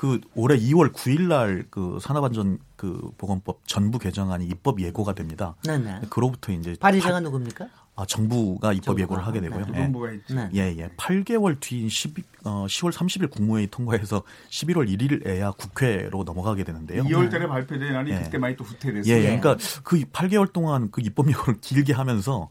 그 0.00 0.18
올해 0.34 0.56
2월 0.58 0.92
9일 0.94 1.28
날 1.28 1.66
그 1.70 1.98
산업안전 2.00 2.58
그 2.76 3.10
보건법 3.18 3.60
전부 3.66 3.98
개정안이 3.98 4.46
입법 4.46 4.80
예고가 4.80 5.14
됩니다. 5.14 5.54
네네. 5.64 6.02
그로부터 6.08 6.52
이제 6.52 6.74
발의자가 6.80 7.20
누굽니까? 7.20 7.68
아, 7.96 8.06
정부가 8.06 8.72
입법 8.72 8.96
정부가. 8.96 9.02
예고를 9.02 9.26
하게 9.26 9.40
되고요. 9.42 9.66
네. 9.66 9.92
예. 10.30 10.34
네. 10.34 10.50
예, 10.54 10.60
예. 10.78 10.88
8개월 10.96 11.60
뒤인 11.60 11.90
12, 11.90 12.22
어, 12.44 12.64
10월 12.66 12.92
30일 12.92 13.30
국무회의 13.30 13.66
통과해서 13.70 14.22
11월 14.48 14.88
1일에야 14.88 15.54
국회로 15.58 16.24
넘어가게 16.24 16.64
되는데요. 16.64 17.02
2월 17.04 17.30
달에 17.30 17.46
발표된 17.46 17.94
안이 17.94 18.10
예. 18.10 18.20
그때 18.22 18.38
많이 18.38 18.56
또 18.56 18.64
예, 18.64 18.68
후퇴됐어요. 18.68 19.14
예. 19.14 19.22
그러니까 19.22 19.56
그 19.84 20.00
8개월 20.00 20.50
동안 20.50 20.90
그 20.90 21.02
입법 21.02 21.28
예고를 21.28 21.60
길게 21.60 21.92
하면서 21.92 22.48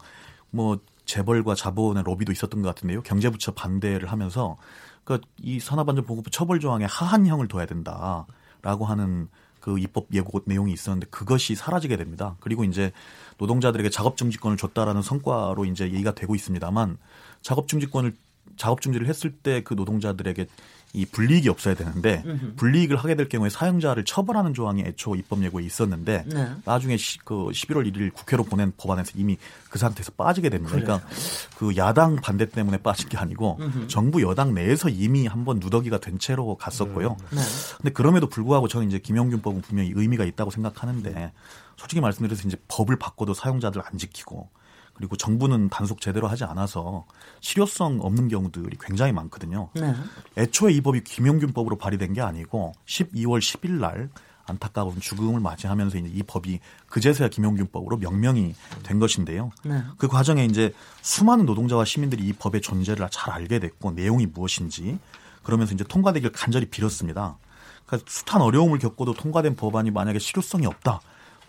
뭐 0.50 0.78
재벌과 1.04 1.56
자본의 1.56 2.04
로비도 2.04 2.30
있었던 2.30 2.62
것 2.62 2.68
같은데요. 2.68 3.02
경제부처 3.02 3.52
반대를 3.54 4.12
하면서 4.12 4.56
그러니까 5.04 5.28
이 5.38 5.60
산업안전보건법 5.60 6.32
처벌 6.32 6.60
조항에 6.60 6.84
하한형을 6.84 7.48
둬야 7.48 7.66
된다라고 7.66 8.84
하는 8.86 9.28
그 9.60 9.78
입법 9.78 10.06
예고 10.12 10.40
내용이 10.46 10.72
있었는데 10.72 11.08
그것이 11.10 11.54
사라지게 11.54 11.96
됩니다. 11.96 12.36
그리고 12.40 12.64
이제 12.64 12.92
노동자들에게 13.38 13.90
작업 13.90 14.16
중지권을 14.16 14.56
줬다라는 14.56 15.02
성과로 15.02 15.64
이제 15.66 15.84
얘기가 15.84 16.14
되고 16.14 16.34
있습니다만 16.34 16.98
작업 17.42 17.68
중지권을 17.68 18.16
작업 18.56 18.80
중지를 18.80 19.06
했을 19.06 19.32
때 19.32 19.62
그 19.62 19.74
노동자들에게 19.74 20.46
이 20.92 21.06
불이익이 21.06 21.48
없어야 21.48 21.74
되는데 21.74 22.24
불이익을 22.56 22.96
하게 22.96 23.14
될 23.14 23.28
경우에 23.28 23.48
사용자를 23.48 24.04
처벌하는 24.04 24.54
조항이 24.54 24.82
애초 24.82 25.14
입법 25.14 25.42
예고에 25.42 25.64
있었는데 25.64 26.24
네. 26.26 26.50
나중에 26.64 26.96
시, 26.96 27.18
그 27.20 27.34
11월 27.34 27.90
1일 27.90 28.12
국회로 28.12 28.44
보낸 28.44 28.72
법안에서 28.76 29.12
이미 29.14 29.36
그 29.70 29.78
상태에서 29.78 30.12
빠지게 30.12 30.48
됩니다. 30.48 30.74
그러니까 30.74 31.06
그 31.56 31.76
야당 31.76 32.16
반대 32.16 32.48
때문에 32.48 32.78
빠진 32.78 33.08
게 33.08 33.16
아니고 33.18 33.58
정부 33.86 34.20
여당 34.22 34.52
내에서 34.52 34.88
이미 34.88 35.26
한번 35.26 35.60
누더기가 35.60 35.98
된 35.98 36.18
채로 36.18 36.56
갔었고요. 36.56 37.16
네. 37.30 37.40
근데 37.76 37.90
그럼에도 37.90 38.28
불구하고 38.28 38.66
저는 38.66 38.88
이제 38.88 38.98
김용균법은 38.98 39.60
분명히 39.62 39.92
의미가 39.94 40.24
있다고 40.24 40.50
생각하는데 40.50 41.32
솔직히 41.76 42.00
말씀드려서 42.00 42.48
이제 42.48 42.56
법을 42.68 42.96
바꿔도 42.96 43.32
사용자들 43.32 43.80
안 43.84 43.96
지키고 43.96 44.50
그리고 45.00 45.16
정부는 45.16 45.70
단속 45.70 46.02
제대로 46.02 46.28
하지 46.28 46.44
않아서 46.44 47.06
실효성 47.40 48.00
없는 48.02 48.28
경우들이 48.28 48.76
굉장히 48.78 49.12
많거든요. 49.12 49.70
네. 49.72 49.94
애초에 50.36 50.72
이 50.72 50.82
법이 50.82 51.04
김용균법으로 51.04 51.78
발의된 51.78 52.12
게 52.12 52.20
아니고 52.20 52.74
12월 52.84 53.38
10일 53.38 53.80
날 53.80 54.10
안타까운 54.44 55.00
죽음을 55.00 55.40
맞이하면서 55.40 55.96
이제 55.96 56.10
이 56.12 56.22
법이 56.22 56.60
그제서야 56.90 57.28
김용균법으로 57.28 57.96
명명이 57.96 58.54
된 58.82 58.98
것인데요. 58.98 59.52
네. 59.64 59.82
그 59.96 60.06
과정에 60.06 60.44
이제 60.44 60.74
수많은 61.00 61.46
노동자와 61.46 61.86
시민들이 61.86 62.26
이 62.26 62.34
법의 62.34 62.60
존재를 62.60 63.08
잘 63.10 63.32
알게 63.32 63.58
됐고 63.58 63.92
내용이 63.92 64.26
무엇인지 64.26 64.98
그러면서 65.42 65.72
이제 65.72 65.82
통과되기를 65.82 66.32
간절히 66.32 66.66
빌었습니다. 66.66 67.38
그러니까 67.86 68.10
숱한 68.10 68.42
어려움을 68.42 68.78
겪고도 68.78 69.14
통과된 69.14 69.56
법안이 69.56 69.92
만약에 69.92 70.18
실효성이 70.18 70.66
없다. 70.66 71.00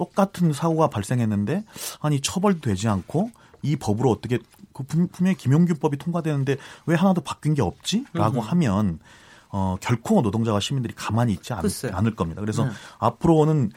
똑같은 0.05 0.51
사고가 0.51 0.87
발생했는데 0.89 1.63
아니 1.99 2.19
처벌도 2.21 2.61
되지 2.61 2.87
않고 2.87 3.29
이 3.61 3.75
법으로 3.75 4.09
어떻게 4.09 4.39
그 4.73 4.81
분- 4.83 5.07
분명히 5.09 5.37
김용균법이 5.37 5.97
통과되는데 5.97 6.57
왜 6.87 6.95
하나도 6.95 7.21
바뀐 7.21 7.53
게 7.53 7.61
없지?라고 7.61 8.41
하면 8.41 8.97
어 9.49 9.75
결코 9.79 10.21
노동자와 10.21 10.59
시민들이 10.59 10.95
가만히 10.95 11.33
있지 11.33 11.53
않. 11.53 11.59
않을 11.93 12.15
겁니다. 12.15 12.41
그래서 12.41 12.65
네. 12.65 12.71
앞으로는 12.97 13.71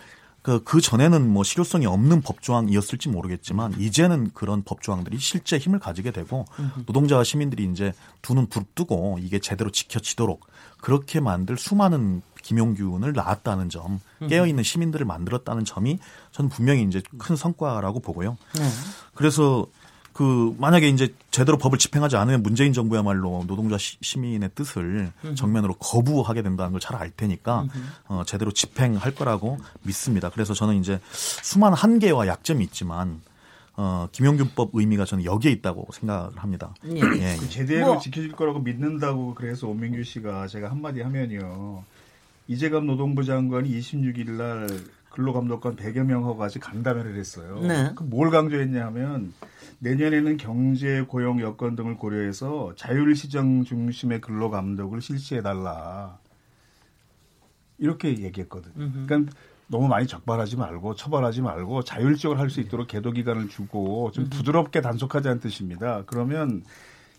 그, 0.44 0.62
그 0.62 0.82
전에는 0.82 1.26
뭐 1.32 1.42
실효성이 1.42 1.86
없는 1.86 2.20
법조항이었을지 2.20 3.08
모르겠지만 3.08 3.80
이제는 3.80 4.30
그런 4.34 4.62
법조항들이 4.62 5.18
실제 5.18 5.56
힘을 5.56 5.78
가지게 5.78 6.10
되고 6.10 6.44
노동자와 6.84 7.24
시민들이 7.24 7.64
이제 7.64 7.94
두 8.20 8.34
눈 8.34 8.46
부릅뜨고 8.46 9.20
이게 9.22 9.38
제대로 9.38 9.70
지켜지도록 9.70 10.46
그렇게 10.82 11.18
만들 11.18 11.56
수많은 11.56 12.20
김용균을 12.42 13.14
낳았다는 13.14 13.70
점, 13.70 14.00
깨어있는 14.28 14.62
시민들을 14.62 15.06
만들었다는 15.06 15.64
점이 15.64 15.98
저는 16.32 16.50
분명히 16.50 16.82
이제 16.82 17.00
큰 17.16 17.36
성과라고 17.36 18.00
보고요. 18.00 18.36
네. 18.58 18.68
그래서 19.14 19.66
그 20.14 20.54
만약에 20.58 20.88
이제 20.88 21.12
제대로 21.32 21.58
법을 21.58 21.76
집행하지 21.76 22.16
않으면 22.16 22.42
문재인 22.42 22.72
정부야말로 22.72 23.44
노동자 23.48 23.76
시, 23.76 23.98
시민의 24.00 24.50
뜻을 24.54 25.10
정면으로 25.34 25.74
거부하게 25.74 26.40
된다는 26.42 26.72
걸 26.72 26.80
잘 26.80 26.94
알 26.96 27.10
테니까 27.10 27.66
어, 28.06 28.22
제대로 28.24 28.50
집행할 28.52 29.14
거라고 29.14 29.58
믿습니다. 29.82 30.30
그래서 30.30 30.54
저는 30.54 30.76
이제 30.76 31.00
수많은 31.10 31.76
한계와 31.76 32.28
약점이 32.28 32.64
있지만 32.64 33.20
어, 33.76 34.06
김용균법 34.12 34.70
의미가 34.74 35.04
저는 35.04 35.24
여기에 35.24 35.50
있다고 35.50 35.88
생각을 35.92 36.30
합니다. 36.36 36.72
예. 36.86 37.00
예, 37.00 37.36
그 37.36 37.48
제대로 37.50 37.94
뭐- 37.94 37.98
지켜질 37.98 38.32
거라고 38.32 38.60
믿는다고 38.60 39.34
그래서 39.34 39.66
오명규 39.66 40.04
씨가 40.04 40.46
제가 40.46 40.70
한마디 40.70 41.00
하면요. 41.02 41.82
이재갑 42.46 42.84
노동부 42.84 43.24
장관이 43.24 43.68
26일 43.80 44.30
날 44.32 44.68
근로감독관 45.14 45.76
100여 45.76 46.02
명 46.02 46.24
허가지 46.24 46.58
간담회를 46.58 47.16
했어요. 47.16 47.60
네. 47.60 47.92
그뭘 47.94 48.30
강조했냐 48.30 48.84
하면 48.86 49.32
내년에는 49.78 50.36
경제, 50.36 51.02
고용 51.02 51.40
여건 51.40 51.76
등을 51.76 51.96
고려해서 51.96 52.74
자율시정 52.76 53.64
중심의 53.64 54.20
근로감독을 54.20 55.00
실시해달라. 55.00 56.18
이렇게 57.78 58.08
얘기했거든요. 58.08 58.90
그러니까 59.06 59.32
너무 59.68 59.86
많이 59.86 60.06
적발하지 60.06 60.56
말고 60.56 60.96
처벌하지 60.96 61.42
말고 61.42 61.84
자율적으로 61.84 62.38
할 62.40 62.50
수 62.50 62.60
있도록 62.60 62.88
계도 62.88 63.12
기간을 63.12 63.48
주고 63.48 64.10
좀 64.12 64.28
부드럽게 64.28 64.80
단속하자는 64.80 65.40
뜻입니다. 65.40 66.02
그러면 66.06 66.64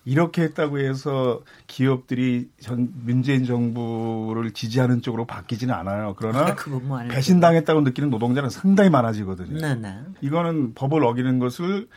이렇게 0.06 0.43
했다고 0.43 0.80
해서 0.80 1.41
기업들이 1.66 2.49
전 2.60 2.89
문재인 3.03 3.43
정부를 3.43 4.51
지지하는 4.51 5.01
쪽으로 5.01 5.26
바뀌지는 5.26 5.74
않아요. 5.74 6.16
그러나 6.18 6.53
그건 6.53 6.88
뭐. 6.88 6.99
배신당했다고 7.10 7.82
느끼는 7.82 8.12
노동자는 8.12 8.49
상당히 8.51 8.91
많아지거든요. 8.91 9.60
네네. 9.60 9.99
이거는 10.22 10.76
법을 10.76 11.03
어기는 11.03 11.39
것을 11.39 11.88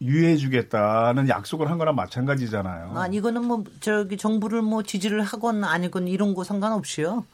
유예해주겠다는 0.00 1.28
약속을 1.28 1.70
한 1.70 1.76
거랑 1.76 1.94
마찬가지잖아요. 1.94 2.92
아, 2.94 3.06
이거는 3.08 3.44
뭐 3.44 3.64
저기 3.80 4.16
정부를 4.16 4.62
뭐 4.62 4.82
지지를 4.82 5.22
하건 5.22 5.64
아니건 5.64 6.08
이런 6.08 6.34
거 6.34 6.44
상관없이요. 6.44 7.24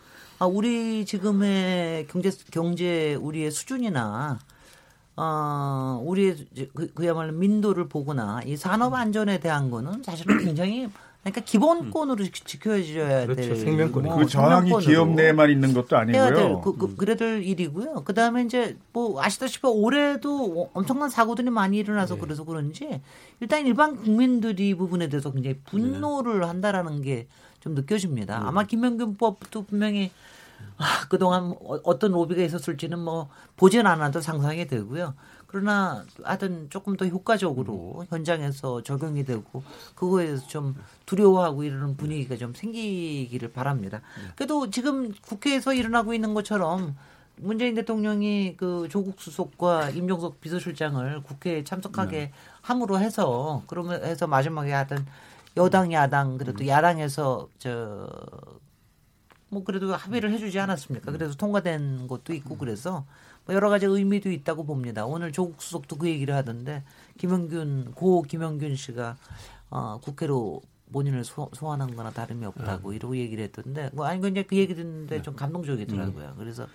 아, 0.40 0.46
우리 0.46 1.04
지금의 1.04 2.08
경제 2.08 2.30
경제 2.50 3.14
우리의 3.14 3.52
수준이나 3.52 4.40
어, 5.16 6.00
우리의 6.04 6.36
그, 6.74 6.92
그야말로 6.92 7.32
민도를 7.32 7.88
보거나 7.88 8.40
이 8.44 8.56
산업 8.56 8.94
안전에 8.94 9.38
대한 9.38 9.70
거는 9.70 10.02
사실은 10.02 10.38
굉장히 10.44 10.88
그러니까 11.22 11.40
기본권으로 11.40 12.22
지- 12.24 12.32
지켜줘야 12.32 13.22
그렇죠. 13.24 13.40
될 13.42 13.56
생명권이죠. 13.56 14.10
뭐그 14.14 14.26
저항이 14.28 14.70
기업 14.80 15.10
내만 15.14 15.48
있는 15.50 15.72
것도 15.72 15.96
아니고요. 15.96 16.60
그, 16.60 16.76
그, 16.76 16.96
그래야 16.96 17.16
될 17.16 17.42
일이고요. 17.42 18.02
그 18.04 18.12
다음에 18.12 18.42
이제 18.42 18.76
뭐 18.92 19.22
아시다시피 19.22 19.66
올해도 19.66 20.70
엄청난 20.74 21.08
사고들이 21.08 21.48
많이 21.48 21.78
일어나서 21.78 22.18
그래서 22.18 22.44
그런지 22.44 23.00
일단 23.40 23.64
일반 23.66 23.96
국민들이 23.96 24.68
이 24.70 24.74
부분에 24.74 25.08
대해서 25.08 25.32
굉장히 25.32 25.58
분노를 25.64 26.46
한다라는 26.48 27.02
게 27.02 27.26
좀 27.60 27.74
느껴집니다. 27.74 28.46
아마 28.46 28.64
김명균법도 28.64 29.62
분명히 29.62 30.10
아, 30.76 31.06
그동안 31.08 31.54
어- 31.60 31.80
어떤 31.84 32.12
로비가 32.12 32.42
있었을지는 32.42 32.98
뭐 32.98 33.28
보진 33.56 33.86
않아도 33.86 34.20
상상이 34.20 34.66
되고요. 34.66 35.14
그러나 35.46 36.04
하여튼 36.24 36.68
조금 36.68 36.96
더 36.96 37.06
효과적으로 37.06 38.04
현장에서 38.08 38.82
적용이 38.82 39.24
되고 39.24 39.62
그거에 39.94 40.26
대해서 40.26 40.46
좀 40.48 40.74
두려워하고 41.06 41.62
이러는 41.62 41.96
분위기가 41.96 42.36
좀 42.36 42.54
생기기를 42.54 43.52
바랍니다. 43.52 44.00
그래도 44.34 44.68
지금 44.70 45.12
국회에서 45.22 45.72
일어나고 45.72 46.12
있는 46.12 46.34
것처럼 46.34 46.96
문재인 47.36 47.74
대통령이 47.74 48.56
그 48.56 48.88
조국 48.90 49.20
수석과 49.20 49.90
임종석 49.90 50.40
비서실장을 50.40 51.22
국회에 51.22 51.62
참석하게 51.62 52.32
함으로 52.60 52.98
해서 52.98 53.62
그러면 53.68 54.02
해서 54.04 54.26
마지막에 54.26 54.72
하여튼 54.72 55.06
여당 55.56 55.92
야당 55.92 56.36
그래도 56.36 56.66
야당에서 56.66 57.48
저 57.58 58.08
뭐 59.54 59.64
그래도 59.64 59.94
합의를 59.94 60.32
해주지 60.32 60.58
않았습니까? 60.58 61.12
그래서 61.12 61.34
통과된 61.36 62.08
것도 62.08 62.34
있고 62.34 62.58
그래서 62.58 63.06
뭐 63.46 63.54
여러 63.54 63.70
가지 63.70 63.86
의미도 63.86 64.30
있다고 64.30 64.64
봅니다. 64.64 65.06
오늘 65.06 65.32
조국 65.32 65.62
수석도 65.62 65.96
그 65.96 66.08
얘기를 66.08 66.34
하던데 66.34 66.82
김영균 67.18 67.92
고 67.94 68.22
김영균 68.22 68.74
씨가 68.76 69.16
어, 69.70 69.98
국회로 70.02 70.60
본인을 70.92 71.24
소, 71.24 71.50
소환한 71.54 71.96
거나 71.96 72.10
다름이 72.10 72.44
없다고 72.46 72.92
이러고 72.92 73.16
얘기를 73.16 73.42
했던데 73.44 73.90
뭐 73.94 74.06
아니 74.06 74.20
그냥 74.20 74.44
그 74.46 74.56
얘기 74.56 74.74
듣는데 74.74 75.22
좀 75.22 75.34
감동적이더라고요. 75.34 76.34
그래서 76.36 76.66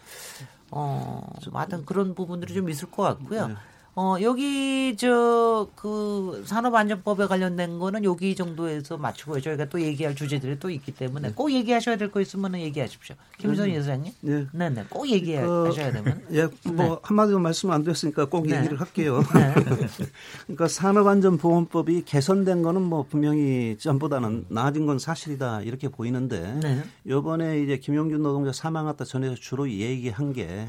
어, 0.71 1.21
뭐 1.51 1.59
하여튼 1.59 1.85
그런 1.85 2.15
부분들이 2.15 2.53
좀 2.53 2.69
있을 2.69 2.89
것 2.91 3.03
같고요. 3.03 3.55
어, 3.95 4.15
여기 4.21 4.95
저 4.97 5.69
그 5.75 6.43
산업안전법에 6.45 7.27
관련된 7.27 7.79
거는 7.79 8.03
여기 8.03 8.35
정도에서 8.35 8.97
맞추고요. 8.97 9.41
저희가 9.41 9.65
또 9.65 9.81
얘기할 9.81 10.15
주제들이 10.15 10.59
또 10.59 10.69
있기 10.69 10.93
때문에 10.93 11.31
꼭 11.33 11.51
얘기하셔야 11.51 11.95
될 11.97 12.09
거 12.09 12.21
있으면 12.21 12.55
얘기하십시오. 12.59 13.15
김선 13.37 13.69
이사장님. 13.69 14.11
네. 14.21 14.45
네, 14.51 14.69
네. 14.69 14.83
꼭 14.89 15.07
얘기하셔야 15.07 15.91
되면. 15.91 16.21
예, 16.33 16.47
뭐 16.71 16.99
한마디로 17.03 17.39
말씀 17.39 17.69
안 17.71 17.83
드렸으니까 17.83 18.25
꼭 18.25 18.47
네. 18.47 18.57
얘기를 18.57 18.79
할게요. 18.79 19.21
네. 19.35 19.53
그러니까 20.47 20.67
산업안전보건법이 20.67 22.03
개선된 22.05 22.61
거는 22.63 22.81
뭐 22.81 23.05
분명히 23.07 23.77
전보다는 23.79 24.45
나아진 24.49 24.85
건 24.85 24.97
사실이다 24.99 25.61
이렇게 25.61 25.87
보이는데 25.89 26.59
네. 26.61 26.83
요번에 27.07 27.61
이제 27.61 27.77
김용준 27.77 28.21
노동자 28.23 28.51
사망했다 28.51 29.05
전에서 29.05 29.35
주로 29.35 29.69
얘기한 29.69 30.33
게 30.33 30.67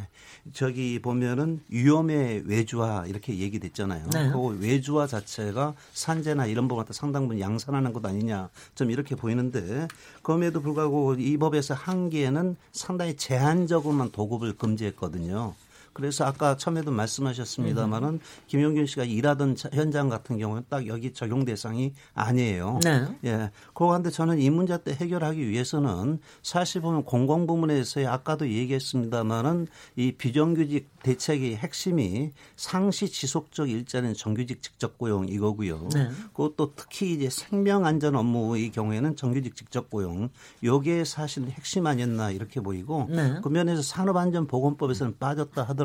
저기 0.53 1.01
보면은 1.01 1.61
위험의 1.69 2.45
외주화 2.47 3.05
이렇게 3.11 3.37
얘기됐잖아요. 3.37 4.09
네. 4.13 4.31
그 4.31 4.59
외주화 4.61 5.07
자체가 5.07 5.75
산재나 5.93 6.47
이런 6.47 6.69
부분 6.69 6.83
갖다 6.83 6.95
상당 6.95 7.25
부분 7.25 7.41
양산하는 7.41 7.93
것 7.93 8.05
아니냐 8.07 8.49
좀 8.75 8.91
이렇게 8.91 9.15
보이는데 9.17 9.89
그럼에도 10.23 10.63
불구하고 10.63 11.15
이 11.15 11.37
법에서 11.37 11.75
한계에는 11.75 12.57
상당히 12.73 13.17
제한적으로만 13.17 14.13
도급을 14.13 14.57
금지했거든요. 14.57 15.55
그래서 15.93 16.25
아까 16.25 16.57
처음에도 16.57 16.91
말씀하셨습니다마는 16.93 18.21
김용균 18.47 18.87
씨가 18.87 19.05
일하던 19.05 19.57
자- 19.57 19.69
현장 19.73 20.09
같은 20.09 20.39
경우는 20.39 20.65
딱 20.69 20.87
여기 20.87 21.13
적용 21.13 21.45
대상이 21.45 21.93
아니에요. 22.15 22.79
네. 22.83 23.07
예. 23.25 23.51
그런데 23.75 24.11
저는 24.11 24.39
이 24.41 24.49
문제 24.51 24.81
때 24.83 24.93
해결하기 24.93 25.49
위해서는 25.49 26.21
사실 26.43 26.81
보면 26.81 27.05
공공 27.05 27.47
부문에서의 27.47 28.07
아까도 28.07 28.49
얘기했습니다마는 28.49 29.67
이 29.97 30.13
비정규직 30.13 30.89
대책의 31.03 31.57
핵심이 31.57 32.31
상시 32.57 33.09
지속적 33.09 33.69
일자리는 33.69 34.15
정규직 34.15 34.63
직접 34.63 34.97
고용 34.97 35.29
이거고요. 35.29 35.89
네. 35.93 36.09
그것도 36.33 36.75
특히 36.77 37.13
이제 37.15 37.29
생명 37.31 37.85
안전 37.85 38.15
업무의 38.17 38.71
경우에는 38.71 39.17
정규직 39.17 39.57
직접 39.57 39.91
고용 39.91 40.29
요게 40.63 41.05
사실 41.05 41.49
핵심 41.49 41.87
아니었나 41.87 42.31
이렇게 42.31 42.61
보이고 42.61 43.07
네. 43.11 43.41
그 43.43 43.49
면에서 43.49 43.83
산업안전보건법에서는 43.83 45.17
빠졌다 45.19 45.61
하더라도 45.63 45.80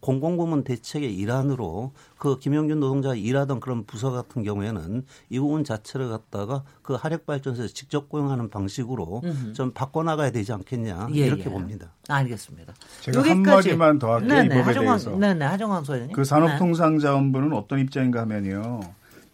공공부문 0.00 0.64
대책의 0.64 1.14
일환으로 1.16 1.92
그 2.18 2.38
김영균 2.38 2.80
노동자가 2.80 3.14
일하던 3.14 3.60
그런 3.60 3.84
부서 3.84 4.10
같은 4.10 4.42
경우에는 4.42 5.04
이 5.30 5.38
부분 5.38 5.64
자체를 5.64 6.08
갖다가 6.08 6.64
그 6.82 6.94
하력발전소에서 6.94 7.72
직접 7.74 8.08
고용하는 8.08 8.50
방식으로 8.50 9.22
좀 9.54 9.72
바꿔나가야 9.72 10.30
되지 10.30 10.52
않겠냐 10.52 11.08
예, 11.14 11.26
이렇게 11.26 11.44
예. 11.46 11.50
봅니다. 11.50 11.92
알겠습니다. 12.08 12.74
제가 13.00 13.20
여기까지- 13.20 13.28
한마디만 13.28 13.98
더 13.98 14.12
할게요, 14.14 14.28
이 14.28 14.32
네네, 14.32 14.48
법에 14.48 14.60
하정광, 14.62 14.96
대해서. 14.98 15.16
네네, 15.18 15.44
하정광 15.44 15.84
소장님. 15.84 16.12
그 16.12 16.24
산업통상자원부는 16.24 17.52
어떤 17.52 17.78
입장인가 17.80 18.20
하면요. 18.22 18.80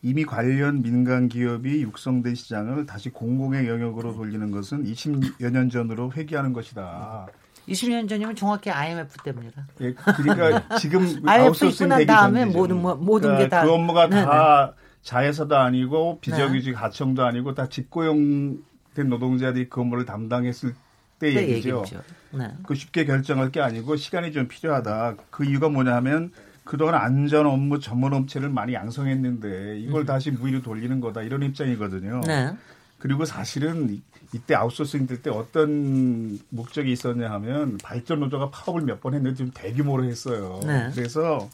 이미 0.03 0.25
관련 0.25 0.81
민간 0.83 1.29
기업이 1.29 1.83
육성된 1.83 2.35
시장을 2.35 2.87
다시 2.87 3.11
공공의 3.11 3.69
영역으로 3.69 4.15
돌리는 4.15 4.51
것은 4.51 4.85
20여 4.85 5.51
년 5.51 5.69
전으로 5.69 6.13
회귀하는 6.13 6.55
것이다. 6.55 7.27
20년 7.71 8.09
전이면 8.09 8.35
정확히 8.37 8.71
IMF 8.71 9.17
때입니다. 9.23 9.67
예, 9.81 9.93
그러니까 10.17 10.77
지금 10.79 11.01
IMF 11.27 11.31
아웃소싱 11.31 11.87
있고 11.87 11.89
난 11.89 11.99
되기 11.99 12.07
다음에. 12.07 12.45
모든 12.45 12.81
뭐- 12.83 12.95
모든 12.97 13.39
게 13.39 13.49
다- 13.49 13.65
그 13.65 13.73
업무가 13.73 14.09
네네. 14.09 14.25
다 14.25 14.75
자회사도 15.03 15.57
아니고 15.57 16.19
비정규직 16.21 16.81
하청도 16.81 17.25
아니고 17.25 17.55
다 17.55 17.69
직고용된 17.69 19.09
노동자들이 19.09 19.69
그 19.69 19.81
업무를 19.81 20.05
담당했을 20.05 20.75
때그 21.21 21.37
얘기죠. 21.41 21.79
얘기죠. 21.79 22.03
네. 22.33 22.49
그 22.67 22.75
쉽게 22.75 23.05
결정할 23.05 23.51
게 23.51 23.61
아니고 23.61 23.97
시간이 23.97 24.33
좀 24.33 24.49
필요하다. 24.49 25.15
그 25.31 25.45
이유가 25.45 25.69
뭐냐 25.69 25.95
하면 25.97 26.33
그동안 26.65 26.95
안전 26.95 27.47
업무 27.47 27.81
전문 27.81 28.13
업체를 28.15 28.49
많이 28.49 28.75
양성했는데 28.75 29.79
이걸 29.81 30.05
다시 30.07 30.31
무위로 30.31 30.63
돌리는 30.63 31.01
거다. 31.01 31.23
이런 31.23 31.43
입장이거든요. 31.43 32.17
음. 32.17 32.21
네. 32.27 32.53
그리고 32.99 33.25
사실은 33.25 34.01
이- 34.33 34.37
이때 34.37 34.55
아웃소싱 34.55 35.07
될 35.07 35.23
때 35.23 35.31
어떤 35.31 36.39
목적이 36.51 36.93
있었냐 36.93 37.31
하면 37.31 37.79
발전 37.83 38.21
노조가 38.21 38.51
파업을 38.51 38.83
몇 38.83 39.01
번 39.01 39.15
했는데 39.15 39.37
좀 39.37 39.51
대규모로 39.53 40.05
했어요. 40.05 40.61
네. 40.65 40.91
그래서 40.95 41.49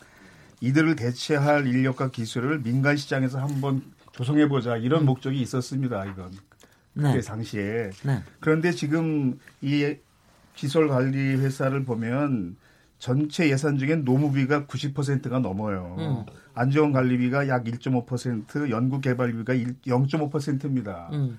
이들을 0.61 0.97
대체할 0.97 1.67
인력과 1.67 2.11
기술을 2.11 2.63
민간 2.63 2.97
시장에서 2.97 3.39
한번 3.41 3.83
조성해 4.13 4.49
보자 4.49 4.77
이런 4.77 5.05
목적이 5.05 5.41
있었습니다. 5.43 6.05
이건 6.07 6.27
음. 6.27 7.03
네. 7.03 7.13
그때 7.13 7.21
당시에 7.21 7.91
네. 8.05 8.23
그런데 8.41 8.71
지금 8.73 9.39
이 9.61 9.95
기술 10.55 10.89
관리 10.89 11.19
회사를 11.37 11.85
보면 11.85 12.57
전체 12.99 13.51
예산 13.51 13.77
중엔 13.77 14.05
노무비가 14.07 14.65
90%가 14.65 15.39
넘어요. 15.41 15.97
음. 15.99 16.33
안전 16.55 16.93
관리비가 16.93 17.47
약 17.49 17.65
1.5%, 17.65 18.71
연구 18.71 19.03
개발비가 19.03 19.53
0.5%입니다. 19.87 21.11
음. 21.13 21.39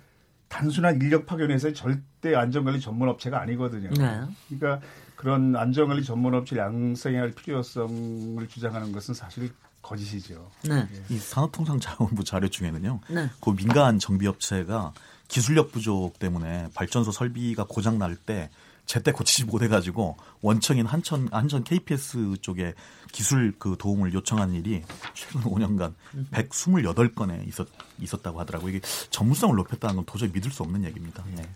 단순한 0.49 1.01
인력 1.01 1.25
파견에서 1.25 1.73
절대 1.73 2.35
안전관리 2.35 2.79
전문 2.79 3.09
업체가 3.09 3.41
아니거든요. 3.41 3.89
네. 3.89 4.21
그러니까 4.47 4.85
그런 5.15 5.55
안전관리 5.55 6.03
전문 6.03 6.33
업체를 6.35 6.63
양성해야 6.63 7.21
할 7.21 7.31
필요성을 7.31 8.47
주장하는 8.47 8.91
것은 8.91 9.13
사실 9.13 9.51
거짓이죠. 9.81 10.49
네. 10.63 10.87
이 11.09 11.17
산업통상자원부 11.17 12.23
자료 12.23 12.47
중에는요. 12.47 12.99
네. 13.09 13.29
그 13.41 13.55
민간 13.55 13.99
정비업체가 13.99 14.93
기술력 15.27 15.71
부족 15.71 16.19
때문에 16.19 16.69
발전소 16.73 17.11
설비가 17.11 17.65
고장 17.67 17.97
날 17.97 18.15
때 18.15 18.49
제때 18.87 19.11
고치지 19.11 19.45
못해 19.45 19.67
가지고 19.67 20.15
원청인 20.41 20.85
한천 20.85 21.27
한천 21.31 21.63
KPS 21.63 22.37
쪽에 22.41 22.73
기술 23.11 23.53
그 23.59 23.75
도움을 23.77 24.13
요청한 24.13 24.53
일이 24.53 24.81
최근 25.13 25.41
5년간 25.41 25.93
128건에 26.31 27.45
있었 27.47 27.67
있었다고 27.99 28.39
하더라고요. 28.39 28.69
이게 28.69 28.87
전문성을 29.09 29.55
높였다는 29.57 29.97
건 29.97 30.05
도저히 30.05 30.31
믿을 30.31 30.49
수 30.51 30.63
없는 30.63 30.85
얘기입니다. 30.85 31.23
예. 31.37 31.47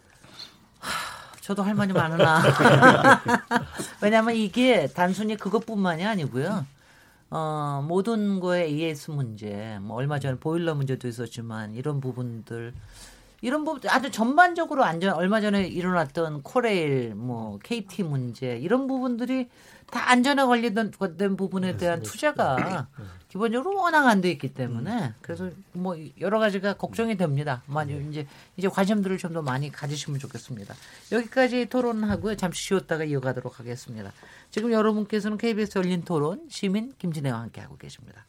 저도 1.39 1.63
할 1.63 1.73
말이 1.73 1.93
많으나. 1.93 2.43
왜냐하면 4.01 4.35
이게 4.35 4.87
단순히 4.87 5.37
그것뿐만이 5.37 6.05
아니고요. 6.05 6.65
어, 7.29 7.83
모든 7.87 8.41
거에 8.41 8.65
AS 8.65 9.11
문제, 9.11 9.79
뭐 9.81 9.95
얼마 9.95 10.19
전에 10.19 10.37
보일러 10.37 10.75
문제도 10.75 11.07
있었지만 11.07 11.75
이런 11.75 12.01
부분들 12.01 12.73
이런 13.41 13.65
부분 13.65 13.89
아주 13.89 14.11
전반적으로 14.11 14.83
안전 14.83 15.13
얼마 15.15 15.41
전에 15.41 15.65
일어났던 15.67 16.43
코레일 16.43 17.15
뭐 17.15 17.57
KT 17.63 18.03
문제 18.03 18.57
이런 18.57 18.85
부분들이 18.87 19.49
다 19.89 20.09
안전에 20.11 20.43
관련된 20.45 20.91
된 21.17 21.35
부분에 21.35 21.75
대한 21.75 22.01
투자가 22.03 22.87
기본적으로 23.27 23.77
워낙 23.77 24.07
안 24.07 24.21
돼 24.21 24.29
있기 24.31 24.53
때문에 24.53 25.13
그래서 25.21 25.49
뭐 25.73 25.97
여러 26.19 26.37
가지가 26.39 26.73
걱정이 26.73 27.17
됩니다. 27.17 27.63
많이 27.65 27.99
이제 28.09 28.27
이제 28.57 28.67
관심들을 28.69 29.17
좀 29.17 29.31
더 29.33 29.41
많이 29.41 29.71
가지시면 29.71 30.19
좋겠습니다. 30.19 30.75
여기까지 31.11 31.65
토론하고요. 31.67 32.35
잠시 32.35 32.63
쉬었다가 32.67 33.05
이어가도록 33.05 33.59
하겠습니다. 33.59 34.11
지금 34.51 34.71
여러분께서는 34.71 35.37
KBS 35.37 35.77
열린 35.79 36.03
토론 36.03 36.45
시민 36.49 36.93
김진애와 36.97 37.39
함께 37.39 37.61
하고 37.61 37.77
계십니다. 37.77 38.25